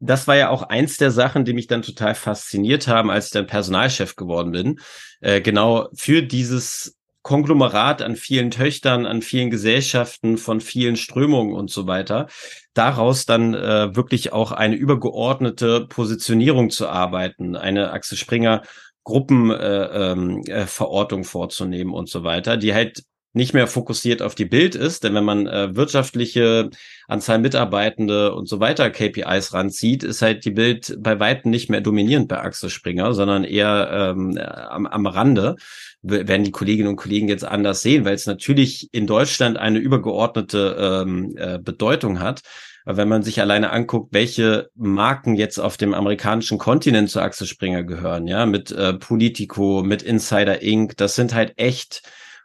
das 0.00 0.26
war 0.26 0.36
ja 0.36 0.48
auch 0.48 0.62
eins 0.62 0.96
der 0.96 1.10
Sachen, 1.10 1.44
die 1.44 1.52
mich 1.52 1.66
dann 1.66 1.82
total 1.82 2.14
fasziniert 2.14 2.88
haben, 2.88 3.10
als 3.10 3.26
ich 3.26 3.32
dann 3.32 3.46
Personalchef 3.46 4.16
geworden 4.16 4.52
bin. 4.52 4.80
Äh, 5.20 5.40
genau 5.40 5.88
für 5.94 6.22
dieses 6.22 6.96
Konglomerat 7.22 8.02
an 8.02 8.16
vielen 8.16 8.50
Töchtern, 8.50 9.06
an 9.06 9.22
vielen 9.22 9.50
Gesellschaften, 9.50 10.38
von 10.38 10.60
vielen 10.60 10.96
Strömungen 10.96 11.54
und 11.54 11.70
so 11.70 11.86
weiter, 11.86 12.26
daraus 12.74 13.26
dann 13.26 13.54
äh, 13.54 13.94
wirklich 13.94 14.32
auch 14.32 14.52
eine 14.52 14.76
übergeordnete 14.76 15.86
Positionierung 15.86 16.70
zu 16.70 16.88
arbeiten, 16.88 17.56
eine 17.56 17.92
Axel 17.92 18.16
Springer 18.16 18.62
Gruppenverortung 19.04 21.18
äh, 21.18 21.22
ähm, 21.22 21.22
äh, 21.22 21.24
vorzunehmen 21.24 21.94
und 21.94 22.08
so 22.08 22.22
weiter, 22.22 22.56
die 22.56 22.74
halt 22.74 23.02
nicht 23.32 23.54
mehr 23.54 23.68
fokussiert 23.68 24.22
auf 24.22 24.34
die 24.34 24.44
Bild 24.44 24.74
ist, 24.74 25.04
denn 25.04 25.14
wenn 25.14 25.24
man 25.24 25.46
äh, 25.46 25.76
wirtschaftliche 25.76 26.70
Anzahl 27.06 27.38
Mitarbeitende 27.38 28.34
und 28.34 28.48
so 28.48 28.58
weiter 28.58 28.90
KPIs 28.90 29.52
ranzieht, 29.52 30.02
ist 30.02 30.20
halt 30.20 30.44
die 30.44 30.50
Bild 30.50 30.96
bei 30.98 31.20
weitem 31.20 31.50
nicht 31.50 31.70
mehr 31.70 31.80
dominierend 31.80 32.26
bei 32.26 32.40
Axel 32.40 32.70
Springer, 32.70 33.14
sondern 33.14 33.44
eher 33.44 33.88
ähm, 33.92 34.36
am, 34.36 34.86
am 34.86 35.06
Rande 35.06 35.56
werden 36.02 36.44
die 36.44 36.50
Kolleginnen 36.50 36.88
und 36.88 36.96
Kollegen 36.96 37.28
jetzt 37.28 37.44
anders 37.44 37.82
sehen, 37.82 38.04
weil 38.04 38.14
es 38.14 38.26
natürlich 38.26 38.88
in 38.92 39.06
Deutschland 39.06 39.58
eine 39.58 39.78
übergeordnete 39.78 41.04
ähm, 41.06 41.34
äh, 41.36 41.58
Bedeutung 41.58 42.20
hat. 42.20 42.42
Wenn 42.86 43.08
man 43.08 43.22
sich 43.22 43.40
alleine 43.40 43.70
anguckt, 43.70 44.14
welche 44.14 44.70
Marken 44.74 45.34
jetzt 45.34 45.58
auf 45.58 45.76
dem 45.76 45.92
amerikanischen 45.92 46.56
Kontinent 46.56 47.10
zu 47.10 47.20
Axel 47.20 47.46
Springer 47.46 47.82
gehören, 47.82 48.26
ja, 48.26 48.46
mit 48.46 48.70
äh, 48.70 48.94
Politico, 48.94 49.82
mit 49.84 50.02
Insider 50.02 50.62
Inc., 50.62 50.96
das 50.96 51.14
sind 51.14 51.34
halt 51.34 51.52
echt 51.56 52.02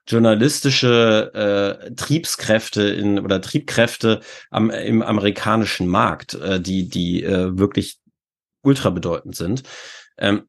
journalistische 0.08 1.32
äh, 1.34 1.92
Triebskräfte 1.96 2.84
in 2.84 3.20
oder 3.20 3.42
Triebkräfte 3.42 4.20
am, 4.52 4.70
im 4.70 5.02
amerikanischen 5.02 5.88
Markt, 5.88 6.36
äh, 6.36 6.60
die 6.60 6.90
die 6.90 7.24
äh, 7.24 7.58
wirklich 7.58 7.98
ultra 8.62 8.90
bedeutend 8.90 9.36
sind. 9.36 9.64
Ähm, 10.18 10.44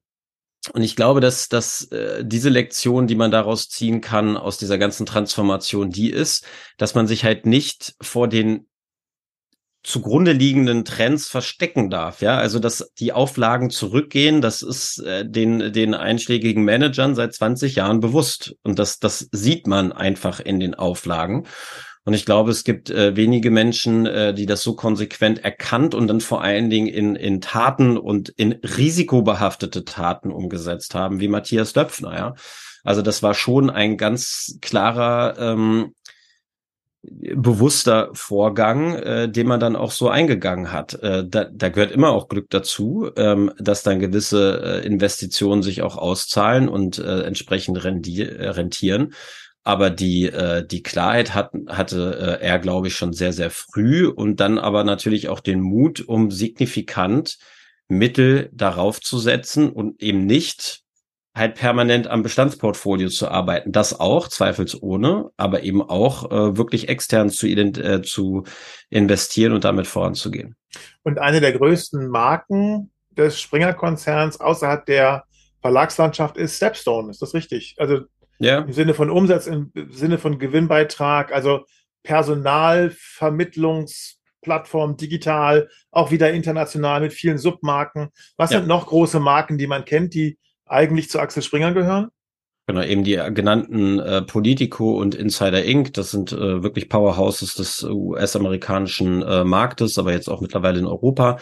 und 0.73 0.83
ich 0.83 0.97
glaube, 0.97 1.21
dass, 1.21 1.49
dass 1.49 1.85
äh, 1.93 2.25
diese 2.25 2.49
Lektion, 2.49 3.07
die 3.07 3.15
man 3.15 3.31
daraus 3.31 3.69
ziehen 3.69 4.01
kann 4.01 4.37
aus 4.37 4.59
dieser 4.59 4.79
ganzen 4.79 5.07
Transformation, 5.07 5.91
die 5.91 6.11
ist, 6.11 6.45
dass 6.77 6.95
man 6.95 7.07
sich 7.07 7.25
halt 7.25 7.47
nicht 7.47 7.95
vor 8.01 8.29
den 8.29 8.67
zugrunde 9.87 10.33
liegenden 10.33 10.85
Trends 10.85 11.29
verstecken 11.29 11.91
darf. 11.91 12.21
Ja, 12.21 12.39
also 12.39 12.59
dass 12.59 12.91
die 12.99 13.13
Auflagen 13.13 13.71
zurückgehen, 13.71 14.41
das 14.41 14.63
ist 14.63 14.99
äh, 14.99 15.25
den 15.25 15.73
den 15.73 15.95
einschlägigen 15.95 16.65
Managern 16.65 17.15
seit 17.15 17.35
20 17.35 17.77
Jahren 17.77 18.01
bewusst 18.01 18.57
und 18.63 18.81
das 18.81 18.99
das 18.99 19.29
sieht 19.31 19.69
man 19.69 19.93
einfach 19.93 20.41
in 20.41 20.59
den 20.59 20.75
Auflagen. 20.75 21.47
Und 22.07 22.15
ich 22.15 22.25
glaube, 22.25 22.53
es 22.53 22.63
gibt 22.63 22.89
äh, 22.89 23.17
wenige 23.17 23.51
Menschen, 23.51 24.07
äh, 24.07 24.33
die 24.33 24.47
das 24.47 24.63
so 24.63 24.77
konsequent 24.77 25.45
erkannt 25.45 25.93
und 25.93 26.07
dann 26.07 26.21
vor 26.21 26.41
allen 26.41 26.71
Dingen 26.71 26.87
in, 26.87 27.17
in 27.17 27.41
Taten 27.41 27.99
und 27.99 28.29
in 28.29 28.53
risikobehaftete 28.53 29.85
Taten 29.85 30.31
umgesetzt 30.31 30.95
haben, 30.95 31.19
wie 31.19 31.27
Matthias 31.27 31.73
Döpfner. 31.73 32.17
Ja? 32.17 32.35
Also 32.85 33.03
das 33.03 33.25
war 33.25 33.35
schon 33.35 33.71
ein 33.71 33.97
ganz 33.97 34.57
klarer 34.63 35.35
ähm, 35.37 35.95
bewusster 37.03 38.11
Vorgang, 38.13 38.95
äh, 38.95 39.29
den 39.29 39.49
man 39.49 39.59
dann 39.59 39.75
auch 39.75 39.91
so 39.91 40.09
eingegangen 40.09 40.71
hat. 40.71 40.95
Äh, 41.03 41.25
da, 41.27 41.47
da 41.53 41.69
gehört 41.71 41.91
immer 41.91 42.11
auch 42.11 42.29
Glück 42.29 42.51
dazu, 42.51 43.11
ähm, 43.17 43.51
dass 43.59 43.83
dann 43.83 43.99
gewisse 43.99 44.63
äh, 44.63 44.87
Investitionen 44.87 45.65
sich 45.65 45.83
auch 45.83 45.97
auszahlen 45.97 46.69
und 46.69 46.99
äh, 46.99 47.23
entsprechend 47.23 47.83
rendi 47.83 48.23
rentieren. 48.23 49.13
Aber 49.67 49.91
die, 49.91 50.27
äh, 50.27 50.65
die 50.65 50.85
Klarheit 50.85 51.35
hat, 51.35 51.51
hatte 51.67 52.39
äh, 52.41 52.45
er, 52.45 52.61
glaube 52.61 52.87
ich, 52.87 52.95
schon 52.95 53.13
sehr, 53.13 53.33
sehr 53.33 53.51
früh 53.51 54.07
und 54.07 54.39
dann 54.39 54.61
aber 54.61 54.85
natürlich 54.85 55.29
auch 55.29 55.41
den 55.41 55.61
Mut, 55.61 56.05
um 56.07 56.31
signifikant 56.31 57.39
Mittel 57.89 58.49
darauf 58.53 59.01
zu 59.01 59.19
setzen 59.19 59.71
und 59.71 60.01
eben 60.01 60.25
nicht 60.25 60.83
halt 61.35 61.57
permanent 61.57 62.07
am 62.07 62.23
Bestandsportfolio 62.23 63.09
zu 63.09 63.27
arbeiten. 63.27 63.73
Das 63.73 63.99
auch, 63.99 64.29
zweifelsohne, 64.29 65.31
aber 65.37 65.65
eben 65.65 65.83
auch 65.83 66.31
äh, 66.31 66.57
wirklich 66.57 66.89
extern 66.89 67.29
zu, 67.29 67.49
äh, 67.49 68.03
zu 68.03 68.45
investieren 68.89 69.53
und 69.53 69.65
damit 69.65 69.89
voranzugehen. 69.89 70.55
Und 71.03 71.19
eine 71.19 71.41
der 71.41 71.53
größten 71.53 72.07
Marken 72.07 72.93
des 73.11 73.41
Springer-Konzerns 73.41 74.39
außerhalb 74.39 74.87
der 74.87 75.25
Verlagslandschaft 75.61 76.37
ist 76.37 76.55
Stepstone. 76.55 77.11
Ist 77.11 77.21
das 77.21 77.35
richtig? 77.35 77.75
Also 77.79 78.03
ja. 78.39 78.61
im 78.61 78.73
Sinne 78.73 78.95
von 78.95 79.11
Umsatz, 79.11 79.47
im 79.47 79.73
Sinne 79.91 80.17
von 80.19 80.39
Gewinnbeitrag, 80.39 81.33
also 81.33 81.65
Personalvermittlungsplattform 82.03 84.97
digital, 84.97 85.69
auch 85.91 86.11
wieder 86.11 86.33
international 86.33 87.01
mit 87.01 87.13
vielen 87.13 87.37
Submarken. 87.39 88.09
Was 88.37 88.51
ja. 88.51 88.59
sind 88.59 88.69
noch 88.69 88.87
große 88.87 89.21
Marken, 89.21 89.59
die 89.59 89.67
man 89.67 89.85
kennt, 89.85 90.15
die 90.15 90.39
eigentlich 90.65 91.11
zu 91.11 91.19
Axel 91.19 91.43
Springer 91.43 91.73
gehören? 91.73 92.11
Genau, 92.69 92.83
eben 92.83 93.05
die 93.05 93.15
genannten 93.33 94.01
äh, 94.01 94.23
Politico 94.23 94.99
und 94.99 95.15
Insider 95.15 95.65
Inc., 95.65 95.95
das 95.95 96.11
sind 96.11 96.33
äh, 96.33 96.65
wirklich 96.65 96.89
Powerhouses 96.89 97.55
des 97.55 97.85
US-amerikanischen 97.85 99.23
äh, 99.23 99.45
Marktes, 99.45 99.99
aber 99.99 100.13
jetzt 100.13 100.29
auch 100.29 100.41
mittlerweile 100.41 100.81
in 100.81 100.87
Europa. 100.87 101.39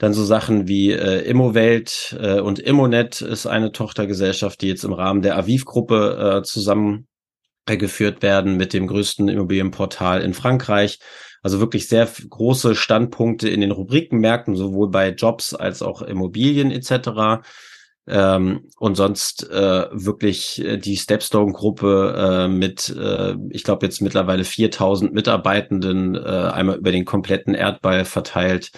Dann 0.00 0.14
so 0.14 0.24
Sachen 0.24 0.66
wie 0.66 0.92
äh, 0.92 1.28
Immowelt 1.28 2.16
äh, 2.18 2.40
und 2.40 2.58
Immonet 2.58 3.20
ist 3.20 3.46
eine 3.46 3.70
Tochtergesellschaft, 3.70 4.62
die 4.62 4.68
jetzt 4.68 4.82
im 4.82 4.94
Rahmen 4.94 5.20
der 5.20 5.36
Aviv-Gruppe 5.36 6.38
äh, 6.38 6.42
zusammengeführt 6.42 8.22
werden 8.22 8.56
mit 8.56 8.72
dem 8.72 8.86
größten 8.86 9.28
Immobilienportal 9.28 10.22
in 10.22 10.32
Frankreich. 10.32 11.00
Also 11.42 11.60
wirklich 11.60 11.86
sehr 11.86 12.06
große 12.06 12.76
Standpunkte 12.76 13.50
in 13.50 13.60
den 13.60 13.72
Rubrikenmärkten, 13.72 14.56
sowohl 14.56 14.90
bei 14.90 15.10
Jobs 15.10 15.52
als 15.52 15.82
auch 15.82 16.00
Immobilien 16.00 16.70
etc. 16.70 17.42
Ähm, 18.08 18.70
und 18.78 18.94
sonst 18.94 19.50
äh, 19.50 19.86
wirklich 19.92 20.64
äh, 20.64 20.78
die 20.78 20.96
Stepstone-Gruppe 20.96 22.14
äh, 22.16 22.48
mit, 22.48 22.88
äh, 22.88 23.34
ich 23.50 23.64
glaube 23.64 23.84
jetzt 23.84 24.00
mittlerweile 24.00 24.44
4000 24.44 25.12
Mitarbeitenden, 25.12 26.14
äh, 26.14 26.20
einmal 26.20 26.78
über 26.78 26.90
den 26.90 27.04
kompletten 27.04 27.52
Erdball 27.52 28.06
verteilt, 28.06 28.70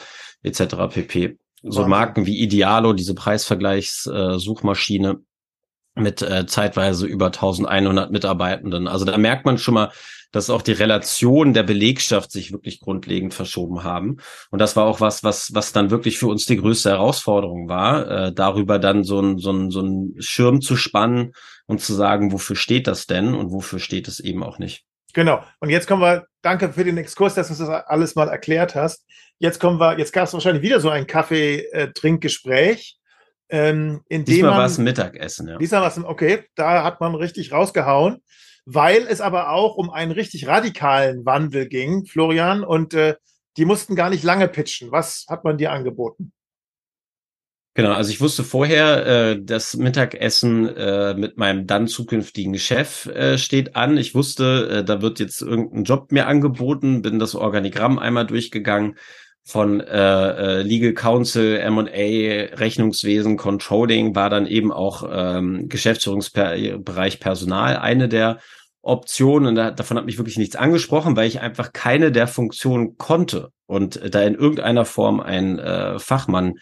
etc. 0.43 0.77
pp. 0.91 1.39
So 1.65 1.87
Marken 1.87 2.27
wie 2.27 2.41
Idealo, 2.41 2.93
diese 2.93 3.15
Preisvergleichssuchmaschine 3.15 5.11
äh, 5.11 6.01
mit 6.01 6.23
äh, 6.23 6.47
zeitweise 6.47 7.07
über 7.07 7.27
1100 7.27 8.11
Mitarbeitenden. 8.11 8.89
Also 8.89 9.05
da 9.05 9.17
merkt 9.19 9.47
man 9.47 9.59
schon 9.59 9.75
mal, 9.75 9.93
dass 10.33 10.51
auch 10.51 10.63
die 10.63 10.73
Relation 10.73 11.53
der 11.53 11.63
Belegschaft 11.63 12.33
sich 12.33 12.53
wirklich 12.53 12.81
grundlegend 12.81 13.35
verschoben 13.35 13.85
haben. 13.85 14.17
Und 14.51 14.59
das 14.59 14.75
war 14.77 14.87
auch 14.87 15.01
was, 15.01 15.23
was, 15.23 15.55
was 15.55 15.73
dann 15.73 15.91
wirklich 15.91 16.19
für 16.19 16.27
uns 16.27 16.47
die 16.47 16.57
größte 16.57 16.91
Herausforderung 16.91 17.69
war, 17.69 18.11
äh, 18.11 18.33
darüber 18.33 18.79
dann 18.79 19.05
so 19.05 19.21
ein, 19.21 19.39
so 19.39 19.53
ein, 19.53 19.71
so 19.71 19.83
ein 19.83 20.15
Schirm 20.19 20.63
zu 20.63 20.77
spannen 20.77 21.35
und 21.67 21.81
zu 21.81 21.93
sagen, 21.93 22.33
wofür 22.33 22.57
steht 22.57 22.87
das 22.87 23.07
denn 23.07 23.35
und 23.35 23.53
wofür 23.53 23.79
steht 23.79 24.09
es 24.09 24.19
eben 24.21 24.43
auch 24.43 24.59
nicht. 24.59 24.85
Genau. 25.13 25.45
Und 25.61 25.69
jetzt 25.69 25.87
kommen 25.87 26.01
wir, 26.01 26.27
danke 26.41 26.73
für 26.73 26.85
den 26.85 26.97
Exkurs, 26.97 27.35
dass 27.35 27.49
du 27.49 27.55
das 27.55 27.69
alles 27.69 28.15
mal 28.15 28.29
erklärt 28.29 28.75
hast. 28.75 29.05
Jetzt 29.43 29.59
kommen 29.59 29.81
wir, 29.81 29.99
jetzt 29.99 30.13
gab 30.13 30.29
es 30.29 30.33
wahrscheinlich 30.33 30.63
wieder 30.63 30.81
so 30.81 30.89
ein 30.89 31.07
Kaffee-Trinkgespräch. 31.07 32.97
Ähm, 33.49 34.03
in 34.09 34.25
diesmal 34.25 34.53
war 34.53 34.67
es 34.67 34.79
ein 34.79 34.85
Mittagessen, 34.85 35.49
ja. 35.49 35.59
Diesmal 35.59 35.83
war 35.83 35.89
es, 35.89 35.99
okay, 35.99 36.45
da 36.55 36.85
hat 36.85 37.01
man 37.01 37.15
richtig 37.15 37.53
rausgehauen 37.53 38.23
weil 38.65 39.07
es 39.09 39.21
aber 39.21 39.51
auch 39.51 39.77
um 39.77 39.91
einen 39.91 40.13
richtig 40.13 40.47
radikalen 40.47 41.25
Wandel 41.25 41.69
ging, 41.69 42.07
Florian, 42.07 42.65
und 42.65 42.95
äh, 42.95 43.17
die 43.57 43.65
mussten 43.65 43.97
gar 43.97 44.11
nicht 44.11 44.23
lange 44.23 44.49
pitchen. 44.49 44.93
Was 44.93 45.27
hat 45.29 45.45
man 45.45 45.59
dir 45.59 45.73
angeboten? 45.73 46.33
Genau, 47.75 47.93
also 47.93 48.11
ich 48.11 48.21
wusste 48.21 48.45
vorher, 48.45 49.07
äh, 49.07 49.43
das 49.43 49.77
Mittagessen 49.77 50.69
äh, 50.77 51.15
mit 51.15 51.39
meinem 51.39 51.67
dann 51.67 51.89
zukünftigen 51.89 52.59
Chef 52.59 53.07
äh, 53.07 53.39
steht 53.39 53.77
an. 53.77 53.97
Ich 53.97 54.15
wusste, 54.15 54.69
äh, 54.69 54.85
da 54.85 55.01
wird 55.01 55.21
jetzt 55.21 55.41
irgendein 55.41 55.85
Job 55.85 56.13
mir 56.13 56.27
angeboten, 56.27 57.01
bin 57.01 57.19
das 57.19 57.35
Organigramm 57.35 57.99
einmal 57.99 58.27
durchgegangen 58.27 58.99
von 59.45 59.81
äh, 59.81 60.61
äh, 60.61 60.63
Legal 60.63 60.93
Counsel, 60.93 61.59
M&A, 61.59 62.57
Rechnungswesen, 62.57 63.37
Controlling 63.37 64.15
war 64.15 64.31
dann 64.31 64.47
eben 64.47 64.73
auch 64.73 65.05
ähm, 65.11 65.69
Geschäftsführungsbereich 65.69 67.21
Personal 67.21 67.77
eine 67.77 68.09
der 68.09 68.39
Optionen. 68.83 69.49
Und 69.49 69.55
da, 69.57 69.71
davon 69.71 69.97
hat 69.97 70.07
mich 70.07 70.19
wirklich 70.19 70.39
nichts 70.39 70.57
angesprochen, 70.57 71.17
weil 71.17 71.29
ich 71.29 71.41
einfach 71.41 71.73
keine 71.73 72.13
der 72.13 72.29
Funktionen 72.29 72.97
konnte. 72.99 73.51
Und 73.67 74.15
da 74.15 74.23
in 74.23 74.35
irgendeiner 74.35 74.85
Form 74.85 75.21
ein 75.21 75.59
äh, 75.59 75.99
Fachmann 75.99 76.55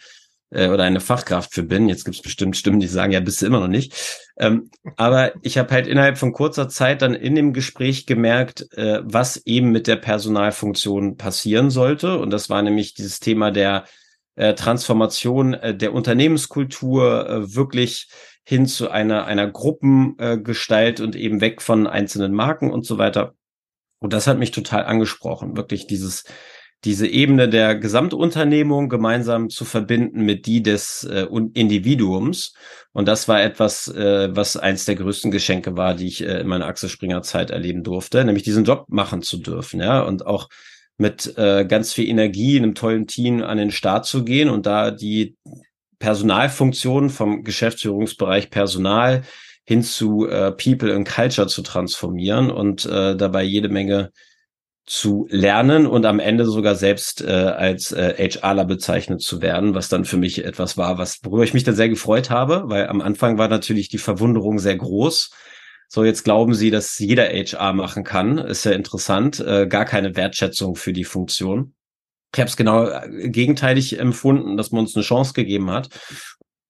äh, 0.51 0.69
oder 0.69 0.83
eine 0.83 0.99
Fachkraft 0.99 1.53
für 1.53 1.63
bin. 1.63 1.89
Jetzt 1.89 2.05
gibt 2.05 2.15
es 2.15 2.21
bestimmt 2.21 2.55
Stimmen, 2.55 2.79
die 2.79 2.87
sagen, 2.87 3.11
ja, 3.11 3.19
bist 3.19 3.41
du 3.41 3.47
immer 3.47 3.59
noch 3.59 3.67
nicht. 3.67 3.93
Ähm, 4.37 4.69
aber 4.97 5.33
ich 5.41 5.57
habe 5.57 5.71
halt 5.73 5.87
innerhalb 5.87 6.17
von 6.17 6.33
kurzer 6.33 6.69
Zeit 6.69 7.01
dann 7.01 7.15
in 7.15 7.35
dem 7.35 7.53
Gespräch 7.53 8.05
gemerkt, 8.05 8.67
äh, 8.73 8.99
was 9.03 9.37
eben 9.45 9.71
mit 9.71 9.87
der 9.87 9.95
Personalfunktion 9.95 11.17
passieren 11.17 11.69
sollte. 11.69 12.19
Und 12.19 12.31
das 12.31 12.49
war 12.49 12.61
nämlich 12.61 12.93
dieses 12.93 13.19
Thema 13.19 13.51
der 13.51 13.85
äh, 14.35 14.53
Transformation 14.53 15.53
äh, 15.53 15.75
der 15.75 15.93
Unternehmenskultur, 15.93 17.29
äh, 17.29 17.55
wirklich 17.55 18.09
hin 18.43 18.65
zu 18.65 18.89
einer, 18.89 19.25
einer 19.25 19.49
Gruppengestalt 19.49 20.99
und 20.99 21.15
eben 21.15 21.41
weg 21.41 21.61
von 21.61 21.87
einzelnen 21.87 22.33
Marken 22.33 22.71
und 22.71 22.85
so 22.85 22.97
weiter. 22.97 23.35
Und 23.99 24.13
das 24.13 24.25
hat 24.27 24.39
mich 24.39 24.51
total 24.51 24.85
angesprochen, 24.85 25.55
wirklich 25.55 25.85
dieses 25.85 26.23
diese 26.83 27.07
Ebene 27.07 27.47
der 27.47 27.75
Gesamtunternehmung 27.75 28.89
gemeinsam 28.89 29.49
zu 29.49 29.65
verbinden 29.65 30.21
mit 30.21 30.47
die 30.47 30.63
des 30.63 31.03
äh, 31.03 31.27
Individuums. 31.53 32.53
Und 32.91 33.07
das 33.07 33.27
war 33.27 33.41
etwas, 33.41 33.87
äh, 33.87 34.35
was 34.35 34.57
eins 34.57 34.85
der 34.85 34.95
größten 34.95 35.29
Geschenke 35.29 35.77
war, 35.77 35.93
die 35.93 36.07
ich 36.07 36.23
äh, 36.23 36.41
in 36.41 36.47
meiner 36.47 36.65
Axel 36.65 36.89
Springer 36.89 37.21
Zeit 37.21 37.51
erleben 37.51 37.83
durfte, 37.83 38.23
nämlich 38.25 38.43
diesen 38.43 38.63
Job 38.63 38.85
machen 38.89 39.21
zu 39.21 39.37
dürfen, 39.37 39.79
ja, 39.79 40.01
und 40.01 40.25
auch 40.25 40.49
mit 40.97 41.37
äh, 41.37 41.65
ganz 41.65 41.93
viel 41.93 42.07
Energie, 42.07 42.57
einem 42.57 42.75
tollen 42.75 43.07
Team 43.07 43.43
an 43.43 43.57
den 43.57 43.71
Start 43.71 44.05
zu 44.05 44.23
gehen 44.23 44.49
und 44.49 44.65
da 44.65 44.91
die 44.91 45.35
Personalfunktion 45.99 47.09
vom 47.09 47.43
Geschäftsführungsbereich 47.43 48.49
Personal 48.49 49.23
hin 49.65 49.83
zu 49.83 50.27
äh, 50.27 50.51
People 50.51 50.93
and 50.93 51.07
Culture 51.07 51.47
zu 51.47 51.61
transformieren 51.61 52.49
und 52.49 52.85
äh, 52.85 53.15
dabei 53.15 53.43
jede 53.43 53.69
Menge 53.69 54.11
zu 54.85 55.27
lernen 55.29 55.85
und 55.85 56.05
am 56.05 56.19
Ende 56.19 56.45
sogar 56.45 56.75
selbst 56.75 57.21
äh, 57.21 57.31
als 57.31 57.91
äh, 57.91 58.29
HRler 58.29 58.65
bezeichnet 58.65 59.21
zu 59.21 59.41
werden, 59.41 59.75
was 59.75 59.89
dann 59.89 60.05
für 60.05 60.17
mich 60.17 60.43
etwas 60.43 60.77
war, 60.77 60.97
was 60.97 61.19
worüber 61.23 61.43
ich 61.43 61.53
mich 61.53 61.63
dann 61.63 61.75
sehr 61.75 61.89
gefreut 61.89 62.29
habe, 62.29 62.63
weil 62.65 62.87
am 62.87 63.01
Anfang 63.01 63.37
war 63.37 63.47
natürlich 63.47 63.89
die 63.89 63.99
Verwunderung 63.99 64.59
sehr 64.59 64.75
groß. 64.75 65.31
So, 65.87 66.03
jetzt 66.03 66.23
glauben 66.23 66.53
sie, 66.53 66.71
dass 66.71 66.97
jeder 66.99 67.25
HR 67.25 67.73
machen 67.73 68.03
kann. 68.03 68.37
Ist 68.37 68.63
ja 68.63 68.71
interessant. 68.71 69.39
Äh, 69.39 69.67
gar 69.67 69.85
keine 69.85 70.15
Wertschätzung 70.15 70.75
für 70.75 70.93
die 70.93 71.03
Funktion. 71.03 71.73
Ich 72.33 72.39
habe 72.39 72.49
es 72.49 72.55
genau 72.55 72.87
äh, 72.87 73.29
gegenteilig 73.29 73.99
empfunden, 73.99 74.57
dass 74.57 74.71
man 74.71 74.81
uns 74.81 74.95
eine 74.95 75.03
Chance 75.03 75.33
gegeben 75.33 75.69
hat 75.69 75.89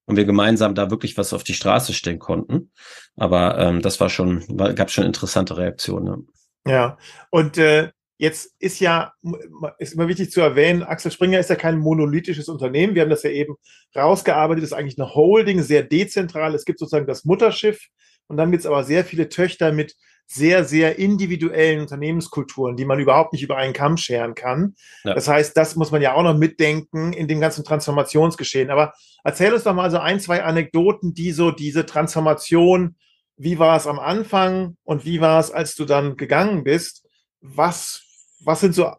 und 0.05 0.17
wir 0.17 0.25
gemeinsam 0.25 0.75
da 0.75 0.89
wirklich 0.89 1.17
was 1.17 1.33
auf 1.33 1.43
die 1.43 1.53
Straße 1.53 1.93
stellen 1.93 2.19
konnten. 2.19 2.71
Aber 3.15 3.57
ähm, 3.59 3.81
das 3.81 3.99
war 3.99 4.09
schon, 4.09 4.43
war, 4.49 4.73
gab 4.73 4.89
schon 4.89 5.05
interessante 5.05 5.55
Reaktionen. 5.55 6.27
Ja, 6.67 6.97
und 7.29 7.57
äh, 7.57 7.91
Jetzt 8.21 8.53
ist 8.59 8.79
ja, 8.79 9.13
ist 9.79 9.95
immer 9.95 10.07
wichtig 10.07 10.29
zu 10.29 10.41
erwähnen, 10.41 10.83
Axel 10.83 11.11
Springer 11.11 11.39
ist 11.39 11.49
ja 11.49 11.55
kein 11.55 11.79
monolithisches 11.79 12.49
Unternehmen. 12.49 12.93
Wir 12.93 13.01
haben 13.01 13.09
das 13.09 13.23
ja 13.23 13.31
eben 13.31 13.55
rausgearbeitet, 13.95 14.63
ist 14.63 14.73
eigentlich 14.73 14.99
eine 14.99 15.15
Holding, 15.15 15.63
sehr 15.63 15.81
dezentral. 15.81 16.53
Es 16.53 16.63
gibt 16.63 16.77
sozusagen 16.77 17.07
das 17.07 17.25
Mutterschiff 17.25 17.87
und 18.27 18.37
dann 18.37 18.51
gibt 18.51 18.61
es 18.61 18.67
aber 18.67 18.83
sehr 18.83 19.05
viele 19.05 19.27
Töchter 19.27 19.71
mit 19.71 19.95
sehr, 20.27 20.65
sehr 20.65 20.99
individuellen 20.99 21.81
Unternehmenskulturen, 21.81 22.77
die 22.77 22.85
man 22.85 22.99
überhaupt 22.99 23.33
nicht 23.33 23.41
über 23.41 23.57
einen 23.57 23.73
Kamm 23.73 23.97
scheren 23.97 24.35
kann. 24.35 24.75
Ja. 25.03 25.15
Das 25.15 25.27
heißt, 25.27 25.57
das 25.57 25.75
muss 25.75 25.89
man 25.89 26.03
ja 26.03 26.13
auch 26.13 26.21
noch 26.21 26.37
mitdenken 26.37 27.13
in 27.13 27.27
dem 27.27 27.39
ganzen 27.39 27.63
Transformationsgeschehen. 27.63 28.69
Aber 28.69 28.93
erzähl 29.23 29.51
uns 29.51 29.63
doch 29.63 29.73
mal 29.73 29.89
so 29.89 29.97
ein, 29.97 30.19
zwei 30.19 30.43
Anekdoten, 30.43 31.15
die 31.15 31.31
so 31.31 31.49
diese 31.49 31.87
Transformation, 31.87 32.97
wie 33.35 33.57
war 33.57 33.75
es 33.75 33.87
am 33.87 33.97
Anfang 33.97 34.77
und 34.83 35.05
wie 35.05 35.21
war 35.21 35.39
es, 35.39 35.49
als 35.49 35.73
du 35.73 35.85
dann 35.85 36.17
gegangen 36.17 36.63
bist? 36.63 37.07
Was 37.41 38.10
was 38.43 38.61
sind 38.61 38.75
so 38.75 38.91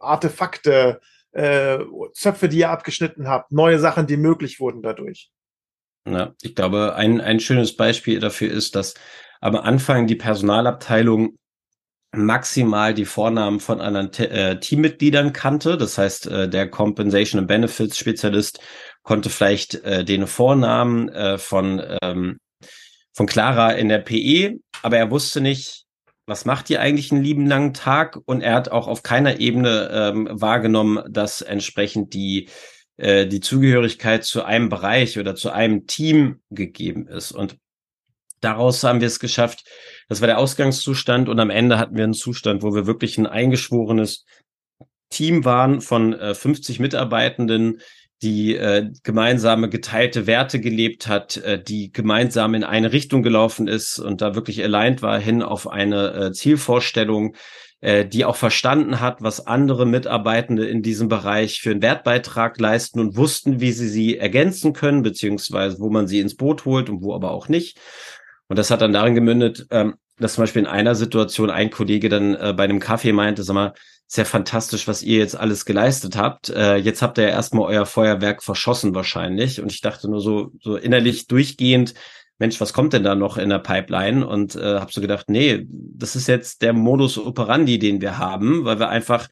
Artefakte, 0.00 1.00
äh, 1.32 1.78
Zöpfe, 2.14 2.48
die 2.48 2.58
ihr 2.58 2.70
abgeschnitten 2.70 3.28
habt, 3.28 3.52
neue 3.52 3.78
Sachen, 3.78 4.06
die 4.06 4.16
möglich 4.16 4.60
wurden 4.60 4.82
dadurch? 4.82 5.30
Ja, 6.06 6.34
ich 6.42 6.54
glaube, 6.54 6.94
ein, 6.94 7.20
ein 7.20 7.40
schönes 7.40 7.76
Beispiel 7.76 8.18
dafür 8.18 8.50
ist, 8.50 8.74
dass 8.74 8.94
am 9.40 9.56
Anfang 9.56 10.06
die 10.06 10.16
Personalabteilung 10.16 11.36
maximal 12.12 12.94
die 12.94 13.04
Vornamen 13.04 13.60
von 13.60 13.80
anderen 13.80 14.12
äh, 14.14 14.58
Teammitgliedern 14.58 15.32
kannte. 15.32 15.76
Das 15.76 15.98
heißt, 15.98 16.26
äh, 16.26 16.48
der 16.48 16.70
Compensation 16.70 17.40
and 17.40 17.48
Benefits 17.48 17.98
Spezialist 17.98 18.60
konnte 19.02 19.28
vielleicht 19.28 19.74
äh, 19.84 20.04
den 20.04 20.26
Vornamen 20.26 21.10
äh, 21.10 21.38
von, 21.38 21.82
ähm, 22.02 22.38
von 23.12 23.26
Clara 23.26 23.72
in 23.72 23.88
der 23.88 23.98
PE, 23.98 24.58
aber 24.82 24.96
er 24.96 25.10
wusste 25.10 25.40
nicht, 25.40 25.84
was 26.28 26.44
macht 26.44 26.68
ihr 26.68 26.80
eigentlich 26.80 27.10
einen 27.10 27.22
lieben 27.22 27.46
langen 27.46 27.72
Tag? 27.72 28.18
Und 28.26 28.42
er 28.42 28.54
hat 28.54 28.70
auch 28.70 28.86
auf 28.86 29.02
keiner 29.02 29.40
Ebene 29.40 29.90
ähm, 29.90 30.28
wahrgenommen, 30.30 31.02
dass 31.10 31.40
entsprechend 31.40 32.12
die, 32.12 32.48
äh, 32.98 33.26
die 33.26 33.40
Zugehörigkeit 33.40 34.24
zu 34.24 34.44
einem 34.44 34.68
Bereich 34.68 35.18
oder 35.18 35.34
zu 35.34 35.50
einem 35.50 35.86
Team 35.86 36.40
gegeben 36.50 37.08
ist. 37.08 37.32
Und 37.32 37.56
daraus 38.40 38.84
haben 38.84 39.00
wir 39.00 39.06
es 39.06 39.20
geschafft. 39.20 39.64
Das 40.08 40.20
war 40.20 40.26
der 40.26 40.38
Ausgangszustand. 40.38 41.30
Und 41.30 41.40
am 41.40 41.50
Ende 41.50 41.78
hatten 41.78 41.96
wir 41.96 42.04
einen 42.04 42.14
Zustand, 42.14 42.62
wo 42.62 42.74
wir 42.74 42.86
wirklich 42.86 43.16
ein 43.16 43.26
eingeschworenes 43.26 44.26
Team 45.08 45.46
waren 45.46 45.80
von 45.80 46.12
äh, 46.12 46.34
50 46.34 46.78
Mitarbeitenden, 46.78 47.80
die 48.22 48.56
äh, 48.56 48.90
gemeinsame 49.04 49.68
geteilte 49.68 50.26
Werte 50.26 50.60
gelebt 50.60 51.06
hat, 51.06 51.36
äh, 51.38 51.62
die 51.62 51.92
gemeinsam 51.92 52.54
in 52.54 52.64
eine 52.64 52.92
Richtung 52.92 53.22
gelaufen 53.22 53.68
ist 53.68 53.98
und 53.98 54.20
da 54.20 54.34
wirklich 54.34 54.62
aligned 54.62 55.02
war 55.02 55.20
hin 55.20 55.42
auf 55.42 55.68
eine 55.70 56.12
äh, 56.14 56.32
Zielvorstellung, 56.32 57.36
äh, 57.80 58.04
die 58.04 58.24
auch 58.24 58.34
verstanden 58.34 59.00
hat, 59.00 59.22
was 59.22 59.46
andere 59.46 59.86
Mitarbeitende 59.86 60.66
in 60.66 60.82
diesem 60.82 61.08
Bereich 61.08 61.60
für 61.60 61.70
einen 61.70 61.82
Wertbeitrag 61.82 62.58
leisten 62.58 62.98
und 62.98 63.16
wussten, 63.16 63.60
wie 63.60 63.70
sie 63.70 63.88
sie 63.88 64.18
ergänzen 64.18 64.72
können, 64.72 65.02
beziehungsweise 65.02 65.78
wo 65.78 65.88
man 65.88 66.08
sie 66.08 66.18
ins 66.18 66.34
Boot 66.34 66.64
holt 66.64 66.90
und 66.90 67.02
wo 67.02 67.14
aber 67.14 67.30
auch 67.30 67.48
nicht. 67.48 67.78
Und 68.48 68.58
das 68.58 68.72
hat 68.72 68.82
dann 68.82 68.92
darin 68.92 69.14
gemündet, 69.14 69.66
ähm, 69.70 69.94
dass 70.18 70.34
zum 70.34 70.42
Beispiel 70.42 70.62
in 70.62 70.68
einer 70.68 70.96
Situation 70.96 71.50
ein 71.50 71.70
Kollege 71.70 72.08
dann 72.08 72.34
äh, 72.34 72.52
bei 72.56 72.64
einem 72.64 72.80
Kaffee 72.80 73.12
meinte, 73.12 73.44
sag 73.44 73.54
mal, 73.54 73.74
sehr 74.10 74.24
fantastisch, 74.24 74.88
was 74.88 75.02
ihr 75.02 75.18
jetzt 75.18 75.36
alles 75.36 75.66
geleistet 75.66 76.16
habt. 76.16 76.48
Äh, 76.48 76.76
jetzt 76.76 77.02
habt 77.02 77.18
ihr 77.18 77.24
ja 77.24 77.30
erstmal 77.30 77.68
euer 77.68 77.84
Feuerwerk 77.84 78.42
verschossen 78.42 78.94
wahrscheinlich. 78.94 79.60
Und 79.60 79.70
ich 79.70 79.82
dachte 79.82 80.08
nur 80.10 80.22
so, 80.22 80.50
so 80.60 80.76
innerlich 80.76 81.26
durchgehend, 81.26 81.92
Mensch, 82.38 82.58
was 82.60 82.72
kommt 82.72 82.94
denn 82.94 83.02
da 83.02 83.14
noch 83.14 83.36
in 83.36 83.50
der 83.50 83.58
Pipeline? 83.58 84.26
Und 84.26 84.56
äh, 84.56 84.80
habe 84.80 84.90
so 84.92 85.02
gedacht, 85.02 85.28
nee, 85.28 85.66
das 85.68 86.16
ist 86.16 86.26
jetzt 86.26 86.62
der 86.62 86.72
Modus 86.72 87.18
operandi, 87.18 87.78
den 87.78 88.00
wir 88.00 88.16
haben, 88.16 88.64
weil 88.64 88.78
wir 88.78 88.88
einfach 88.88 89.28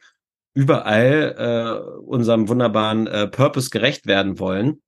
überall 0.53 1.35
äh, 1.39 2.01
unserem 2.01 2.49
wunderbaren 2.49 3.07
äh, 3.07 3.29
Purpose 3.29 3.71
gerecht 3.71 4.07
werden 4.07 4.39
wollen 4.39 4.83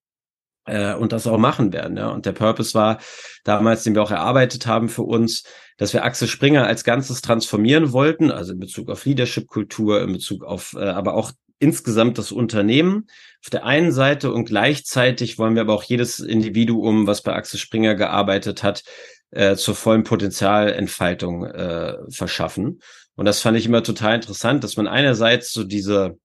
äh, 0.66 0.94
und 0.94 1.12
das 1.12 1.26
auch 1.26 1.38
machen 1.38 1.72
werden. 1.72 1.96
Ja. 1.96 2.08
Und 2.08 2.26
der 2.26 2.32
Purpose 2.32 2.74
war 2.74 2.98
damals, 3.44 3.84
den 3.84 3.94
wir 3.94 4.02
auch 4.02 4.10
erarbeitet 4.10 4.66
haben 4.66 4.90
für 4.90 5.02
uns, 5.02 5.44
dass 5.78 5.94
wir 5.94 6.04
Axel 6.04 6.28
Springer 6.28 6.66
als 6.66 6.84
Ganzes 6.84 7.22
transformieren 7.22 7.92
wollten, 7.92 8.30
also 8.30 8.52
in 8.52 8.58
Bezug 8.58 8.90
auf 8.90 9.06
Leadership-Kultur, 9.06 10.02
in 10.02 10.12
Bezug 10.12 10.44
auf, 10.44 10.74
äh, 10.74 10.84
aber 10.84 11.14
auch 11.14 11.32
insgesamt 11.60 12.18
das 12.18 12.30
Unternehmen 12.30 13.06
auf 13.42 13.50
der 13.50 13.64
einen 13.64 13.92
Seite 13.92 14.32
und 14.32 14.44
gleichzeitig 14.44 15.38
wollen 15.38 15.54
wir 15.54 15.62
aber 15.62 15.74
auch 15.74 15.82
jedes 15.84 16.20
Individuum, 16.20 17.06
was 17.06 17.22
bei 17.22 17.32
Axel 17.32 17.58
Springer 17.58 17.94
gearbeitet 17.94 18.62
hat, 18.62 18.82
äh, 19.30 19.56
zur 19.56 19.74
vollen 19.74 20.04
Potenzialentfaltung 20.04 21.44
äh, 21.44 21.96
verschaffen. 22.10 22.80
Und 23.14 23.24
das 23.24 23.40
fand 23.40 23.58
ich 23.58 23.66
immer 23.66 23.82
total 23.82 24.16
interessant, 24.16 24.62
dass 24.62 24.76
man 24.76 24.86
einerseits 24.86 25.52
so 25.52 25.64
diese 25.64 26.18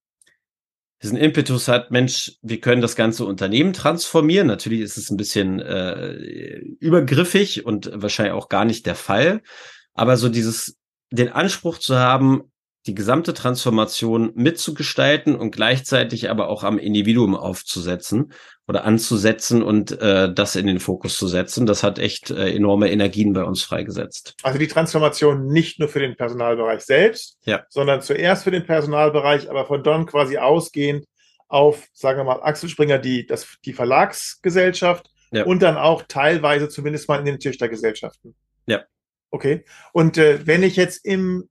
diesen 1.03 1.17
Impetus 1.17 1.67
hat, 1.67 1.91
Mensch, 1.91 2.37
wir 2.41 2.61
können 2.61 2.81
das 2.81 2.95
ganze 2.95 3.25
Unternehmen 3.25 3.73
transformieren. 3.73 4.47
Natürlich 4.47 4.79
ist 4.79 4.97
es 4.97 5.11
ein 5.11 5.17
bisschen 5.17 5.59
äh, 5.59 6.13
übergriffig 6.79 7.65
und 7.65 7.91
wahrscheinlich 7.93 8.33
auch 8.33 8.47
gar 8.47 8.63
nicht 8.63 8.85
der 8.85 8.95
Fall. 8.95 9.41
Aber 9.93 10.15
so 10.15 10.29
dieses, 10.29 10.77
den 11.11 11.29
Anspruch 11.29 11.77
zu 11.77 11.97
haben, 11.97 12.43
die 12.85 12.95
gesamte 12.95 13.33
Transformation 13.33 14.31
mitzugestalten 14.35 15.35
und 15.35 15.51
gleichzeitig 15.51 16.29
aber 16.29 16.47
auch 16.47 16.63
am 16.63 16.77
Individuum 16.77 17.35
aufzusetzen 17.35 18.31
oder 18.67 18.85
anzusetzen 18.85 19.61
und 19.61 19.91
äh, 20.01 20.33
das 20.33 20.55
in 20.55 20.67
den 20.67 20.79
Fokus 20.79 21.17
zu 21.17 21.27
setzen. 21.27 21.65
Das 21.65 21.83
hat 21.83 21.99
echt 21.99 22.31
äh, 22.31 22.55
enorme 22.55 22.89
Energien 22.91 23.33
bei 23.33 23.43
uns 23.43 23.61
freigesetzt. 23.63 24.35
Also 24.43 24.57
die 24.57 24.67
Transformation 24.67 25.47
nicht 25.47 25.79
nur 25.79 25.89
für 25.89 25.99
den 25.99 26.15
Personalbereich 26.15 26.81
selbst, 26.81 27.37
ja. 27.43 27.63
sondern 27.69 28.01
zuerst 28.01 28.45
für 28.45 28.51
den 28.51 28.65
Personalbereich, 28.65 29.49
aber 29.49 29.65
von 29.65 29.83
dann 29.83 30.05
quasi 30.05 30.37
ausgehend 30.37 31.05
auf, 31.47 31.87
sagen 31.93 32.19
wir 32.19 32.23
mal, 32.23 32.41
Axel 32.41 32.69
Springer, 32.69 32.99
die, 32.99 33.27
das, 33.27 33.57
die 33.65 33.73
Verlagsgesellschaft 33.73 35.09
ja. 35.31 35.43
und 35.43 35.61
dann 35.61 35.77
auch 35.77 36.03
teilweise 36.07 36.69
zumindest 36.69 37.09
mal 37.09 37.19
in 37.19 37.25
den 37.25 37.39
Töchtergesellschaften. 37.39 38.33
Ja. 38.65 38.83
Okay. 39.29 39.65
Und 39.91 40.17
äh, 40.17 40.47
wenn 40.47 40.63
ich 40.63 40.77
jetzt 40.77 41.05
im 41.05 41.49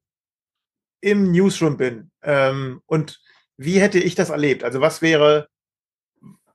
im 1.03 1.33
Newsroom 1.33 1.77
bin 1.77 2.11
ähm, 2.23 2.81
und 2.87 3.21
wie 3.59 3.81
hätte 3.81 3.99
ich 3.99 4.15
das 4.15 4.31
erlebt? 4.31 4.65
Also 4.65 4.81
was 4.81 5.03
wäre, 5.03 5.49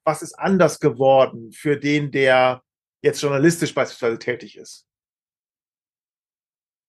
was 0.08 0.22
ist 0.22 0.40
anders 0.40 0.80
geworden 0.80 1.52
für 1.52 1.78
den, 1.78 2.12
der 2.12 2.64
jetzt 3.04 3.22
journalistisch 3.22 3.76
beispielsweise 3.76 4.18
tätig 4.18 4.58
ist? 4.58 4.86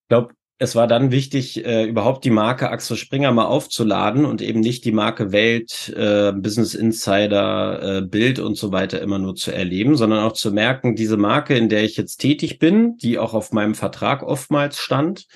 Ich 0.04 0.08
glaube, 0.08 0.34
es 0.60 0.76
war 0.76 0.86
dann 0.86 1.10
wichtig, 1.10 1.64
äh, 1.64 1.84
überhaupt 1.84 2.24
die 2.24 2.30
Marke 2.30 2.70
Axel 2.70 2.96
Springer 2.96 3.32
mal 3.32 3.46
aufzuladen 3.46 4.24
und 4.24 4.40
eben 4.40 4.60
nicht 4.60 4.84
die 4.84 4.92
Marke 4.92 5.32
Welt, 5.32 5.92
äh, 5.96 6.32
Business 6.32 6.74
Insider, 6.74 7.98
äh, 7.98 8.02
Bild 8.02 8.38
und 8.38 8.56
so 8.56 8.70
weiter 8.70 9.00
immer 9.02 9.18
nur 9.18 9.34
zu 9.34 9.52
erleben, 9.52 9.96
sondern 9.96 10.20
auch 10.20 10.32
zu 10.32 10.52
merken, 10.52 10.94
diese 10.94 11.16
Marke, 11.16 11.56
in 11.56 11.68
der 11.68 11.82
ich 11.82 11.96
jetzt 11.96 12.18
tätig 12.18 12.60
bin, 12.60 12.96
die 12.98 13.18
auch 13.18 13.34
auf 13.34 13.52
meinem 13.52 13.74
Vertrag 13.74 14.22
oftmals 14.22 14.78
stand, 14.78 15.26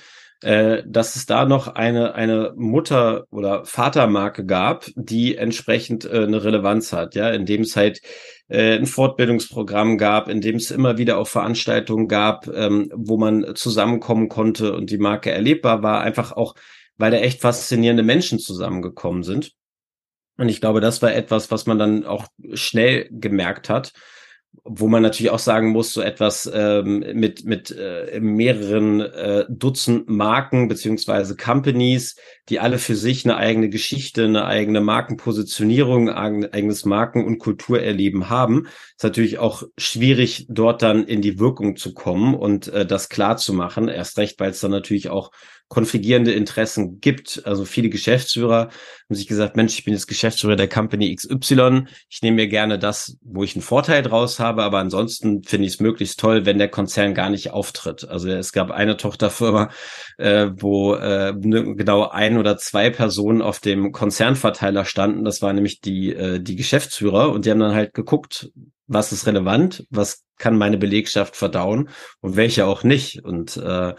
äh, 0.43 0.83
dass 0.85 1.15
es 1.15 1.25
da 1.25 1.45
noch 1.45 1.67
eine, 1.67 2.15
eine 2.15 2.53
Mutter- 2.55 3.25
oder 3.31 3.65
Vatermarke 3.65 4.45
gab, 4.45 4.85
die 4.95 5.35
entsprechend 5.35 6.05
äh, 6.05 6.23
eine 6.23 6.43
Relevanz 6.43 6.93
hat, 6.93 7.15
ja, 7.15 7.29
indem 7.29 7.61
es 7.61 7.75
halt 7.75 8.01
äh, 8.49 8.75
ein 8.75 8.85
Fortbildungsprogramm 8.85 9.97
gab, 9.97 10.27
in 10.27 10.41
dem 10.41 10.57
es 10.57 10.69
immer 10.69 10.97
wieder 10.97 11.17
auch 11.17 11.27
Veranstaltungen 11.27 12.07
gab, 12.07 12.47
ähm, 12.47 12.91
wo 12.93 13.17
man 13.17 13.55
zusammenkommen 13.55 14.29
konnte 14.29 14.75
und 14.75 14.89
die 14.89 14.97
Marke 14.97 15.31
erlebbar 15.31 15.81
war, 15.81 16.01
einfach 16.01 16.33
auch, 16.33 16.55
weil 16.97 17.11
da 17.11 17.17
echt 17.17 17.41
faszinierende 17.41 18.03
Menschen 18.03 18.39
zusammengekommen 18.39 19.23
sind. 19.23 19.53
Und 20.37 20.49
ich 20.49 20.61
glaube, 20.61 20.81
das 20.81 21.01
war 21.01 21.13
etwas, 21.13 21.51
was 21.51 21.65
man 21.65 21.79
dann 21.79 22.05
auch 22.05 22.27
schnell 22.53 23.07
gemerkt 23.11 23.69
hat 23.69 23.93
wo 24.65 24.87
man 24.87 25.01
natürlich 25.01 25.31
auch 25.31 25.39
sagen 25.39 25.69
muss, 25.69 25.91
so 25.91 26.01
etwas 26.01 26.49
ähm, 26.53 26.99
mit, 27.13 27.43
mit 27.43 27.71
äh, 27.71 28.19
mehreren 28.21 29.01
äh, 29.01 29.45
Dutzend 29.49 30.09
Marken 30.09 30.67
beziehungsweise 30.67 31.35
Companies, 31.35 32.15
die 32.49 32.59
alle 32.59 32.77
für 32.77 32.95
sich 32.95 33.25
eine 33.25 33.35
eigene 33.35 33.69
Geschichte, 33.69 34.23
eine 34.23 34.45
eigene 34.45 34.79
Markenpositionierung, 34.79 36.09
ein 36.09 36.53
eigenes 36.53 36.85
Marken- 36.85 37.25
und 37.25 37.39
Kulturerleben 37.39 38.29
haben, 38.29 38.67
ist 38.95 39.03
natürlich 39.03 39.37
auch 39.37 39.63
schwierig, 39.77 40.45
dort 40.49 40.81
dann 40.81 41.03
in 41.03 41.21
die 41.21 41.39
Wirkung 41.39 41.75
zu 41.75 41.93
kommen 41.93 42.33
und 42.33 42.67
äh, 42.69 42.85
das 42.85 43.09
klar 43.09 43.37
zu 43.37 43.53
machen. 43.53 43.89
Erst 43.89 44.17
recht, 44.17 44.39
weil 44.39 44.51
es 44.51 44.61
dann 44.61 44.71
natürlich 44.71 45.09
auch 45.09 45.31
konfligierende 45.73 46.31
Interessen 46.31 46.99
gibt. 46.99 47.41
Also 47.45 47.65
viele 47.65 47.89
Geschäftsführer 47.89 48.69
haben 48.69 49.15
sich 49.15 49.25
gesagt, 49.25 49.55
Mensch, 49.55 49.73
ich 49.73 49.83
bin 49.83 49.95
jetzt 49.95 50.05
Geschäftsführer 50.05 50.55
der 50.55 50.69
Company 50.69 51.15
XY. 51.15 51.85
Ich 52.11 52.21
nehme 52.21 52.35
mir 52.35 52.47
gerne 52.47 52.77
das, 52.77 53.17
wo 53.23 53.43
ich 53.43 53.55
einen 53.55 53.63
Vorteil 53.63 54.03
draus 54.03 54.39
habe, 54.39 54.61
aber 54.61 54.77
ansonsten 54.77 55.41
finde 55.41 55.65
ich 55.65 55.73
es 55.73 55.79
möglichst 55.79 56.19
toll, 56.19 56.45
wenn 56.45 56.59
der 56.59 56.67
Konzern 56.67 57.15
gar 57.15 57.31
nicht 57.31 57.49
auftritt. 57.49 58.07
Also 58.07 58.29
es 58.29 58.51
gab 58.51 58.69
eine 58.69 58.97
Tochterfirma, 58.97 59.71
äh, 60.19 60.51
wo 60.57 60.93
äh, 60.93 61.33
ne, 61.33 61.75
genau 61.75 62.07
ein 62.07 62.37
oder 62.37 62.57
zwei 62.57 62.91
Personen 62.91 63.41
auf 63.41 63.59
dem 63.59 63.91
Konzernverteiler 63.91 64.85
standen. 64.85 65.25
Das 65.25 65.41
waren 65.41 65.55
nämlich 65.55 65.81
die, 65.81 66.13
äh, 66.13 66.39
die 66.39 66.55
Geschäftsführer 66.55 67.31
und 67.31 67.45
die 67.45 67.51
haben 67.51 67.59
dann 67.59 67.73
halt 67.73 67.95
geguckt, 67.95 68.51
was 68.85 69.11
ist 69.11 69.25
relevant, 69.25 69.87
was 69.89 70.23
kann 70.37 70.55
meine 70.55 70.77
Belegschaft 70.77 71.35
verdauen 71.35 71.89
und 72.21 72.35
welche 72.35 72.67
auch 72.67 72.83
nicht. 72.83 73.23
Und 73.23 73.57
äh, 73.57 73.95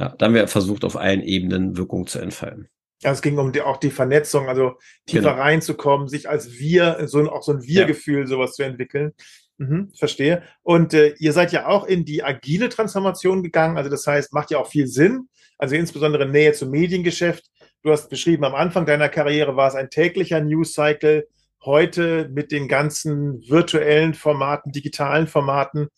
ja, 0.00 0.14
da 0.16 0.26
haben 0.26 0.34
wir 0.34 0.48
versucht, 0.48 0.84
auf 0.84 0.96
allen 0.96 1.22
Ebenen 1.22 1.76
Wirkung 1.76 2.06
zu 2.06 2.18
entfalten. 2.18 2.68
Ja, 3.02 3.12
es 3.12 3.22
ging 3.22 3.38
um 3.38 3.52
die, 3.52 3.60
auch 3.60 3.76
die 3.76 3.90
Vernetzung, 3.90 4.48
also 4.48 4.74
tiefer 5.06 5.30
genau. 5.30 5.42
reinzukommen, 5.42 6.08
sich 6.08 6.28
als 6.28 6.58
Wir, 6.58 7.06
so 7.06 7.30
auch 7.30 7.42
so 7.42 7.52
ein 7.52 7.62
Wir-Gefühl, 7.62 8.20
ja. 8.20 8.26
sowas 8.26 8.54
zu 8.54 8.62
entwickeln. 8.62 9.12
Mhm, 9.58 9.92
verstehe. 9.94 10.42
Und 10.62 10.94
äh, 10.94 11.14
ihr 11.18 11.34
seid 11.34 11.52
ja 11.52 11.66
auch 11.66 11.86
in 11.86 12.06
die 12.06 12.22
agile 12.22 12.70
Transformation 12.70 13.42
gegangen. 13.42 13.76
Also 13.76 13.90
das 13.90 14.06
heißt, 14.06 14.32
macht 14.32 14.50
ja 14.50 14.58
auch 14.58 14.68
viel 14.68 14.86
Sinn. 14.86 15.28
Also 15.58 15.76
insbesondere 15.76 16.26
Nähe 16.26 16.52
zum 16.54 16.70
Mediengeschäft. 16.70 17.44
Du 17.82 17.90
hast 17.90 18.08
beschrieben, 18.08 18.44
am 18.44 18.54
Anfang 18.54 18.86
deiner 18.86 19.10
Karriere 19.10 19.56
war 19.56 19.68
es 19.68 19.74
ein 19.74 19.90
täglicher 19.90 20.40
News 20.40 20.72
Cycle. 20.72 21.28
Heute 21.62 22.30
mit 22.32 22.52
den 22.52 22.68
ganzen 22.68 23.42
virtuellen 23.48 24.14
Formaten, 24.14 24.72
digitalen 24.72 25.26
Formaten 25.26 25.88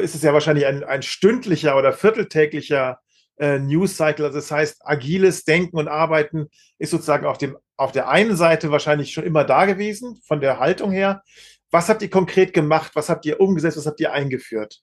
ist 0.00 0.14
es 0.14 0.22
ja 0.22 0.32
wahrscheinlich 0.32 0.66
ein, 0.66 0.84
ein 0.84 1.02
stündlicher 1.02 1.76
oder 1.76 1.92
vierteltäglicher 1.92 3.00
äh, 3.38 3.58
News 3.58 3.96
Cycle. 3.96 4.26
Also 4.26 4.38
das 4.38 4.50
heißt, 4.50 4.82
agiles 4.84 5.44
Denken 5.44 5.78
und 5.78 5.88
Arbeiten 5.88 6.48
ist 6.78 6.90
sozusagen 6.90 7.26
auf, 7.26 7.38
dem, 7.38 7.56
auf 7.76 7.92
der 7.92 8.08
einen 8.08 8.36
Seite 8.36 8.70
wahrscheinlich 8.70 9.12
schon 9.12 9.24
immer 9.24 9.44
da 9.44 9.64
gewesen, 9.64 10.20
von 10.24 10.40
der 10.40 10.58
Haltung 10.58 10.92
her. 10.92 11.22
Was 11.70 11.88
habt 11.88 12.02
ihr 12.02 12.10
konkret 12.10 12.52
gemacht? 12.52 12.92
Was 12.94 13.08
habt 13.08 13.24
ihr 13.24 13.40
umgesetzt? 13.40 13.78
Was 13.78 13.86
habt 13.86 14.00
ihr 14.00 14.12
eingeführt? 14.12 14.82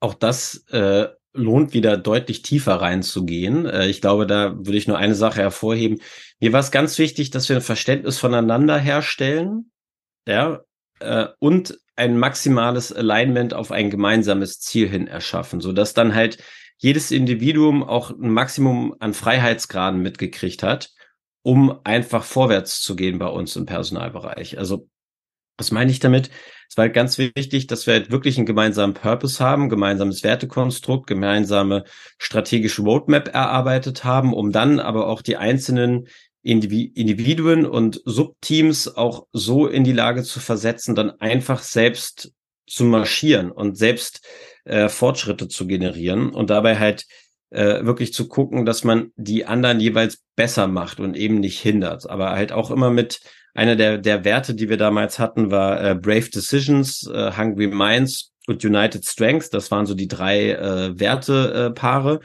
Auch 0.00 0.14
das 0.14 0.64
äh, 0.70 1.08
lohnt 1.32 1.74
wieder 1.74 1.96
deutlich 1.96 2.42
tiefer 2.42 2.76
reinzugehen. 2.80 3.66
Äh, 3.66 3.86
ich 3.88 4.00
glaube, 4.00 4.26
da 4.26 4.56
würde 4.56 4.76
ich 4.76 4.88
nur 4.88 4.98
eine 4.98 5.14
Sache 5.14 5.40
hervorheben. 5.40 6.00
Mir 6.40 6.52
war 6.52 6.60
es 6.60 6.70
ganz 6.70 6.98
wichtig, 6.98 7.30
dass 7.30 7.48
wir 7.48 7.56
ein 7.56 7.62
Verständnis 7.62 8.18
voneinander 8.18 8.78
herstellen. 8.78 9.70
Ja, 10.26 10.62
äh, 11.00 11.26
und 11.38 11.78
ein 11.96 12.18
maximales 12.18 12.92
Alignment 12.92 13.54
auf 13.54 13.72
ein 13.72 13.90
gemeinsames 13.90 14.60
Ziel 14.60 14.88
hin 14.88 15.08
erschaffen, 15.08 15.60
so 15.60 15.72
dass 15.72 15.94
dann 15.94 16.14
halt 16.14 16.38
jedes 16.76 17.10
Individuum 17.10 17.82
auch 17.82 18.10
ein 18.10 18.30
Maximum 18.30 18.94
an 19.00 19.14
Freiheitsgraden 19.14 20.00
mitgekriegt 20.00 20.62
hat, 20.62 20.90
um 21.42 21.80
einfach 21.84 22.22
vorwärts 22.24 22.80
zu 22.82 22.94
gehen 22.94 23.18
bei 23.18 23.26
uns 23.26 23.56
im 23.56 23.66
Personalbereich. 23.66 24.58
Also 24.58 24.88
was 25.58 25.72
meine 25.72 25.90
ich 25.90 25.98
damit? 25.98 26.30
Es 26.68 26.76
war 26.76 26.84
halt 26.84 26.94
ganz 26.94 27.18
wichtig, 27.18 27.66
dass 27.66 27.86
wir 27.86 27.94
halt 27.94 28.10
wirklich 28.12 28.36
einen 28.36 28.46
gemeinsamen 28.46 28.94
Purpose 28.94 29.42
haben, 29.42 29.68
gemeinsames 29.68 30.22
Wertekonstrukt, 30.22 31.08
gemeinsame 31.08 31.84
strategische 32.18 32.82
Roadmap 32.82 33.34
erarbeitet 33.34 34.04
haben, 34.04 34.32
um 34.32 34.52
dann 34.52 34.78
aber 34.78 35.08
auch 35.08 35.20
die 35.20 35.36
einzelnen 35.36 36.06
Individuen 36.48 37.66
und 37.66 38.00
Subteams 38.04 38.96
auch 38.96 39.26
so 39.32 39.66
in 39.66 39.84
die 39.84 39.92
Lage 39.92 40.22
zu 40.22 40.40
versetzen, 40.40 40.94
dann 40.94 41.10
einfach 41.20 41.62
selbst 41.62 42.32
zu 42.66 42.84
marschieren 42.84 43.50
und 43.50 43.76
selbst 43.76 44.26
äh, 44.64 44.88
Fortschritte 44.88 45.48
zu 45.48 45.66
generieren 45.66 46.30
und 46.30 46.50
dabei 46.50 46.78
halt 46.78 47.06
äh, 47.50 47.84
wirklich 47.84 48.12
zu 48.12 48.28
gucken, 48.28 48.66
dass 48.66 48.84
man 48.84 49.12
die 49.16 49.46
anderen 49.46 49.80
jeweils 49.80 50.22
besser 50.36 50.66
macht 50.68 51.00
und 51.00 51.16
eben 51.16 51.40
nicht 51.40 51.60
hindert. 51.60 52.08
Aber 52.08 52.30
halt 52.32 52.52
auch 52.52 52.70
immer 52.70 52.90
mit 52.90 53.20
einer 53.54 53.76
der, 53.76 53.98
der 53.98 54.24
Werte, 54.24 54.54
die 54.54 54.68
wir 54.68 54.76
damals 54.76 55.18
hatten, 55.18 55.50
war 55.50 55.82
äh, 55.82 55.94
Brave 55.94 56.30
Decisions, 56.30 57.06
äh, 57.12 57.32
Hungry 57.36 57.66
Minds 57.66 58.32
und 58.46 58.64
United 58.64 59.04
Strengths. 59.04 59.50
Das 59.50 59.70
waren 59.70 59.86
so 59.86 59.94
die 59.94 60.08
drei 60.08 60.52
äh, 60.52 60.98
Wertepaare. 60.98 62.20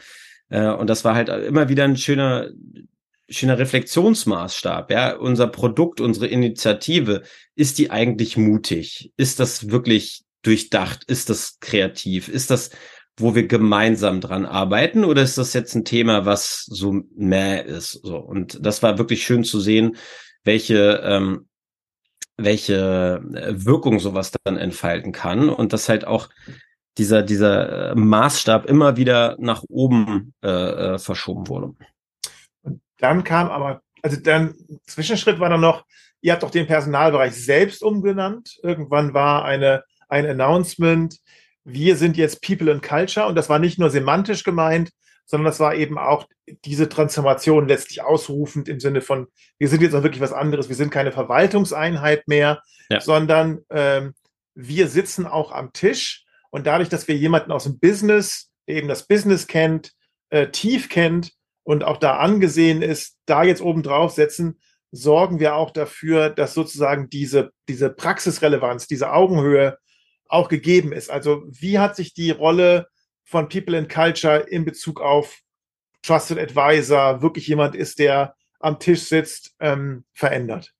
Äh, 0.50 0.68
und 0.68 0.90
das 0.90 1.04
war 1.04 1.16
halt 1.16 1.30
immer 1.30 1.70
wieder 1.70 1.86
ein 1.86 1.98
schöner, 1.98 2.50
schöner 3.30 3.58
Reflexionsmaßstab. 3.58 4.92
Ja, 4.92 5.16
unser 5.16 5.48
Produkt, 5.48 6.02
unsere 6.02 6.28
Initiative, 6.28 7.24
ist 7.56 7.78
die 7.78 7.92
eigentlich 7.92 8.38
mutig? 8.38 9.12
Ist 9.18 9.40
das 9.40 9.70
wirklich 9.70 10.24
durchdacht? 10.42 11.04
Ist 11.06 11.30
das 11.30 11.60
kreativ? 11.60 12.28
Ist 12.28 12.52
das, 12.52 12.72
wo 13.18 13.36
wir 13.36 13.48
gemeinsam 13.48 14.22
dran 14.22 14.46
arbeiten? 14.46 15.06
Oder 15.06 15.24
ist 15.24 15.38
das 15.38 15.54
jetzt 15.54 15.76
ein 15.76 15.86
Thema, 15.86 16.26
was 16.26 16.66
so 16.66 17.02
mäh 17.16 17.62
ist? 17.62 18.00
So. 18.04 18.18
Und 18.18 18.66
das 18.66 18.84
war 18.84 18.98
wirklich 18.98 19.24
schön 19.24 19.44
zu 19.44 19.60
sehen, 19.60 19.98
welche, 20.44 21.02
ähm, 21.04 21.48
welche 22.38 23.22
äh, 23.34 23.66
Wirkung 23.66 24.00
sowas 24.00 24.32
dann 24.44 24.58
entfalten 24.58 25.12
kann 25.12 25.50
und 25.50 25.74
dass 25.74 25.90
halt 25.90 26.06
auch 26.06 26.30
dieser, 26.98 27.24
dieser 27.24 27.92
äh, 27.92 27.96
Maßstab 27.96 28.66
immer 28.66 28.98
wieder 28.98 29.36
nach 29.40 29.64
oben 29.68 30.34
äh, 30.44 30.50
äh 30.50 31.00
verschoben 31.00 31.48
wurde. 31.48 31.74
Dann 33.00 33.24
kam 33.24 33.50
aber, 33.50 33.82
also 34.02 34.18
dann, 34.18 34.56
Zwischenschritt 34.86 35.40
war 35.40 35.50
dann 35.50 35.62
noch, 35.62 35.86
ihr 36.22 36.32
habt 36.32 36.44
doch 36.44 36.52
den 36.52 36.68
Personalbereich 36.68 37.34
selbst 37.34 37.84
umgenannt. 37.84 38.60
Irgendwann 38.64 39.14
war 39.14 39.46
eine, 39.46 39.84
ein 40.08 40.26
Announcement, 40.26 41.18
wir 41.66 41.96
sind 41.96 42.18
jetzt 42.18 42.42
People 42.42 42.72
and 42.72 42.84
Culture 42.84 43.28
und 43.28 43.36
das 43.36 43.50
war 43.50 43.60
nicht 43.60 43.80
nur 43.80 43.90
semantisch 43.90 44.44
gemeint, 44.44 44.92
sondern 45.26 45.46
das 45.46 45.60
war 45.60 45.76
eben 45.76 45.98
auch 45.98 46.28
diese 46.66 46.90
Transformation 46.90 47.68
letztlich 47.68 48.04
ausrufend 48.04 48.68
im 48.68 48.80
Sinne 48.80 49.02
von, 49.02 49.28
wir 49.58 49.70
sind 49.70 49.82
jetzt 49.82 49.96
auch 49.96 50.04
wirklich 50.04 50.22
was 50.22 50.34
anderes, 50.34 50.70
wir 50.70 50.76
sind 50.76 50.92
keine 50.92 51.12
Verwaltungseinheit 51.12 52.28
mehr, 52.28 52.62
ja. 52.90 53.00
sondern 53.00 53.62
ähm, 53.70 54.14
wir 54.56 54.88
sitzen 54.88 55.26
auch 55.26 55.52
am 55.52 55.72
Tisch 55.74 56.26
und 56.50 56.68
dadurch, 56.68 56.90
dass 56.90 57.08
wir 57.08 57.16
jemanden 57.16 57.52
aus 57.52 57.64
dem 57.64 57.80
Business, 57.80 58.52
der 58.68 58.76
eben 58.76 58.88
das 58.88 59.08
Business 59.08 59.48
kennt, 59.48 59.94
äh, 60.30 60.48
tief 60.50 60.90
kennt, 60.90 61.32
und 61.64 61.84
auch 61.84 61.98
da 61.98 62.18
angesehen 62.18 62.82
ist, 62.82 63.18
da 63.26 63.44
jetzt 63.44 63.62
oben 63.62 63.84
drauf 63.84 64.12
setzen, 64.12 64.60
sorgen 64.92 65.40
wir 65.40 65.56
auch 65.56 65.72
dafür, 65.72 66.30
dass 66.30 66.54
sozusagen 66.54 67.10
diese, 67.10 67.52
diese 67.68 67.90
Praxisrelevanz, 67.90 68.88
diese 68.88 69.12
Augenhöhe 69.12 69.78
auch 70.28 70.50
gegeben 70.50 70.92
ist. 70.92 71.10
Also 71.10 71.44
wie 71.48 71.80
hat 71.80 71.96
sich 71.96 72.14
die 72.14 72.32
Rolle 72.32 72.88
von 73.24 73.50
People 73.50 73.78
and 73.78 73.90
Culture 73.90 74.40
in 74.40 74.66
Bezug 74.66 75.02
auf 75.02 75.40
Trusted 76.04 76.38
Advisor, 76.38 77.22
wirklich 77.22 77.48
jemand 77.48 77.76
ist, 77.76 77.98
der 78.00 78.36
am 78.60 78.80
Tisch 78.80 79.04
sitzt, 79.04 79.56
ähm, 79.60 80.04
verändert? 80.14 80.74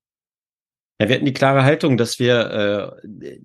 Ja, 1.00 1.08
wir 1.08 1.16
hatten 1.16 1.24
die 1.24 1.32
klare 1.32 1.64
Haltung, 1.64 1.96
dass 1.96 2.18
wir 2.18 3.00
äh, 3.10 3.38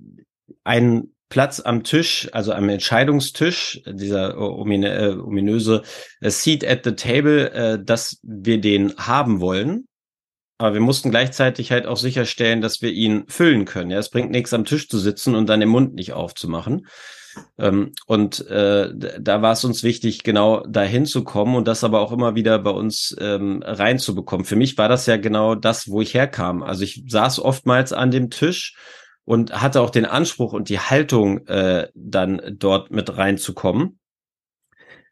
einen 0.64 1.16
Platz 1.30 1.60
am 1.60 1.84
Tisch, 1.84 2.28
also 2.32 2.54
am 2.54 2.70
Entscheidungstisch, 2.70 3.82
dieser 3.86 4.34
äh, 4.34 4.38
ominöse 4.38 5.84
äh, 6.22 6.30
Seat 6.30 6.66
at 6.66 6.84
the 6.84 6.94
Table, 6.94 7.52
äh, 7.52 7.84
dass 7.84 8.20
wir 8.24 8.60
den 8.60 8.96
haben 8.98 9.40
wollen. 9.40 9.86
Aber 10.58 10.74
wir 10.74 10.82
mussten 10.82 11.12
gleichzeitig 11.12 11.72
halt 11.72 11.86
auch 11.86 11.98
sicherstellen, 11.98 12.62
dass 12.62 12.82
wir 12.82 12.92
ihn 12.92 13.24
füllen 13.28 13.64
können. 13.64 13.92
Ja, 13.92 14.00
es 14.00 14.10
bringt 14.10 14.32
nichts 14.32 14.54
am 14.54 14.66
Tisch 14.66 14.90
zu 14.90 14.98
sitzen 14.98 15.36
und 15.36 15.48
dann 15.48 15.62
den 15.62 15.70
Mund 15.70 15.94
nicht 15.94 16.12
aufzumachen. 16.12 16.88
Ähm, 17.58 17.94
und 18.08 18.46
äh, 18.48 18.90
da 18.94 19.42
war 19.42 19.54
es 19.54 19.64
uns 19.64 19.84
wichtig, 19.84 20.24
genau 20.24 20.66
dahin 20.66 21.06
zu 21.06 21.24
kommen 21.24 21.56
und 21.56 21.68
das 21.68 21.84
aber 21.84 22.02
auch 22.02 22.12
immer 22.12 22.36
wieder 22.36 22.60
bei 22.60 22.72
uns 22.72 23.16
ähm, 23.20 23.62
reinzubekommen. 23.64 24.46
Für 24.46 24.56
mich 24.56 24.78
war 24.78 24.90
das 24.90 25.06
ja 25.06 25.18
genau 25.18 25.56
das, 25.56 25.90
wo 25.90 26.02
ich 26.02 26.14
herkam. 26.14 26.64
Also 26.64 26.84
ich 26.84 27.04
saß 27.08 27.40
oftmals 27.40 27.94
an 27.94 28.12
dem 28.12 28.30
Tisch 28.30 28.76
und 29.30 29.62
hatte 29.62 29.82
auch 29.82 29.92
den 29.92 30.06
Anspruch 30.06 30.54
und 30.54 30.70
die 30.70 30.80
Haltung, 30.80 31.46
äh, 31.46 31.90
dann 31.94 32.42
dort 32.58 32.90
mit 32.90 33.16
reinzukommen. 33.16 34.00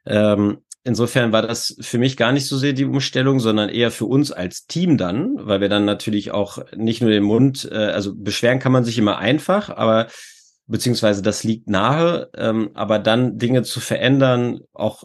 Ähm, 0.07 0.63
insofern 0.83 1.31
war 1.31 1.43
das 1.43 1.77
für 1.81 1.99
mich 1.99 2.17
gar 2.17 2.31
nicht 2.31 2.47
so 2.47 2.57
sehr 2.57 2.73
die 2.73 2.85
Umstellung, 2.85 3.39
sondern 3.39 3.69
eher 3.69 3.91
für 3.91 4.05
uns 4.05 4.31
als 4.31 4.65
Team 4.65 4.97
dann, 4.97 5.35
weil 5.45 5.61
wir 5.61 5.69
dann 5.69 5.85
natürlich 5.85 6.31
auch 6.31 6.57
nicht 6.75 6.99
nur 6.99 7.11
den 7.11 7.25
Mund, 7.25 7.69
äh, 7.71 7.75
also 7.75 8.15
beschweren 8.15 8.57
kann 8.57 8.71
man 8.71 8.83
sich 8.83 8.97
immer 8.97 9.19
einfach, 9.19 9.69
aber 9.69 10.07
beziehungsweise 10.65 11.21
das 11.21 11.43
liegt 11.43 11.69
nahe, 11.69 12.31
ähm, 12.35 12.71
aber 12.73 12.97
dann 12.97 13.37
Dinge 13.37 13.61
zu 13.61 13.79
verändern, 13.79 14.61
auch 14.73 15.03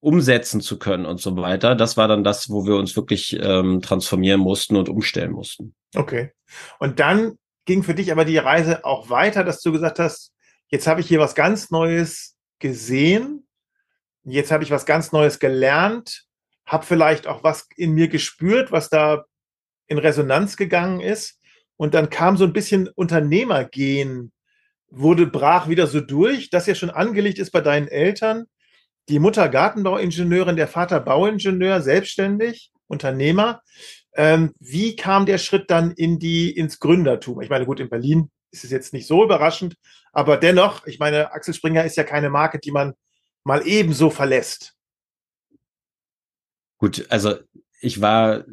umsetzen 0.00 0.62
zu 0.62 0.78
können 0.78 1.04
und 1.04 1.20
so 1.20 1.36
weiter. 1.36 1.74
Das 1.74 1.98
war 1.98 2.08
dann 2.08 2.24
das, 2.24 2.48
wo 2.48 2.64
wir 2.64 2.76
uns 2.76 2.96
wirklich 2.96 3.38
ähm, 3.38 3.82
transformieren 3.82 4.40
mussten 4.40 4.76
und 4.76 4.88
umstellen 4.88 5.32
mussten. 5.32 5.74
Okay. 5.94 6.32
Und 6.78 7.00
dann 7.00 7.36
ging 7.66 7.82
für 7.82 7.94
dich 7.94 8.10
aber 8.10 8.24
die 8.24 8.38
Reise 8.38 8.84
auch 8.84 9.10
weiter, 9.10 9.44
dass 9.44 9.60
du 9.60 9.72
gesagt 9.72 9.98
hast, 9.98 10.32
jetzt 10.68 10.86
habe 10.86 11.00
ich 11.00 11.08
hier 11.08 11.20
was 11.20 11.34
ganz 11.34 11.70
Neues 11.70 12.36
gesehen, 12.58 13.46
jetzt 14.24 14.50
habe 14.50 14.64
ich 14.64 14.70
was 14.70 14.86
ganz 14.86 15.12
Neues 15.12 15.38
gelernt, 15.38 16.24
habe 16.64 16.86
vielleicht 16.86 17.26
auch 17.26 17.44
was 17.44 17.68
in 17.76 17.92
mir 17.92 18.08
gespürt, 18.08 18.72
was 18.72 18.88
da 18.88 19.24
in 19.86 19.98
Resonanz 19.98 20.56
gegangen 20.56 21.00
ist. 21.00 21.40
Und 21.76 21.94
dann 21.94 22.10
kam 22.10 22.36
so 22.36 22.44
ein 22.44 22.52
bisschen 22.52 22.88
Unternehmergehen, 22.88 24.32
wurde 24.88 25.26
brach 25.26 25.68
wieder 25.68 25.86
so 25.86 26.00
durch, 26.00 26.50
das 26.50 26.66
ja 26.66 26.74
schon 26.74 26.90
angelegt 26.90 27.38
ist 27.38 27.50
bei 27.50 27.60
deinen 27.60 27.88
Eltern. 27.88 28.46
Die 29.08 29.18
Mutter 29.18 29.48
Gartenbauingenieurin, 29.48 30.56
der 30.56 30.68
Vater 30.68 31.00
Bauingenieur, 31.00 31.82
selbstständig, 31.82 32.72
Unternehmer. 32.88 33.62
Ähm, 34.16 34.54
wie 34.58 34.96
kam 34.96 35.26
der 35.26 35.38
Schritt 35.38 35.70
dann 35.70 35.90
in 35.92 36.18
die, 36.18 36.50
ins 36.50 36.80
Gründertum? 36.80 37.40
Ich 37.42 37.50
meine, 37.50 37.66
gut, 37.66 37.80
in 37.80 37.90
Berlin 37.90 38.30
ist 38.50 38.64
es 38.64 38.70
jetzt 38.70 38.92
nicht 38.92 39.06
so 39.06 39.22
überraschend, 39.22 39.76
aber 40.12 40.38
dennoch, 40.38 40.86
ich 40.86 40.98
meine, 40.98 41.32
Axel 41.32 41.52
Springer 41.52 41.84
ist 41.84 41.96
ja 41.96 42.04
keine 42.04 42.30
Marke, 42.30 42.58
die 42.58 42.70
man 42.70 42.94
mal 43.44 43.66
ebenso 43.66 44.10
verlässt. 44.10 44.74
Gut, 46.78 47.06
also 47.10 47.34
ich 47.80 48.00
war 48.00 48.44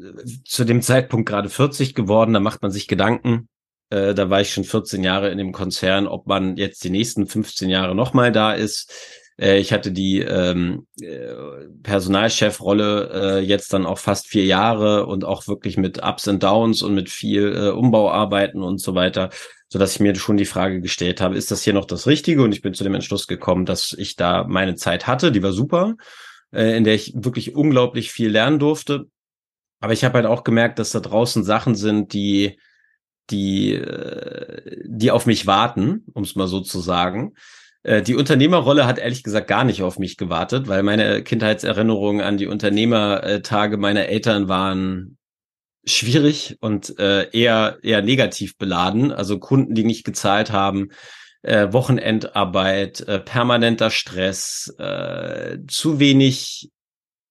zu 0.45 0.65
dem 0.65 0.81
Zeitpunkt 0.81 1.27
gerade 1.27 1.49
40 1.49 1.95
geworden, 1.95 2.33
da 2.33 2.39
macht 2.39 2.61
man 2.61 2.71
sich 2.71 2.87
Gedanken. 2.87 3.47
Äh, 3.89 4.13
da 4.13 4.29
war 4.29 4.41
ich 4.41 4.53
schon 4.53 4.63
14 4.63 5.03
Jahre 5.03 5.29
in 5.29 5.37
dem 5.37 5.51
Konzern, 5.51 6.07
ob 6.07 6.27
man 6.27 6.57
jetzt 6.57 6.83
die 6.83 6.89
nächsten 6.89 7.27
15 7.27 7.69
Jahre 7.69 7.95
nochmal 7.95 8.31
da 8.31 8.53
ist. 8.53 8.91
Äh, 9.39 9.59
ich 9.59 9.73
hatte 9.73 9.91
die 9.91 10.19
ähm, 10.19 10.87
äh, 11.01 11.33
Personalchefrolle 11.83 13.11
äh, 13.13 13.39
jetzt 13.39 13.73
dann 13.73 13.85
auch 13.85 13.99
fast 13.99 14.27
vier 14.27 14.45
Jahre 14.45 15.05
und 15.05 15.25
auch 15.25 15.47
wirklich 15.47 15.77
mit 15.77 16.03
Ups 16.03 16.27
und 16.27 16.43
Downs 16.43 16.81
und 16.81 16.93
mit 16.93 17.09
viel 17.09 17.55
äh, 17.55 17.69
Umbauarbeiten 17.69 18.61
und 18.61 18.79
so 18.79 18.95
weiter, 18.95 19.29
so 19.69 19.79
dass 19.79 19.93
ich 19.93 19.99
mir 19.99 20.15
schon 20.15 20.37
die 20.37 20.45
Frage 20.45 20.81
gestellt 20.81 21.21
habe, 21.21 21.35
ist 21.35 21.51
das 21.51 21.63
hier 21.63 21.73
noch 21.73 21.85
das 21.85 22.07
Richtige? 22.07 22.43
Und 22.43 22.53
ich 22.53 22.61
bin 22.61 22.73
zu 22.73 22.83
dem 22.83 22.93
Entschluss 22.93 23.27
gekommen, 23.27 23.65
dass 23.65 23.93
ich 23.97 24.15
da 24.15 24.43
meine 24.43 24.75
Zeit 24.75 25.07
hatte, 25.07 25.31
die 25.31 25.43
war 25.43 25.51
super 25.51 25.95
äh, 26.53 26.77
in 26.77 26.83
der 26.83 26.95
ich 26.95 27.13
wirklich 27.15 27.55
unglaublich 27.55 28.11
viel 28.11 28.29
lernen 28.29 28.59
durfte. 28.59 29.07
Aber 29.79 29.93
ich 29.93 30.05
habe 30.05 30.15
halt 30.15 30.25
auch 30.27 30.43
gemerkt, 30.43 30.79
dass 30.79 30.91
da 30.91 30.99
draußen 30.99 31.43
Sachen 31.43 31.75
sind, 31.75 32.13
die, 32.13 32.59
die, 33.29 33.73
äh, 33.73 34.81
die 34.85 35.11
auf 35.11 35.25
mich 35.25 35.45
warten, 35.47 36.05
um 36.13 36.23
es 36.23 36.35
mal 36.35 36.47
so 36.47 36.61
zu 36.61 36.79
sagen. 36.79 37.33
Äh, 37.83 38.01
die 38.01 38.15
Unternehmerrolle 38.15 38.85
hat 38.85 38.97
ehrlich 38.97 39.23
gesagt 39.23 39.47
gar 39.47 39.63
nicht 39.63 39.83
auf 39.83 39.99
mich 39.99 40.17
gewartet, 40.17 40.67
weil 40.67 40.83
meine 40.83 41.23
Kindheitserinnerungen 41.23 42.21
an 42.21 42.37
die 42.37 42.47
Unternehmertage 42.47 43.77
meiner 43.77 44.07
Eltern 44.07 44.47
waren 44.47 45.17
schwierig 45.85 46.57
und 46.61 46.97
äh, 46.97 47.29
eher 47.31 47.77
eher 47.83 48.01
negativ 48.01 48.57
beladen. 48.57 49.11
Also 49.11 49.39
Kunden, 49.39 49.75
die 49.75 49.83
nicht 49.83 50.05
gezahlt 50.05 50.51
haben, 50.51 50.89
äh, 51.41 51.73
Wochenendarbeit, 51.73 53.01
äh, 53.01 53.19
permanenter 53.19 53.89
Stress, 53.89 54.73
äh, 54.79 55.57
zu 55.67 55.99
wenig 55.99 56.71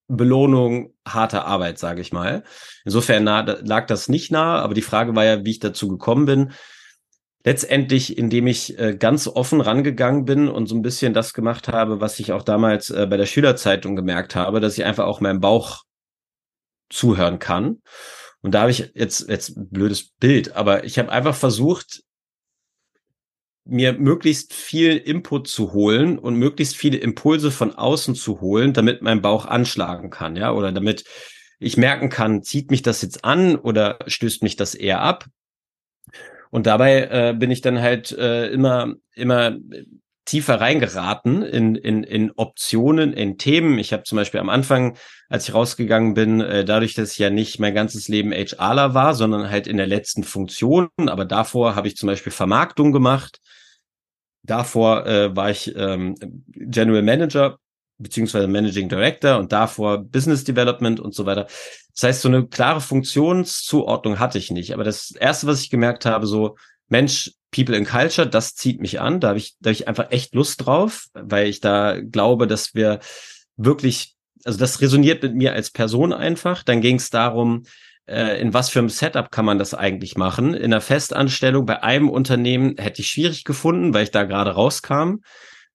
Belohnung, 0.09 0.93
harte 1.09 1.45
Arbeit, 1.47 1.79
sage 1.79 2.03
ich 2.03 2.13
mal. 2.13 2.45
Insofern 2.85 3.25
nah, 3.25 3.41
lag 3.41 3.87
das 3.87 4.09
nicht 4.09 4.31
nah, 4.31 4.61
aber 4.61 4.75
die 4.75 4.83
Frage 4.83 5.17
war 5.17 5.25
ja, 5.25 5.45
wie 5.45 5.53
ich 5.53 5.59
dazu 5.59 5.89
gekommen 5.89 6.27
bin. 6.27 6.53
Letztendlich, 7.45 8.17
indem 8.17 8.47
ich 8.47 8.79
äh, 8.79 8.97
ganz 8.97 9.27
offen 9.27 9.61
rangegangen 9.61 10.25
bin 10.25 10.49
und 10.49 10.69
so 10.69 10.77
ein 10.77 10.83
bisschen 10.83 11.13
das 11.13 11.35
gemacht 11.35 11.69
habe, 11.69 12.01
was 12.01 12.21
ich 12.21 12.33
auch 12.33 12.43
damals 12.43 12.91
äh, 12.91 13.07
bei 13.09 13.17
der 13.17 13.27
Schülerzeitung 13.27 13.97
gemerkt 13.97 14.37
habe, 14.37 14.61
dass 14.61 14.79
ich 14.79 14.85
einfach 14.85 15.07
auch 15.07 15.21
meinem 15.21 15.41
Bauch 15.41 15.83
zuhören 16.89 17.39
kann. 17.39 17.83
Und 18.43 18.53
da 18.53 18.63
habe 18.63 18.71
ich 18.71 18.93
jetzt 18.95 19.29
jetzt 19.29 19.55
blödes 19.57 20.11
Bild, 20.21 20.55
aber 20.55 20.85
ich 20.85 20.99
habe 20.99 21.11
einfach 21.11 21.35
versucht, 21.35 22.03
mir 23.65 23.93
möglichst 23.93 24.53
viel 24.53 24.97
Input 24.97 25.49
zu 25.49 25.73
holen 25.73 26.19
und 26.19 26.35
möglichst 26.35 26.77
viele 26.77 26.99
Impulse 26.99 27.51
von 27.51 27.73
außen 27.75 28.15
zu 28.15 28.41
holen, 28.41 28.73
damit 28.73 29.03
mein 29.03 29.23
Bauch 29.23 29.47
anschlagen 29.47 30.11
kann, 30.11 30.37
ja, 30.37 30.53
oder 30.53 30.73
damit 30.73 31.05
ich 31.61 31.77
merken 31.77 32.09
kann, 32.09 32.43
zieht 32.43 32.73
mich 32.73 32.83
das 32.83 33.03
jetzt 33.03 33.25
an 33.25 33.55
oder 33.57 33.99
stößt 34.07 34.43
mich 34.43 34.57
das 34.57 34.75
eher 34.75 35.01
ab? 35.01 35.27
Und 36.53 36.67
dabei 36.67 37.09
äh, 37.11 37.35
bin 37.37 37.51
ich 37.51 37.63
dann 37.63 37.81
halt 37.81 38.13
äh, 38.13 38.49
immer, 38.49 38.95
immer 39.15 39.57
tiefer 40.27 40.61
reingeraten 40.61 41.43
in, 41.43 41.75
in, 41.75 42.05
in 42.05 42.31
Optionen, 42.37 43.15
in 43.15 43.39
Themen. 43.39 43.79
Ich 43.79 43.93
habe 43.93 44.03
zum 44.03 44.17
Beispiel 44.17 44.39
am 44.39 44.51
Anfang, 44.51 44.97
als 45.31 45.49
ich 45.49 45.55
rausgegangen 45.55 46.15
bin, 46.15 46.41
äh, 46.41 46.65
dadurch, 46.65 46.95
dass 46.95 47.13
ich 47.13 47.19
ja 47.19 47.31
nicht 47.31 47.59
mein 47.59 47.75
ganzes 47.75 48.07
Leben 48.09 48.33
HRler 48.33 48.93
war, 48.93 49.15
sondern 49.15 49.51
halt 49.51 49.67
in 49.67 49.79
der 49.79 49.87
letzten 49.87 50.25
Funktion, 50.25 50.89
aber 50.99 51.25
davor 51.25 51.75
habe 51.75 51.89
ich 51.89 51.97
zum 51.97 52.09
Beispiel 52.09 52.33
Vermarktung 52.33 52.93
gemacht, 52.93 53.41
Davor 54.45 55.07
äh, 55.07 55.35
war 55.37 55.51
ich 55.51 55.73
ähm, 55.77 56.17
General 56.49 57.03
Manager 57.03 57.59
beziehungsweise 58.03 58.47
Managing 58.47 58.89
Director 58.89 59.39
und 59.39 59.53
davor 59.53 59.99
Business 59.99 60.45
Development 60.45 61.01
und 61.01 61.15
so 61.15 61.27
weiter. 61.27 61.47
Das 61.95 62.03
heißt, 62.03 62.23
so 62.23 62.29
eine 62.29 62.47
klare 62.47 62.81
Funktionszuordnung 62.81 64.19
hatte 64.19 64.39
ich 64.39 64.51
nicht. 64.51 64.73
Aber 64.73 64.85
das 64.85 65.11
erste, 65.13 65.47
was 65.47 65.61
ich 65.61 65.71
gemerkt 65.71 66.07
habe, 66.07 66.27
so 66.27 66.57
Mensch, 66.89 67.33
People 67.51 67.77
in 67.77 67.85
Culture, 67.85 68.29
das 68.29 68.55
zieht 68.55 68.81
mich 68.81 69.01
an. 69.01 69.21
Da 69.21 69.29
habe 69.29 69.39
ich, 69.39 69.57
da 69.61 69.69
habe 69.69 69.75
ich 69.75 69.89
einfach 69.89 70.11
echt 70.11 70.35
Lust 70.35 70.65
drauf, 70.65 71.07
weil 71.13 71.49
ich 71.49 71.61
da 71.61 72.01
glaube, 72.01 72.47
dass 72.47 72.75
wir 72.75 73.01
wirklich, 73.57 74.15
also 74.45 74.59
das 74.59 74.81
resoniert 74.81 75.23
mit 75.23 75.35
mir 75.35 75.53
als 75.53 75.71
Person 75.71 76.13
einfach. 76.13 76.63
Dann 76.63 76.81
ging 76.81 76.97
es 76.97 77.11
darum, 77.11 77.65
äh, 78.07 78.41
in 78.41 78.55
was 78.55 78.71
für 78.71 78.79
einem 78.79 78.89
Setup 78.89 79.31
kann 79.31 79.45
man 79.45 79.59
das 79.59 79.75
eigentlich 79.75 80.17
machen? 80.17 80.55
In 80.55 80.65
einer 80.65 80.81
Festanstellung 80.81 81.67
bei 81.67 81.83
einem 81.83 82.09
Unternehmen 82.09 82.77
hätte 82.79 83.03
ich 83.03 83.09
schwierig 83.09 83.45
gefunden, 83.45 83.95
weil 83.95 84.05
ich 84.05 84.11
da 84.11 84.25
gerade 84.25 84.53
rauskam. 84.53 85.17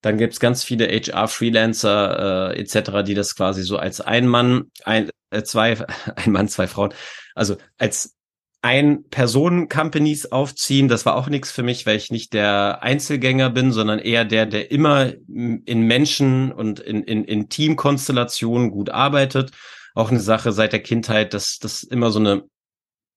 Dann 0.02 0.18
gibt 0.18 0.34
es 0.34 0.40
ganz 0.40 0.64
viele 0.64 0.88
HR-Freelancer 0.88 2.54
äh, 2.54 2.60
etc., 2.60 3.04
die 3.06 3.14
das 3.14 3.36
quasi 3.36 3.64
so 3.64 3.78
als 3.78 4.02
ein 4.02 4.28
Mann, 4.28 4.72
ein, 4.84 5.10
äh, 5.32 5.44
zwei, 5.44 5.78
ein 6.16 6.32
Mann, 6.32 6.48
zwei 6.48 6.68
Frauen, 6.68 6.94
also 7.36 7.58
als 7.78 8.16
ein 8.62 9.04
Personen-Companies 9.10 10.32
aufziehen. 10.32 10.88
Das 10.88 11.06
war 11.06 11.16
auch 11.16 11.30
nichts 11.30 11.52
für 11.52 11.64
mich, 11.64 11.86
weil 11.86 11.96
ich 11.96 12.12
nicht 12.12 12.34
der 12.34 12.82
Einzelgänger 12.82 13.50
bin, 13.50 13.72
sondern 13.72 14.00
eher 14.00 14.26
der, 14.26 14.46
der 14.46 14.72
immer 14.72 15.14
in 15.28 15.82
Menschen 15.82 16.52
und 16.52 16.80
in, 16.80 17.04
in, 17.04 17.24
in 17.24 17.50
Teamkonstellationen 17.50 18.72
gut 18.72 18.90
arbeitet 18.90 19.52
auch 19.98 20.12
eine 20.12 20.20
Sache 20.20 20.52
seit 20.52 20.74
der 20.74 20.84
Kindheit, 20.84 21.34
dass 21.34 21.58
das 21.58 21.82
immer 21.82 22.12
so 22.12 22.20
eine 22.20 22.44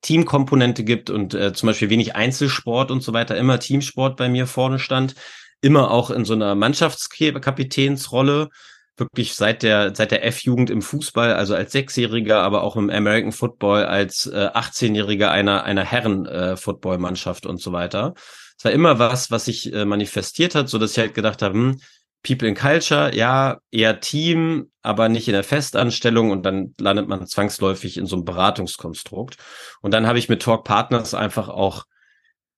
Teamkomponente 0.01 0.83
gibt 0.83 1.11
und 1.11 1.35
äh, 1.35 1.53
zum 1.53 1.67
Beispiel 1.67 1.91
wenig 1.91 2.17
Einzelsport 2.17 2.91
und 2.91 3.03
so 3.03 3.13
weiter, 3.13 3.37
immer 3.37 3.61
Teamsport 3.61 4.17
bei 4.17 4.31
mir 4.31 4.47
vorne 4.47 4.79
stand, 4.79 5.15
immer 5.61 5.91
auch 5.91 6.11
in 6.11 6.25
so 6.25 6.35
einer 6.35 6.55
Mannschaftskapitänsrolle, 6.55 8.49
wirklich 8.97 9.35
seit 9.35 9.63
der 9.63 9.95
seit 9.95 10.11
der 10.11 10.25
F-Jugend 10.27 10.71
im 10.71 10.83
Fußball, 10.83 11.35
also 11.35 11.55
als 11.55 11.73
Sechsjähriger, 11.73 12.43
aber 12.43 12.63
auch 12.63 12.77
im 12.77 12.91
American 12.91 13.33
Football 13.33 13.85
als 13.85 14.27
äh, 14.27 14.51
18-Jähriger 14.55 15.29
einer 15.29 15.65
einer 15.65 15.85
Herren 15.85 16.27
äh, 16.27 16.57
und 16.57 17.61
so 17.61 17.73
weiter. 17.73 18.15
Es 18.59 18.65
war 18.65 18.73
immer 18.73 18.99
was, 18.99 19.31
was 19.31 19.47
sich 19.47 19.73
äh, 19.73 19.85
manifestiert 19.87 20.55
hat, 20.55 20.69
so 20.69 20.79
dass 20.79 20.93
ich 20.93 20.99
halt 20.99 21.15
gedacht 21.15 21.41
habe, 21.41 21.55
hm, 21.55 21.81
People 22.23 22.47
in 22.47 22.55
Culture, 22.55 23.15
ja, 23.15 23.59
eher 23.71 24.01
Team, 24.01 24.71
aber 24.83 25.09
nicht 25.09 25.27
in 25.29 25.33
der 25.33 25.45
Festanstellung 25.45 26.31
und 26.31 26.45
dann 26.45 26.75
landet 26.79 27.09
man 27.09 27.27
zwangsläufig 27.27 27.97
in 27.97 28.07
so 28.07 28.17
einem 28.17 28.27
Beratungskonstrukt. 28.27 29.39
Und 29.81 29.93
dann 29.95 30.07
habe 30.07 30.19
ich 30.19 30.29
mit 30.29 30.43
Talk 30.43 30.65
Partners 30.65 31.15
einfach 31.15 31.49
auch 31.49 31.85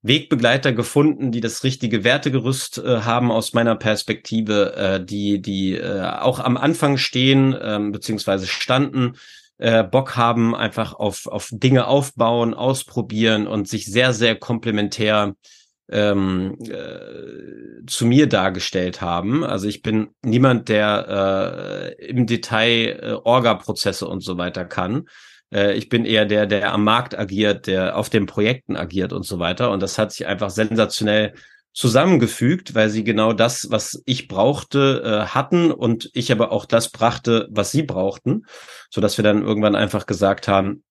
Wegbegleiter 0.02 0.72
gefunden, 0.72 1.30
die 1.30 1.40
das 1.40 1.62
richtige 1.62 2.04
Wertegerüst 2.04 2.78
äh, 2.78 3.00
haben 3.02 3.30
aus 3.30 3.52
meiner 3.52 3.76
Perspektive, 3.76 4.74
äh, 4.76 5.04
die 5.04 5.40
die 5.40 5.76
äh, 5.76 6.02
auch 6.02 6.40
am 6.40 6.56
Anfang 6.56 6.98
stehen 6.98 7.54
äh, 7.54 7.78
beziehungsweise 7.90 8.46
standen, 8.46 9.14
äh, 9.58 9.84
Bock 9.84 10.16
haben, 10.16 10.54
einfach 10.56 10.94
auf 10.94 11.28
auf 11.28 11.50
Dinge 11.52 11.86
aufbauen, 11.86 12.52
ausprobieren 12.54 13.46
und 13.46 13.68
sich 13.68 13.86
sehr 13.86 14.12
sehr 14.12 14.34
komplementär 14.34 15.34
ähm, 15.88 16.56
äh, 16.68 17.86
zu 17.86 18.06
mir 18.06 18.28
dargestellt 18.28 19.00
haben. 19.00 19.44
Also 19.44 19.68
ich 19.68 19.82
bin 19.82 20.08
niemand, 20.22 20.68
der 20.68 21.94
äh, 21.98 22.06
im 22.06 22.26
Detail 22.26 22.98
äh, 23.00 23.12
Orga-Prozesse 23.12 24.08
und 24.08 24.22
so 24.22 24.38
weiter 24.38 24.64
kann. 24.64 25.06
Äh, 25.52 25.74
ich 25.74 25.88
bin 25.88 26.04
eher 26.04 26.24
der, 26.24 26.46
der 26.46 26.72
am 26.72 26.84
Markt 26.84 27.18
agiert, 27.18 27.66
der 27.66 27.96
auf 27.96 28.10
den 28.10 28.26
Projekten 28.26 28.76
agiert 28.76 29.12
und 29.12 29.24
so 29.24 29.38
weiter. 29.38 29.70
Und 29.70 29.82
das 29.82 29.98
hat 29.98 30.12
sich 30.12 30.26
einfach 30.26 30.50
sensationell 30.50 31.34
zusammengefügt, 31.74 32.74
weil 32.74 32.90
sie 32.90 33.02
genau 33.02 33.32
das, 33.32 33.70
was 33.70 34.02
ich 34.04 34.28
brauchte, 34.28 35.02
äh, 35.04 35.26
hatten 35.28 35.70
und 35.70 36.10
ich 36.12 36.30
aber 36.30 36.52
auch 36.52 36.66
das 36.66 36.90
brachte, 36.90 37.48
was 37.50 37.70
sie 37.70 37.82
brauchten, 37.82 38.44
so 38.90 39.00
dass 39.00 39.16
wir 39.16 39.22
dann 39.22 39.42
irgendwann 39.42 39.74
einfach 39.74 40.06
gesagt 40.06 40.48
haben, 40.48 40.84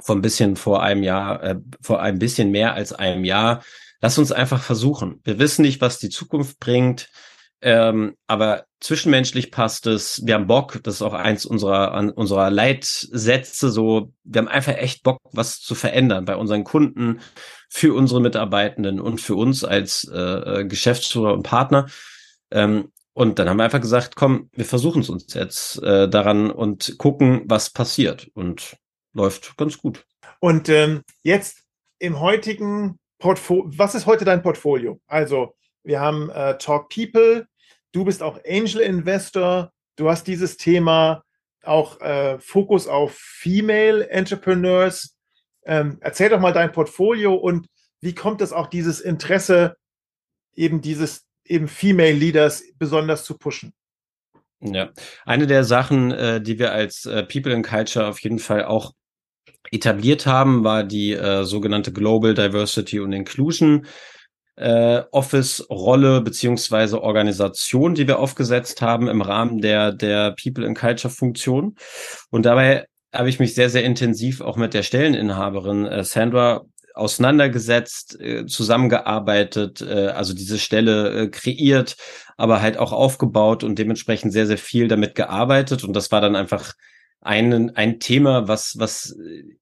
vor 0.00 0.16
ein 0.16 0.22
bisschen 0.22 0.56
vor 0.56 0.82
einem 0.82 1.02
Jahr, 1.02 1.42
äh, 1.42 1.56
vor 1.80 2.00
ein 2.00 2.18
bisschen 2.18 2.50
mehr 2.50 2.74
als 2.74 2.92
einem 2.92 3.24
Jahr, 3.24 3.62
lass 4.00 4.18
uns 4.18 4.32
einfach 4.32 4.62
versuchen. 4.62 5.20
Wir 5.24 5.38
wissen 5.38 5.62
nicht, 5.62 5.80
was 5.80 5.98
die 5.98 6.10
Zukunft 6.10 6.60
bringt. 6.60 7.08
Ähm, 7.62 8.16
aber 8.26 8.64
zwischenmenschlich 8.80 9.52
passt 9.52 9.86
es. 9.86 10.20
Wir 10.26 10.34
haben 10.34 10.48
Bock. 10.48 10.80
Das 10.82 10.96
ist 10.96 11.02
auch 11.02 11.14
eins 11.14 11.46
unserer, 11.46 11.92
an, 11.92 12.10
unserer 12.10 12.50
Leitsätze. 12.50 13.70
So, 13.70 14.12
wir 14.24 14.40
haben 14.40 14.48
einfach 14.48 14.76
echt 14.76 15.04
Bock, 15.04 15.20
was 15.32 15.60
zu 15.60 15.76
verändern 15.76 16.24
bei 16.24 16.36
unseren 16.36 16.64
Kunden, 16.64 17.20
für 17.70 17.94
unsere 17.94 18.20
Mitarbeitenden 18.20 19.00
und 19.00 19.20
für 19.20 19.36
uns 19.36 19.64
als 19.64 20.10
äh, 20.12 20.18
äh 20.18 20.64
Geschäftsführer 20.64 21.32
und 21.32 21.44
Partner. 21.44 21.86
Ähm, 22.50 22.90
und 23.14 23.38
dann 23.38 23.48
haben 23.48 23.58
wir 23.58 23.64
einfach 23.64 23.80
gesagt, 23.80 24.16
komm, 24.16 24.50
wir 24.52 24.64
versuchen 24.64 25.02
es 25.02 25.08
uns 25.08 25.32
jetzt 25.34 25.82
äh, 25.82 26.08
daran 26.08 26.50
und 26.50 26.98
gucken, 26.98 27.42
was 27.46 27.70
passiert. 27.70 28.28
Und 28.34 28.76
läuft 29.12 29.56
ganz 29.56 29.78
gut. 29.78 30.04
Und 30.40 30.68
ähm, 30.68 31.02
jetzt 31.22 31.62
im 31.98 32.18
heutigen 32.20 32.98
Portfolio, 33.18 33.70
was 33.76 33.94
ist 33.94 34.06
heute 34.06 34.24
dein 34.24 34.42
Portfolio? 34.42 35.00
Also, 35.06 35.54
wir 35.84 36.00
haben 36.00 36.30
äh, 36.30 36.56
Talk 36.58 36.88
People, 36.88 37.46
du 37.92 38.04
bist 38.04 38.22
auch 38.22 38.40
Angel 38.46 38.80
Investor, 38.80 39.72
du 39.96 40.08
hast 40.08 40.26
dieses 40.26 40.56
Thema 40.56 41.22
auch 41.62 42.00
äh, 42.00 42.38
Fokus 42.38 42.88
auf 42.88 43.14
Female 43.16 44.08
Entrepreneurs. 44.10 45.16
Ähm, 45.64 45.98
erzähl 46.00 46.28
doch 46.28 46.40
mal 46.40 46.52
dein 46.52 46.72
Portfolio 46.72 47.34
und 47.34 47.68
wie 48.00 48.14
kommt 48.14 48.40
es 48.40 48.52
auch 48.52 48.66
dieses 48.66 49.00
Interesse, 49.00 49.76
eben 50.54 50.80
dieses 50.80 51.24
eben 51.44 51.68
Female 51.68 52.12
Leaders 52.12 52.64
besonders 52.78 53.24
zu 53.24 53.38
pushen? 53.38 53.72
Ja, 54.60 54.90
eine 55.24 55.46
der 55.46 55.64
Sachen, 55.64 56.12
äh, 56.12 56.40
die 56.40 56.58
wir 56.58 56.72
als 56.72 57.04
äh, 57.04 57.24
People 57.24 57.52
in 57.52 57.62
Culture 57.62 58.06
auf 58.06 58.20
jeden 58.20 58.38
Fall 58.38 58.64
auch 58.64 58.92
etabliert 59.70 60.26
haben, 60.26 60.64
war 60.64 60.84
die 60.84 61.12
äh, 61.12 61.44
sogenannte 61.44 61.92
Global 61.92 62.34
Diversity 62.34 63.00
und 63.00 63.12
Inclusion 63.12 63.86
äh, 64.56 65.02
Office-Rolle 65.10 66.20
beziehungsweise 66.20 67.02
Organisation, 67.02 67.94
die 67.94 68.06
wir 68.06 68.18
aufgesetzt 68.18 68.82
haben 68.82 69.08
im 69.08 69.22
Rahmen 69.22 69.60
der, 69.60 69.92
der 69.92 70.34
People 70.42 70.66
in 70.66 70.74
Culture-Funktion. 70.74 71.76
Und 72.30 72.46
dabei 72.46 72.86
habe 73.12 73.28
ich 73.28 73.38
mich 73.38 73.54
sehr, 73.54 73.70
sehr 73.70 73.84
intensiv 73.84 74.40
auch 74.40 74.56
mit 74.56 74.74
der 74.74 74.82
Stelleninhaberin 74.82 75.86
äh, 75.86 76.04
Sandra 76.04 76.62
auseinandergesetzt, 76.94 78.20
äh, 78.20 78.46
zusammengearbeitet, 78.46 79.80
äh, 79.80 80.08
also 80.08 80.34
diese 80.34 80.58
Stelle 80.58 81.22
äh, 81.22 81.28
kreiert, 81.28 81.96
aber 82.36 82.60
halt 82.60 82.76
auch 82.76 82.92
aufgebaut 82.92 83.64
und 83.64 83.78
dementsprechend 83.78 84.32
sehr, 84.32 84.46
sehr 84.46 84.58
viel 84.58 84.88
damit 84.88 85.14
gearbeitet. 85.14 85.84
Und 85.84 85.94
das 85.94 86.10
war 86.10 86.20
dann 86.20 86.36
einfach 86.36 86.74
ein, 87.20 87.76
ein 87.76 88.00
Thema, 88.00 88.48
was, 88.48 88.78
was 88.78 89.16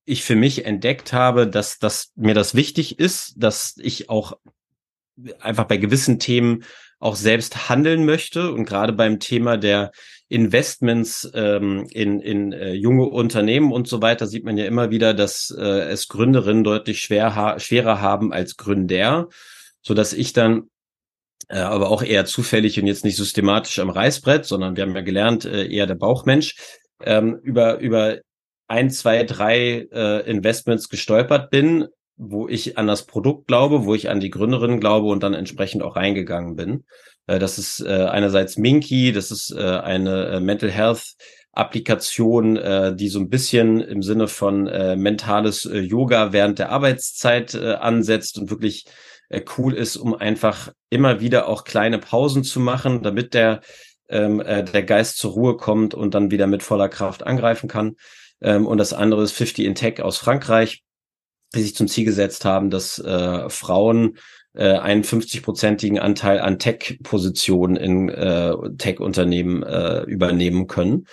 ich 0.05 0.24
für 0.24 0.34
mich 0.34 0.64
entdeckt 0.64 1.12
habe, 1.12 1.47
dass, 1.47 1.78
dass 1.78 2.12
mir 2.16 2.34
das 2.34 2.55
wichtig 2.55 2.99
ist, 2.99 3.34
dass 3.36 3.74
ich 3.76 4.09
auch 4.09 4.38
einfach 5.40 5.64
bei 5.64 5.76
gewissen 5.76 6.18
Themen 6.18 6.64
auch 6.98 7.16
selbst 7.16 7.68
handeln 7.68 8.04
möchte. 8.04 8.52
Und 8.52 8.66
gerade 8.66 8.92
beim 8.92 9.20
Thema 9.20 9.56
der 9.56 9.90
Investments 10.28 11.28
ähm, 11.34 11.86
in, 11.90 12.20
in 12.20 12.52
äh, 12.52 12.72
junge 12.72 13.06
Unternehmen 13.06 13.72
und 13.72 13.88
so 13.88 14.00
weiter 14.00 14.26
sieht 14.26 14.44
man 14.44 14.56
ja 14.56 14.64
immer 14.64 14.90
wieder, 14.90 15.12
dass 15.14 15.54
äh, 15.56 15.62
es 15.62 16.08
Gründerinnen 16.08 16.62
deutlich 16.62 17.00
schwer 17.00 17.34
ha 17.34 17.58
schwerer 17.58 18.00
haben 18.00 18.32
als 18.32 18.56
Gründer, 18.56 19.28
so 19.82 19.92
dass 19.92 20.12
ich 20.12 20.32
dann 20.32 20.70
äh, 21.48 21.58
aber 21.58 21.90
auch 21.90 22.02
eher 22.02 22.26
zufällig 22.26 22.78
und 22.78 22.86
jetzt 22.86 23.04
nicht 23.04 23.16
systematisch 23.16 23.80
am 23.80 23.90
Reißbrett, 23.90 24.44
sondern 24.44 24.76
wir 24.76 24.84
haben 24.84 24.94
ja 24.94 25.02
gelernt, 25.02 25.44
äh, 25.44 25.66
eher 25.66 25.86
der 25.86 25.96
Bauchmensch, 25.96 26.54
ähm, 27.02 27.40
über, 27.42 27.78
über 27.78 28.18
ein, 28.68 28.90
zwei, 28.90 29.24
drei 29.24 29.88
äh, 29.90 30.30
Investments 30.30 30.88
gestolpert 30.88 31.50
bin, 31.50 31.88
wo 32.22 32.48
ich 32.48 32.76
an 32.76 32.86
das 32.86 33.06
Produkt 33.06 33.46
glaube, 33.46 33.86
wo 33.86 33.94
ich 33.94 34.10
an 34.10 34.20
die 34.20 34.30
Gründerin 34.30 34.78
glaube 34.78 35.08
und 35.08 35.22
dann 35.22 35.34
entsprechend 35.34 35.82
auch 35.82 35.96
reingegangen 35.96 36.54
bin. 36.54 36.84
Äh, 37.26 37.38
das 37.38 37.58
ist 37.58 37.80
äh, 37.80 38.04
einerseits 38.04 38.58
Minky, 38.58 39.12
das 39.12 39.30
ist 39.30 39.52
äh, 39.56 39.62
eine 39.62 40.40
Mental 40.40 40.70
Health 40.70 41.14
Applikation, 41.52 42.54
die 42.96 43.08
so 43.08 43.18
ein 43.18 43.28
bisschen 43.28 43.80
im 43.80 44.04
Sinne 44.04 44.28
von 44.28 44.64
mentales 44.64 45.68
Yoga 45.68 46.32
während 46.32 46.60
der 46.60 46.70
Arbeitszeit 46.70 47.56
ansetzt 47.56 48.38
und 48.38 48.50
wirklich 48.50 48.86
cool 49.58 49.74
ist, 49.74 49.96
um 49.96 50.14
einfach 50.14 50.72
immer 50.90 51.18
wieder 51.18 51.48
auch 51.48 51.64
kleine 51.64 51.98
Pausen 51.98 52.44
zu 52.44 52.60
machen, 52.60 53.02
damit 53.02 53.34
der 53.34 53.62
ähm, 54.10 54.40
äh, 54.40 54.64
der 54.64 54.82
Geist 54.82 55.18
zur 55.18 55.32
Ruhe 55.32 55.56
kommt 55.56 55.94
und 55.94 56.14
dann 56.14 56.30
wieder 56.30 56.46
mit 56.46 56.62
voller 56.62 56.88
Kraft 56.88 57.26
angreifen 57.26 57.68
kann. 57.68 57.96
Ähm, 58.40 58.66
und 58.66 58.78
das 58.78 58.92
andere 58.92 59.22
ist 59.22 59.32
50 59.32 59.64
in 59.64 59.74
Tech 59.74 60.02
aus 60.02 60.18
Frankreich, 60.18 60.82
die 61.55 61.62
sich 61.62 61.74
zum 61.74 61.88
Ziel 61.88 62.05
gesetzt 62.05 62.44
haben, 62.44 62.70
dass 62.70 62.98
äh, 62.98 63.48
Frauen 63.48 64.16
äh, 64.55 64.72
einen 64.74 65.05
50-prozentigen 65.05 65.98
Anteil 65.98 66.40
an 66.40 66.59
Tech-Positionen 66.59 67.76
in 67.76 68.09
äh, 68.09 68.55
Tech-Unternehmen 68.78 69.62
äh, 69.62 70.03
übernehmen 70.03 70.66
können. 70.66 71.07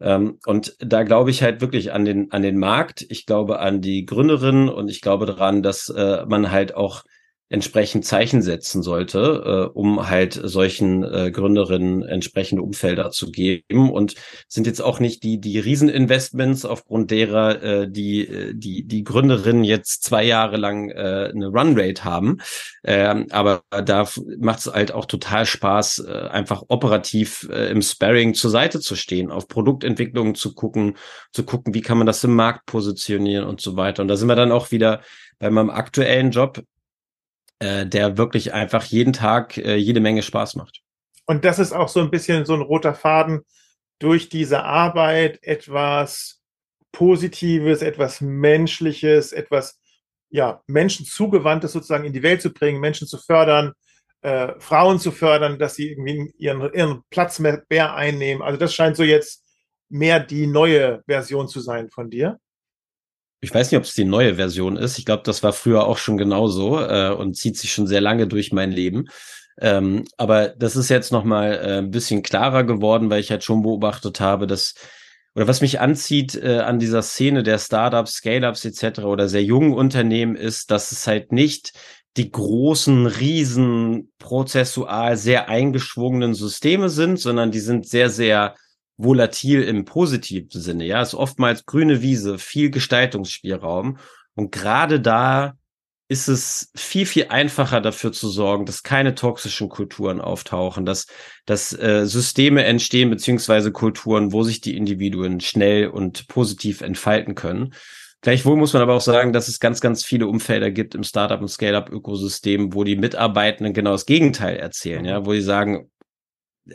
Ähm, 0.00 0.38
und 0.46 0.76
da 0.78 1.02
glaube 1.02 1.30
ich 1.30 1.42
halt 1.42 1.60
wirklich 1.60 1.92
an 1.92 2.04
den, 2.04 2.30
an 2.30 2.42
den 2.42 2.58
Markt. 2.58 3.04
Ich 3.08 3.26
glaube 3.26 3.58
an 3.58 3.80
die 3.80 4.06
Gründerin 4.06 4.68
und 4.68 4.88
ich 4.88 5.00
glaube 5.00 5.26
daran, 5.26 5.62
dass 5.62 5.88
äh, 5.88 6.24
man 6.26 6.50
halt 6.50 6.74
auch 6.74 7.04
entsprechend 7.48 8.04
Zeichen 8.04 8.42
setzen 8.42 8.82
sollte, 8.82 9.70
äh, 9.72 9.78
um 9.78 10.08
halt 10.08 10.38
solchen 10.42 11.02
äh, 11.02 11.30
Gründerinnen 11.30 12.02
entsprechende 12.02 12.62
Umfelder 12.62 13.10
zu 13.10 13.30
geben 13.30 13.90
und 13.90 14.14
sind 14.48 14.66
jetzt 14.66 14.80
auch 14.80 15.00
nicht 15.00 15.22
die 15.22 15.40
die 15.40 15.58
Rieseninvestments 15.58 16.64
aufgrund 16.64 17.10
derer 17.10 17.62
äh, 17.62 17.90
die 17.90 18.26
äh, 18.26 18.54
die 18.54 18.84
die 18.86 19.02
Gründerinnen 19.02 19.64
jetzt 19.64 20.04
zwei 20.04 20.24
Jahre 20.24 20.56
lang 20.56 20.90
äh, 20.90 21.30
eine 21.34 21.48
Runrate 21.48 22.04
haben, 22.04 22.38
ähm, 22.84 23.26
aber 23.30 23.62
da 23.70 24.06
macht 24.38 24.60
es 24.60 24.66
halt 24.66 24.92
auch 24.92 25.06
total 25.06 25.46
Spaß 25.46 26.00
äh, 26.00 26.28
einfach 26.30 26.64
operativ 26.68 27.48
äh, 27.50 27.70
im 27.70 27.82
Sparring 27.82 28.34
zur 28.34 28.50
Seite 28.50 28.80
zu 28.80 28.94
stehen, 28.94 29.30
auf 29.30 29.48
Produktentwicklungen 29.48 30.34
zu 30.34 30.54
gucken, 30.54 30.96
zu 31.32 31.44
gucken, 31.44 31.74
wie 31.74 31.80
kann 31.80 31.98
man 31.98 32.06
das 32.06 32.22
im 32.24 32.34
Markt 32.34 32.66
positionieren 32.66 33.44
und 33.44 33.60
so 33.60 33.76
weiter. 33.76 34.02
Und 34.02 34.08
da 34.08 34.16
sind 34.16 34.28
wir 34.28 34.36
dann 34.36 34.52
auch 34.52 34.70
wieder 34.70 35.00
bei 35.38 35.50
meinem 35.50 35.70
aktuellen 35.70 36.30
Job 36.30 36.62
äh, 37.60 37.86
der 37.86 38.16
wirklich 38.16 38.52
einfach 38.52 38.84
jeden 38.84 39.12
Tag 39.12 39.56
äh, 39.58 39.76
jede 39.76 40.00
Menge 40.00 40.22
Spaß 40.22 40.56
macht. 40.56 40.82
Und 41.26 41.44
das 41.44 41.58
ist 41.58 41.72
auch 41.72 41.88
so 41.88 42.00
ein 42.00 42.10
bisschen 42.10 42.44
so 42.44 42.54
ein 42.54 42.62
roter 42.62 42.94
Faden 42.94 43.40
durch 43.98 44.28
diese 44.28 44.64
Arbeit, 44.64 45.42
etwas 45.42 46.40
Positives, 46.92 47.82
etwas 47.82 48.20
Menschliches, 48.20 49.32
etwas 49.32 49.80
ja, 50.30 50.62
Menschen 50.66 51.04
zugewandtes 51.06 51.72
sozusagen 51.72 52.04
in 52.04 52.12
die 52.12 52.22
Welt 52.22 52.42
zu 52.42 52.52
bringen, 52.52 52.80
Menschen 52.80 53.06
zu 53.06 53.18
fördern, 53.18 53.72
äh, 54.22 54.52
Frauen 54.58 54.98
zu 54.98 55.10
fördern, 55.10 55.58
dass 55.58 55.74
sie 55.74 55.90
irgendwie 55.90 56.32
ihren, 56.38 56.72
ihren 56.72 57.02
Platz 57.10 57.38
mehr, 57.38 57.62
mehr 57.68 57.94
einnehmen. 57.94 58.42
Also 58.42 58.58
das 58.58 58.74
scheint 58.74 58.96
so 58.96 59.02
jetzt 59.02 59.44
mehr 59.88 60.20
die 60.20 60.46
neue 60.46 61.02
Version 61.06 61.48
zu 61.48 61.60
sein 61.60 61.90
von 61.90 62.10
dir 62.10 62.38
ich 63.40 63.54
weiß 63.54 63.70
nicht, 63.70 63.78
ob 63.78 63.84
es 63.84 63.94
die 63.94 64.04
neue 64.04 64.34
Version 64.34 64.76
ist. 64.76 64.98
Ich 64.98 65.04
glaube, 65.04 65.22
das 65.24 65.42
war 65.42 65.52
früher 65.52 65.86
auch 65.86 65.98
schon 65.98 66.16
genauso 66.16 66.80
äh, 66.80 67.10
und 67.10 67.36
zieht 67.36 67.56
sich 67.56 67.72
schon 67.72 67.86
sehr 67.86 68.00
lange 68.00 68.26
durch 68.26 68.52
mein 68.52 68.72
Leben. 68.72 69.08
Ähm, 69.60 70.04
aber 70.16 70.48
das 70.48 70.76
ist 70.76 70.88
jetzt 70.88 71.12
noch 71.12 71.24
mal 71.24 71.52
äh, 71.54 71.78
ein 71.78 71.90
bisschen 71.90 72.22
klarer 72.22 72.64
geworden, 72.64 73.10
weil 73.10 73.20
ich 73.20 73.30
halt 73.30 73.44
schon 73.44 73.62
beobachtet 73.62 74.20
habe, 74.20 74.46
dass 74.46 74.74
oder 75.34 75.46
was 75.46 75.60
mich 75.60 75.78
anzieht 75.78 76.34
äh, 76.34 76.58
an 76.58 76.80
dieser 76.80 77.02
Szene 77.02 77.44
der 77.44 77.58
Startups, 77.58 78.14
Scale-ups 78.14 78.64
etc. 78.64 79.00
oder 79.00 79.28
sehr 79.28 79.44
jungen 79.44 79.72
Unternehmen 79.72 80.34
ist, 80.34 80.70
dass 80.72 80.90
es 80.90 81.06
halt 81.06 81.30
nicht 81.32 81.74
die 82.16 82.32
großen, 82.32 83.06
riesen, 83.06 84.10
prozessual 84.18 85.16
sehr 85.16 85.48
eingeschwungenen 85.48 86.34
Systeme 86.34 86.88
sind, 86.88 87.20
sondern 87.20 87.52
die 87.52 87.60
sind 87.60 87.86
sehr, 87.86 88.10
sehr 88.10 88.56
volatil 88.98 89.62
im 89.62 89.84
positiven 89.84 90.60
Sinne. 90.60 90.84
Ja, 90.84 91.00
ist 91.00 91.14
oftmals 91.14 91.64
grüne 91.64 92.02
Wiese, 92.02 92.38
viel 92.38 92.70
Gestaltungsspielraum. 92.70 93.98
Und 94.34 94.52
gerade 94.52 95.00
da 95.00 95.54
ist 96.08 96.28
es 96.28 96.70
viel, 96.74 97.04
viel 97.06 97.26
einfacher 97.28 97.80
dafür 97.80 98.12
zu 98.12 98.28
sorgen, 98.28 98.64
dass 98.64 98.82
keine 98.82 99.14
toxischen 99.14 99.68
Kulturen 99.68 100.20
auftauchen, 100.20 100.86
dass, 100.86 101.06
dass 101.44 101.78
äh, 101.78 102.06
Systeme 102.06 102.64
entstehen, 102.64 103.10
beziehungsweise 103.10 103.72
Kulturen, 103.72 104.32
wo 104.32 104.42
sich 104.42 104.60
die 104.60 104.76
Individuen 104.76 105.40
schnell 105.40 105.88
und 105.88 106.26
positiv 106.28 106.80
entfalten 106.80 107.34
können. 107.34 107.74
Gleichwohl 108.22 108.56
muss 108.56 108.72
man 108.72 108.82
aber 108.82 108.94
auch 108.94 109.02
sagen, 109.02 109.32
dass 109.32 109.48
es 109.48 109.60
ganz, 109.60 109.80
ganz 109.80 110.04
viele 110.04 110.26
Umfelder 110.26 110.70
gibt 110.70 110.94
im 110.94 111.04
Startup- 111.04 111.40
und 111.40 111.48
Scale-up-Ökosystem, 111.48 112.74
wo 112.74 112.84
die 112.84 112.96
Mitarbeitenden 112.96 113.74
genau 113.74 113.92
das 113.92 114.06
Gegenteil 114.06 114.56
erzählen, 114.56 115.04
ja, 115.04 115.24
wo 115.24 115.32
die 115.32 115.42
sagen, 115.42 115.90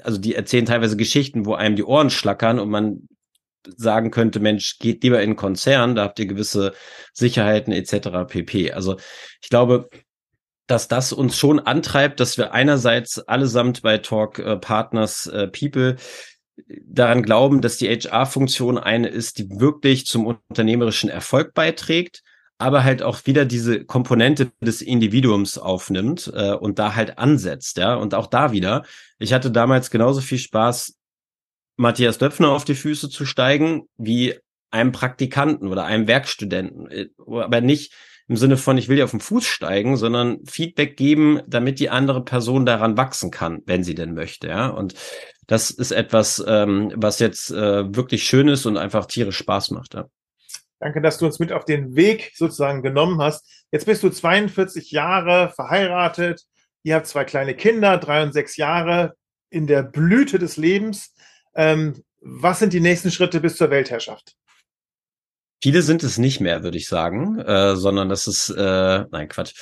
also 0.02 0.18
die 0.18 0.36
erzählen 0.36 0.66
teilweise 0.66 0.98
Geschichten, 0.98 1.46
wo 1.46 1.54
einem 1.54 1.76
die 1.76 1.84
Ohren 1.84 2.10
schlackern 2.10 2.60
und 2.60 2.70
man 2.70 3.08
sagen 3.66 4.12
könnte, 4.12 4.40
Mensch, 4.40 4.80
geht 4.80 5.04
lieber 5.04 5.20
in 5.20 5.30
einen 5.30 5.36
Konzern, 5.36 5.96
da 5.96 6.04
habt 6.04 6.20
ihr 6.20 6.26
gewisse 6.26 6.74
Sicherheiten 7.14 7.72
etc. 7.72 8.28
pp. 8.28 8.72
Also 8.74 8.98
ich 9.42 9.50
glaube, 9.50 9.90
dass 10.68 10.88
das 10.88 11.14
uns 11.14 11.38
schon 11.38 11.60
antreibt, 11.60 12.20
dass 12.20 12.38
wir 12.38 12.54
einerseits 12.54 13.20
allesamt 13.20 13.82
bei 13.82 13.98
Talk 13.98 14.40
äh, 14.40 14.58
Partners 14.58 15.28
äh, 15.28 15.48
People 15.48 15.98
daran 16.86 17.24
glauben, 17.24 17.62
dass 17.62 17.78
die 17.78 17.90
HR-Funktion 17.90 18.78
eine 18.78 19.08
ist, 19.08 19.40
die 19.40 19.50
wirklich 19.50 20.06
zum 20.06 20.26
unternehmerischen 20.26 21.10
Erfolg 21.10 21.54
beiträgt, 21.54 22.22
aber 22.64 22.86
halt 22.86 23.04
auch 23.04 23.26
wieder 23.26 23.44
diese 23.44 23.84
Komponente 23.84 24.52
des 24.62 24.82
Individuums 24.82 25.58
aufnimmt 25.58 26.32
äh, 26.34 26.54
und 26.54 26.80
da 26.80 26.96
halt 26.96 27.18
ansetzt, 27.18 27.78
ja. 27.78 27.96
Und 27.96 28.16
auch 28.16 28.28
da 28.28 28.54
wieder, 28.54 28.84
ich 29.20 29.34
hatte 29.34 29.52
damals 29.52 29.92
genauso 29.92 30.22
viel 30.22 30.38
Spaß, 30.38 30.96
Matthias 31.76 32.20
Döpfner 32.20 32.50
auf 32.50 32.64
die 32.64 32.76
Füße 32.76 33.10
zu 33.10 33.26
steigen, 33.26 33.84
wie 33.98 34.36
einem 34.72 34.94
Praktikanten 34.94 35.68
oder 35.68 35.84
einem 35.84 36.08
Werkstudenten. 36.08 36.90
Äh, 36.90 37.10
aber 37.28 37.60
nicht 37.60 37.94
im 38.30 38.38
Sinne 38.38 38.56
von, 38.56 38.78
ich 38.78 38.88
will 38.88 38.96
dir 38.96 39.04
auf 39.04 39.12
den 39.12 39.20
Fuß 39.20 39.46
steigen, 39.46 39.98
sondern 39.98 40.46
Feedback 40.46 40.96
geben, 40.96 41.42
damit 41.46 41.80
die 41.80 41.90
andere 41.90 42.24
Person 42.24 42.66
daran 42.66 42.96
wachsen 42.96 43.30
kann, 43.30 43.62
wenn 43.66 43.84
sie 43.84 43.96
denn 43.96 44.14
möchte, 44.14 44.48
ja. 44.48 44.70
Und 44.70 44.94
das 45.48 45.70
ist 45.70 45.92
etwas, 45.92 46.42
ähm, 46.48 46.94
was 46.96 47.20
jetzt 47.20 47.52
äh, 47.52 47.94
wirklich 47.94 48.24
schön 48.24 48.48
ist 48.48 48.66
und 48.66 48.78
einfach 48.78 49.06
tierisch 49.06 49.38
Spaß 49.38 49.72
macht, 49.72 49.96
ja. 49.96 50.08
Danke, 50.84 51.00
dass 51.00 51.18
du 51.18 51.26
uns 51.26 51.40
mit 51.40 51.54
auf 51.54 51.64
den 51.64 51.96
Weg 51.96 52.34
sozusagen 52.36 52.84
genommen 52.84 53.22
hast. 53.22 53.50
Jetzt 53.72 53.86
bist 53.86 54.04
du 54.04 54.10
42 54.10 54.92
Jahre 54.92 55.50
verheiratet. 55.56 56.44
Ihr 56.84 56.96
habt 56.96 57.08
zwei 57.08 57.24
kleine 57.24 57.56
Kinder, 57.56 57.98
drei 57.98 58.22
und 58.22 58.34
sechs 58.34 58.58
Jahre 58.58 59.14
in 59.50 59.66
der 59.66 59.82
Blüte 59.82 60.40
des 60.40 60.58
Lebens. 60.58 61.16
Ähm, 61.56 62.04
was 62.20 62.60
sind 62.60 62.74
die 62.74 62.82
nächsten 62.82 63.12
Schritte 63.12 63.40
bis 63.40 63.56
zur 63.56 63.70
Weltherrschaft? 63.70 64.36
Viele 65.62 65.84
sind 65.84 66.04
es 66.04 66.18
nicht 66.18 66.42
mehr, 66.42 66.64
würde 66.64 66.78
ich 66.78 66.90
sagen, 66.90 67.40
äh, 67.40 67.78
sondern 67.78 68.10
das 68.10 68.28
ist, 68.28 68.50
äh, 68.50 69.06
nein, 69.10 69.30
Quatsch. 69.30 69.54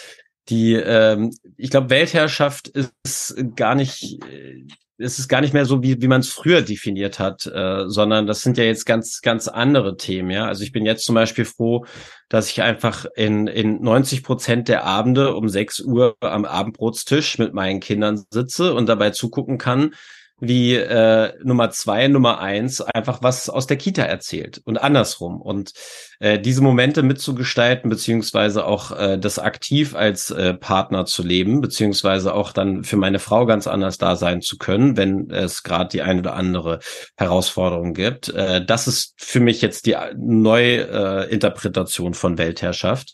Die, 0.50 0.74
ähm, 0.74 1.32
ich 1.58 1.70
glaube, 1.70 1.90
Weltherrschaft 1.90 2.68
ist 2.68 3.36
gar 3.56 3.76
nicht, 3.76 4.24
äh, 4.26 4.66
es 4.98 5.20
ist 5.20 5.28
gar 5.28 5.42
nicht 5.42 5.54
mehr 5.54 5.66
so, 5.66 5.82
wie, 5.82 6.02
wie 6.02 6.08
man 6.08 6.22
es 6.22 6.30
früher 6.30 6.62
definiert 6.62 7.20
hat, 7.20 7.46
äh, 7.48 7.88
sondern 7.88 8.28
das 8.28 8.42
sind 8.42 8.58
ja 8.58 8.64
jetzt 8.64 8.86
ganz, 8.86 9.22
ganz 9.22 9.48
andere 9.48 9.98
Themen, 9.98 10.30
ja. 10.30 10.46
Also 10.46 10.64
ich 10.64 10.72
bin 10.72 10.86
jetzt 10.86 11.06
zum 11.06 11.16
Beispiel 11.16 11.46
froh, 11.46 11.86
dass 12.30 12.50
ich 12.50 12.62
einfach 12.62 13.06
in, 13.16 13.48
in 13.48 13.82
90 13.82 14.24
Prozent 14.24 14.68
der 14.68 14.86
Abende 14.86 15.36
um 15.36 15.50
6 15.50 15.82
Uhr 15.82 16.16
am 16.22 16.46
Abendbrotstisch 16.46 17.38
mit 17.38 17.54
meinen 17.54 17.80
Kindern 17.80 18.24
sitze 18.30 18.74
und 18.74 18.88
dabei 18.88 19.10
zugucken 19.12 19.58
kann, 19.58 19.96
wie 20.42 20.76
äh, 20.76 21.34
Nummer 21.44 21.70
zwei, 21.70 22.08
Nummer 22.08 22.40
eins 22.40 22.82
einfach 22.82 23.22
was 23.22 23.48
aus 23.48 23.68
der 23.68 23.78
Kita 23.78 24.02
erzählt 24.02 24.60
und 24.66 24.78
andersrum. 24.78 25.40
Und 25.40 25.72
äh, 26.20 26.40
diese 26.40 26.64
Momente 26.64 27.04
mitzugestalten, 27.04 27.92
beziehungsweise 27.92 28.66
auch 28.66 28.92
äh, 28.92 29.20
das 29.20 29.38
aktiv 29.38 29.96
als 29.96 30.32
äh, 30.32 30.56
Partner 30.56 31.06
zu 31.06 31.22
leben, 31.22 31.62
beziehungsweise 31.62 32.34
auch 32.34 32.54
dann 32.54 32.84
für 32.84 32.98
meine 32.98 33.20
Frau 33.20 33.46
ganz 33.46 33.68
anders 33.68 34.00
da 34.00 34.16
sein 34.16 34.42
zu 34.42 34.58
können, 34.58 34.98
wenn 34.98 35.30
es 35.30 35.62
gerade 35.62 35.90
die 35.90 36.02
eine 36.02 36.22
oder 36.22 36.34
andere 36.34 36.80
Herausforderung 37.18 37.94
gibt. 37.94 38.30
Äh, 38.30 38.66
das 38.66 38.88
ist 38.88 39.14
für 39.18 39.40
mich 39.40 39.62
jetzt 39.62 39.86
die 39.86 39.96
neue 40.18 40.88
äh, 40.90 41.32
Interpretation 41.32 42.16
von 42.16 42.40
Weltherrschaft, 42.40 43.14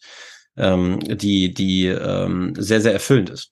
ähm, 0.55 0.99
die, 1.01 1.53
die 1.53 1.87
ähm, 1.87 2.53
sehr, 2.57 2.79
sehr 2.79 2.93
erfüllend 2.93 3.29
ist. 3.31 3.51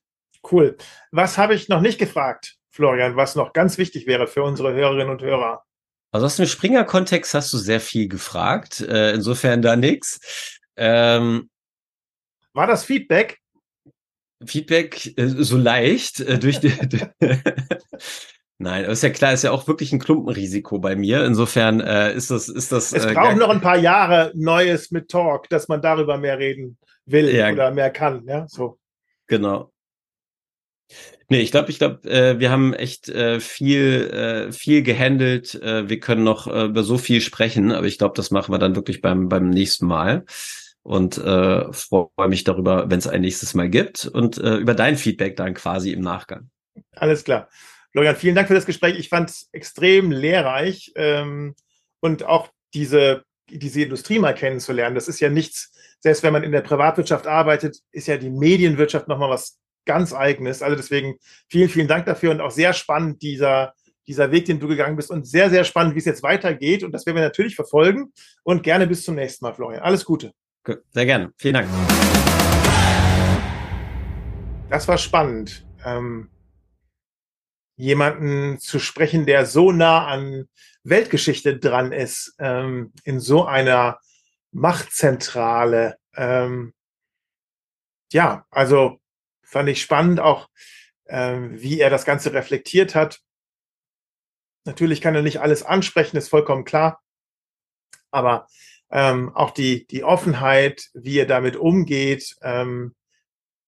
Cool. 0.50 0.78
Was 1.12 1.38
habe 1.38 1.56
ich 1.56 1.68
noch 1.68 1.82
nicht 1.82 1.98
gefragt? 1.98 2.55
Florian, 2.76 3.16
was 3.16 3.36
noch 3.36 3.54
ganz 3.54 3.78
wichtig 3.78 4.06
wäre 4.06 4.28
für 4.28 4.44
unsere 4.44 4.74
Hörerinnen 4.74 5.10
und 5.10 5.22
Hörer? 5.22 5.64
Also 6.12 6.26
aus 6.26 6.36
dem 6.36 6.46
Springer-Kontext 6.46 7.34
hast 7.34 7.54
du 7.54 7.58
sehr 7.58 7.80
viel 7.80 8.10
gefragt. 8.10 8.82
Äh, 8.82 9.14
insofern 9.14 9.62
da 9.62 9.78
nichts. 9.78 10.60
Ähm, 10.76 11.50
War 12.54 12.68
das 12.68 12.84
Feedback? 12.84 13.40
Feedback 14.46 15.18
äh, 15.18 15.28
so 15.28 15.56
leicht 15.56 16.20
äh, 16.20 16.38
durch 16.38 16.60
die. 16.60 16.74
Nein, 18.58 18.86
ist 18.86 19.04
ja 19.04 19.10
klar, 19.10 19.34
ist 19.34 19.44
ja 19.44 19.52
auch 19.52 19.68
wirklich 19.68 19.94
ein 19.94 20.00
Klumpenrisiko 20.00 20.80
bei 20.80 20.98
mir. 20.98 21.26
Insofern 21.26 21.80
äh, 21.80 22.14
ist 22.14 22.30
das, 22.30 22.50
ist 22.50 22.74
das. 22.74 22.92
Es 22.92 23.06
äh, 23.06 23.14
braucht 23.14 23.38
noch 23.38 23.50
ein 23.50 23.62
paar 23.62 23.78
Jahre 23.78 24.34
Neues 24.36 24.92
mit 24.92 25.10
Talk, 25.10 25.48
dass 25.48 25.70
man 25.70 25.82
darüber 25.82 26.18
mehr 26.18 26.40
reden 26.40 26.78
will 27.06 27.34
ja, 27.34 27.52
oder 27.52 27.72
mehr 27.72 27.90
kann. 27.90 28.26
Ja, 28.28 28.48
so. 28.50 28.80
Genau. 29.28 29.72
Nee, 31.28 31.42
ich 31.42 31.52
glaube, 31.52 31.72
ich 31.72 31.80
glaube, 31.80 32.08
äh, 32.10 32.40
wir 32.40 32.52
haben 32.52 32.74
echt 32.74 33.10
äh, 33.10 33.40
viel, 33.40 34.10
äh, 34.12 34.52
viel 34.52 34.84
gehandelt. 34.84 35.56
Äh, 35.56 35.90
wir 35.90 36.00
können 36.00 36.24
noch 36.24 36.48
äh, 36.48 36.66
über 36.66 36.84
so 36.84 36.98
viel 36.98 37.20
sprechen, 37.22 37.72
aber 37.72 37.88
ich 37.88 37.98
glaube, 37.98 38.14
das 38.16 38.30
machen 38.30 38.54
wir 38.54 38.60
dann 38.60 38.76
wirklich 38.76 39.02
beim, 39.02 39.28
beim 39.28 39.50
nächsten 39.50 39.88
Mal. 39.88 40.26
Und 40.84 41.18
äh, 41.18 41.74
freue 41.74 42.28
mich 42.28 42.44
darüber, 42.44 42.92
wenn 42.92 43.00
es 43.00 43.08
ein 43.08 43.22
nächstes 43.22 43.56
Mal 43.56 43.70
gibt 43.70 44.06
und 44.06 44.38
äh, 44.38 44.58
über 44.58 44.76
dein 44.76 44.98
Feedback 44.98 45.36
dann 45.36 45.56
quasi 45.56 45.92
im 45.92 46.02
Nachgang. 46.02 46.52
Alles 46.92 47.24
klar. 47.24 47.50
Florian, 47.92 48.16
vielen 48.16 48.36
Dank 48.36 48.48
für 48.48 48.54
das 48.54 48.68
Gespräch. 48.68 49.00
Ich 49.00 49.10
fand 49.10 49.32
es 49.32 49.50
extrem 49.52 50.12
lehrreich 50.12 50.92
ähm, 50.96 51.56
und 52.02 52.24
auch 52.24 52.50
diese, 52.76 53.24
diese 53.50 53.82
Industrie 53.82 54.20
mal 54.20 54.36
kennenzulernen. 54.36 54.94
Das 54.94 55.08
ist 55.08 55.20
ja 55.20 55.30
nichts, 55.30 55.72
selbst 56.02 56.22
wenn 56.22 56.34
man 56.34 56.44
in 56.44 56.52
der 56.52 56.62
Privatwirtschaft 56.62 57.26
arbeitet, 57.26 57.80
ist 57.92 58.08
ja 58.08 58.18
die 58.18 58.30
Medienwirtschaft 58.30 59.08
nochmal 59.08 59.32
was 59.32 59.58
ganz 59.86 60.14
eigenes. 60.14 60.62
Also 60.62 60.76
deswegen 60.76 61.16
vielen, 61.48 61.70
vielen 61.70 61.88
Dank 61.88 62.06
dafür 62.06 62.32
und 62.32 62.42
auch 62.42 62.52
sehr 62.52 62.74
spannend 62.74 63.22
dieser, 63.22 63.74
dieser 64.08 64.32
Weg, 64.32 64.46
den 64.46 64.60
du 64.60 64.68
gegangen 64.68 64.96
bist 64.96 65.12
und 65.12 65.28
sehr, 65.28 65.50
sehr 65.50 65.64
spannend, 65.64 65.96
wie 65.96 66.00
es 66.00 66.06
jetzt 66.06 66.24
weitergeht. 66.24 66.84
Und 66.84 66.92
das 66.92 67.06
werden 67.06 67.18
wir 67.18 67.24
natürlich 67.24 67.56
verfolgen 67.56 68.12
und 68.44 68.64
gerne 68.64 68.88
bis 68.88 69.04
zum 69.04 69.16
nächsten 69.16 69.46
Mal, 69.46 69.54
Florian. 69.54 69.82
Alles 69.82 70.06
Gute. 70.06 70.32
Sehr 70.92 71.06
gerne. 71.06 71.32
Vielen 71.38 71.54
Dank. 71.54 71.70
Das 74.70 74.88
war 74.88 74.98
spannend. 74.98 75.66
Ähm, 75.86 76.30
jemanden 77.78 78.60
zu 78.60 78.80
sprechen, 78.80 79.26
der 79.26 79.46
so 79.46 79.72
nah 79.72 80.08
an 80.08 80.46
Weltgeschichte 80.84 81.58
dran 81.58 81.92
ist, 81.92 82.36
ähm, 82.40 82.94
in 83.04 83.20
so 83.20 83.46
einer 83.46 84.00
Machtzentrale. 84.52 85.98
Ähm, 86.16 86.74
ja, 88.12 88.46
also 88.50 89.00
fand 89.56 89.70
ich 89.70 89.82
spannend, 89.82 90.20
auch 90.20 90.50
äh, 91.06 91.38
wie 91.40 91.80
er 91.80 91.90
das 91.90 92.04
Ganze 92.04 92.34
reflektiert 92.34 92.94
hat. 92.94 93.22
Natürlich 94.66 95.00
kann 95.00 95.16
er 95.16 95.22
nicht 95.22 95.40
alles 95.40 95.64
ansprechen, 95.64 96.18
ist 96.18 96.28
vollkommen 96.28 96.66
klar. 96.66 97.02
Aber 98.12 98.48
ähm, 98.92 99.34
auch 99.34 99.52
die, 99.52 99.88
die 99.88 100.04
Offenheit, 100.04 100.90
wie 100.94 101.20
er 101.20 101.26
damit 101.26 101.56
umgeht, 101.56 102.36
ähm, 102.42 102.96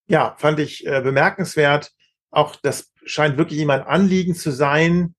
ja, 0.09 0.35
fand 0.37 0.59
ich 0.59 0.85
äh, 0.85 0.99
bemerkenswert. 0.99 1.93
Auch 2.31 2.57
das 2.57 2.91
scheint 3.05 3.37
wirklich 3.37 3.61
ihm 3.61 3.69
ein 3.69 3.83
Anliegen 3.83 4.35
zu 4.35 4.51
sein, 4.51 5.15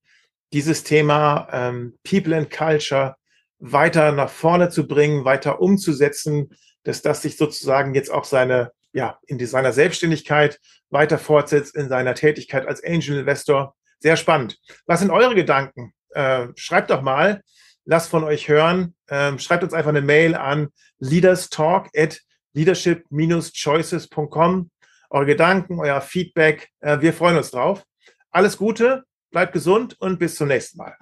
dieses 0.52 0.84
Thema 0.84 1.48
ähm, 1.50 1.98
People 2.04 2.36
and 2.36 2.50
Culture 2.50 3.16
weiter 3.58 4.12
nach 4.12 4.28
vorne 4.28 4.68
zu 4.68 4.86
bringen, 4.86 5.24
weiter 5.24 5.62
umzusetzen, 5.62 6.50
dass 6.82 7.00
das 7.00 7.22
sich 7.22 7.38
sozusagen 7.38 7.94
jetzt 7.94 8.10
auch 8.10 8.24
seine 8.24 8.72
ja, 8.92 9.18
in 9.26 9.44
seiner 9.44 9.72
Selbstständigkeit 9.72 10.60
weiter 10.90 11.18
fortsetzt, 11.18 11.74
in 11.76 11.88
seiner 11.88 12.14
Tätigkeit 12.14 12.66
als 12.66 12.82
Angel 12.84 13.18
Investor. 13.18 13.74
Sehr 14.00 14.16
spannend. 14.16 14.58
Was 14.86 15.00
sind 15.00 15.10
eure 15.10 15.34
Gedanken? 15.34 15.92
Äh, 16.10 16.46
schreibt 16.54 16.90
doch 16.90 17.02
mal, 17.02 17.42
lasst 17.84 18.08
von 18.10 18.22
euch 18.24 18.48
hören. 18.48 18.94
Ähm, 19.10 19.38
schreibt 19.38 19.64
uns 19.64 19.74
einfach 19.74 19.90
eine 19.90 20.02
Mail 20.02 20.34
an 20.34 20.68
leaderstalk 20.98 21.88
at 21.96 22.20
leadership-choices.com. 22.54 24.70
Eure 25.10 25.26
Gedanken, 25.26 25.80
euer 25.80 26.00
Feedback. 26.00 26.68
Äh, 26.80 27.00
wir 27.00 27.12
freuen 27.12 27.36
uns 27.36 27.50
drauf. 27.50 27.84
Alles 28.30 28.56
Gute, 28.56 29.04
bleibt 29.30 29.52
gesund 29.52 30.00
und 30.00 30.18
bis 30.18 30.36
zum 30.36 30.48
nächsten 30.48 30.78
Mal. 30.78 30.96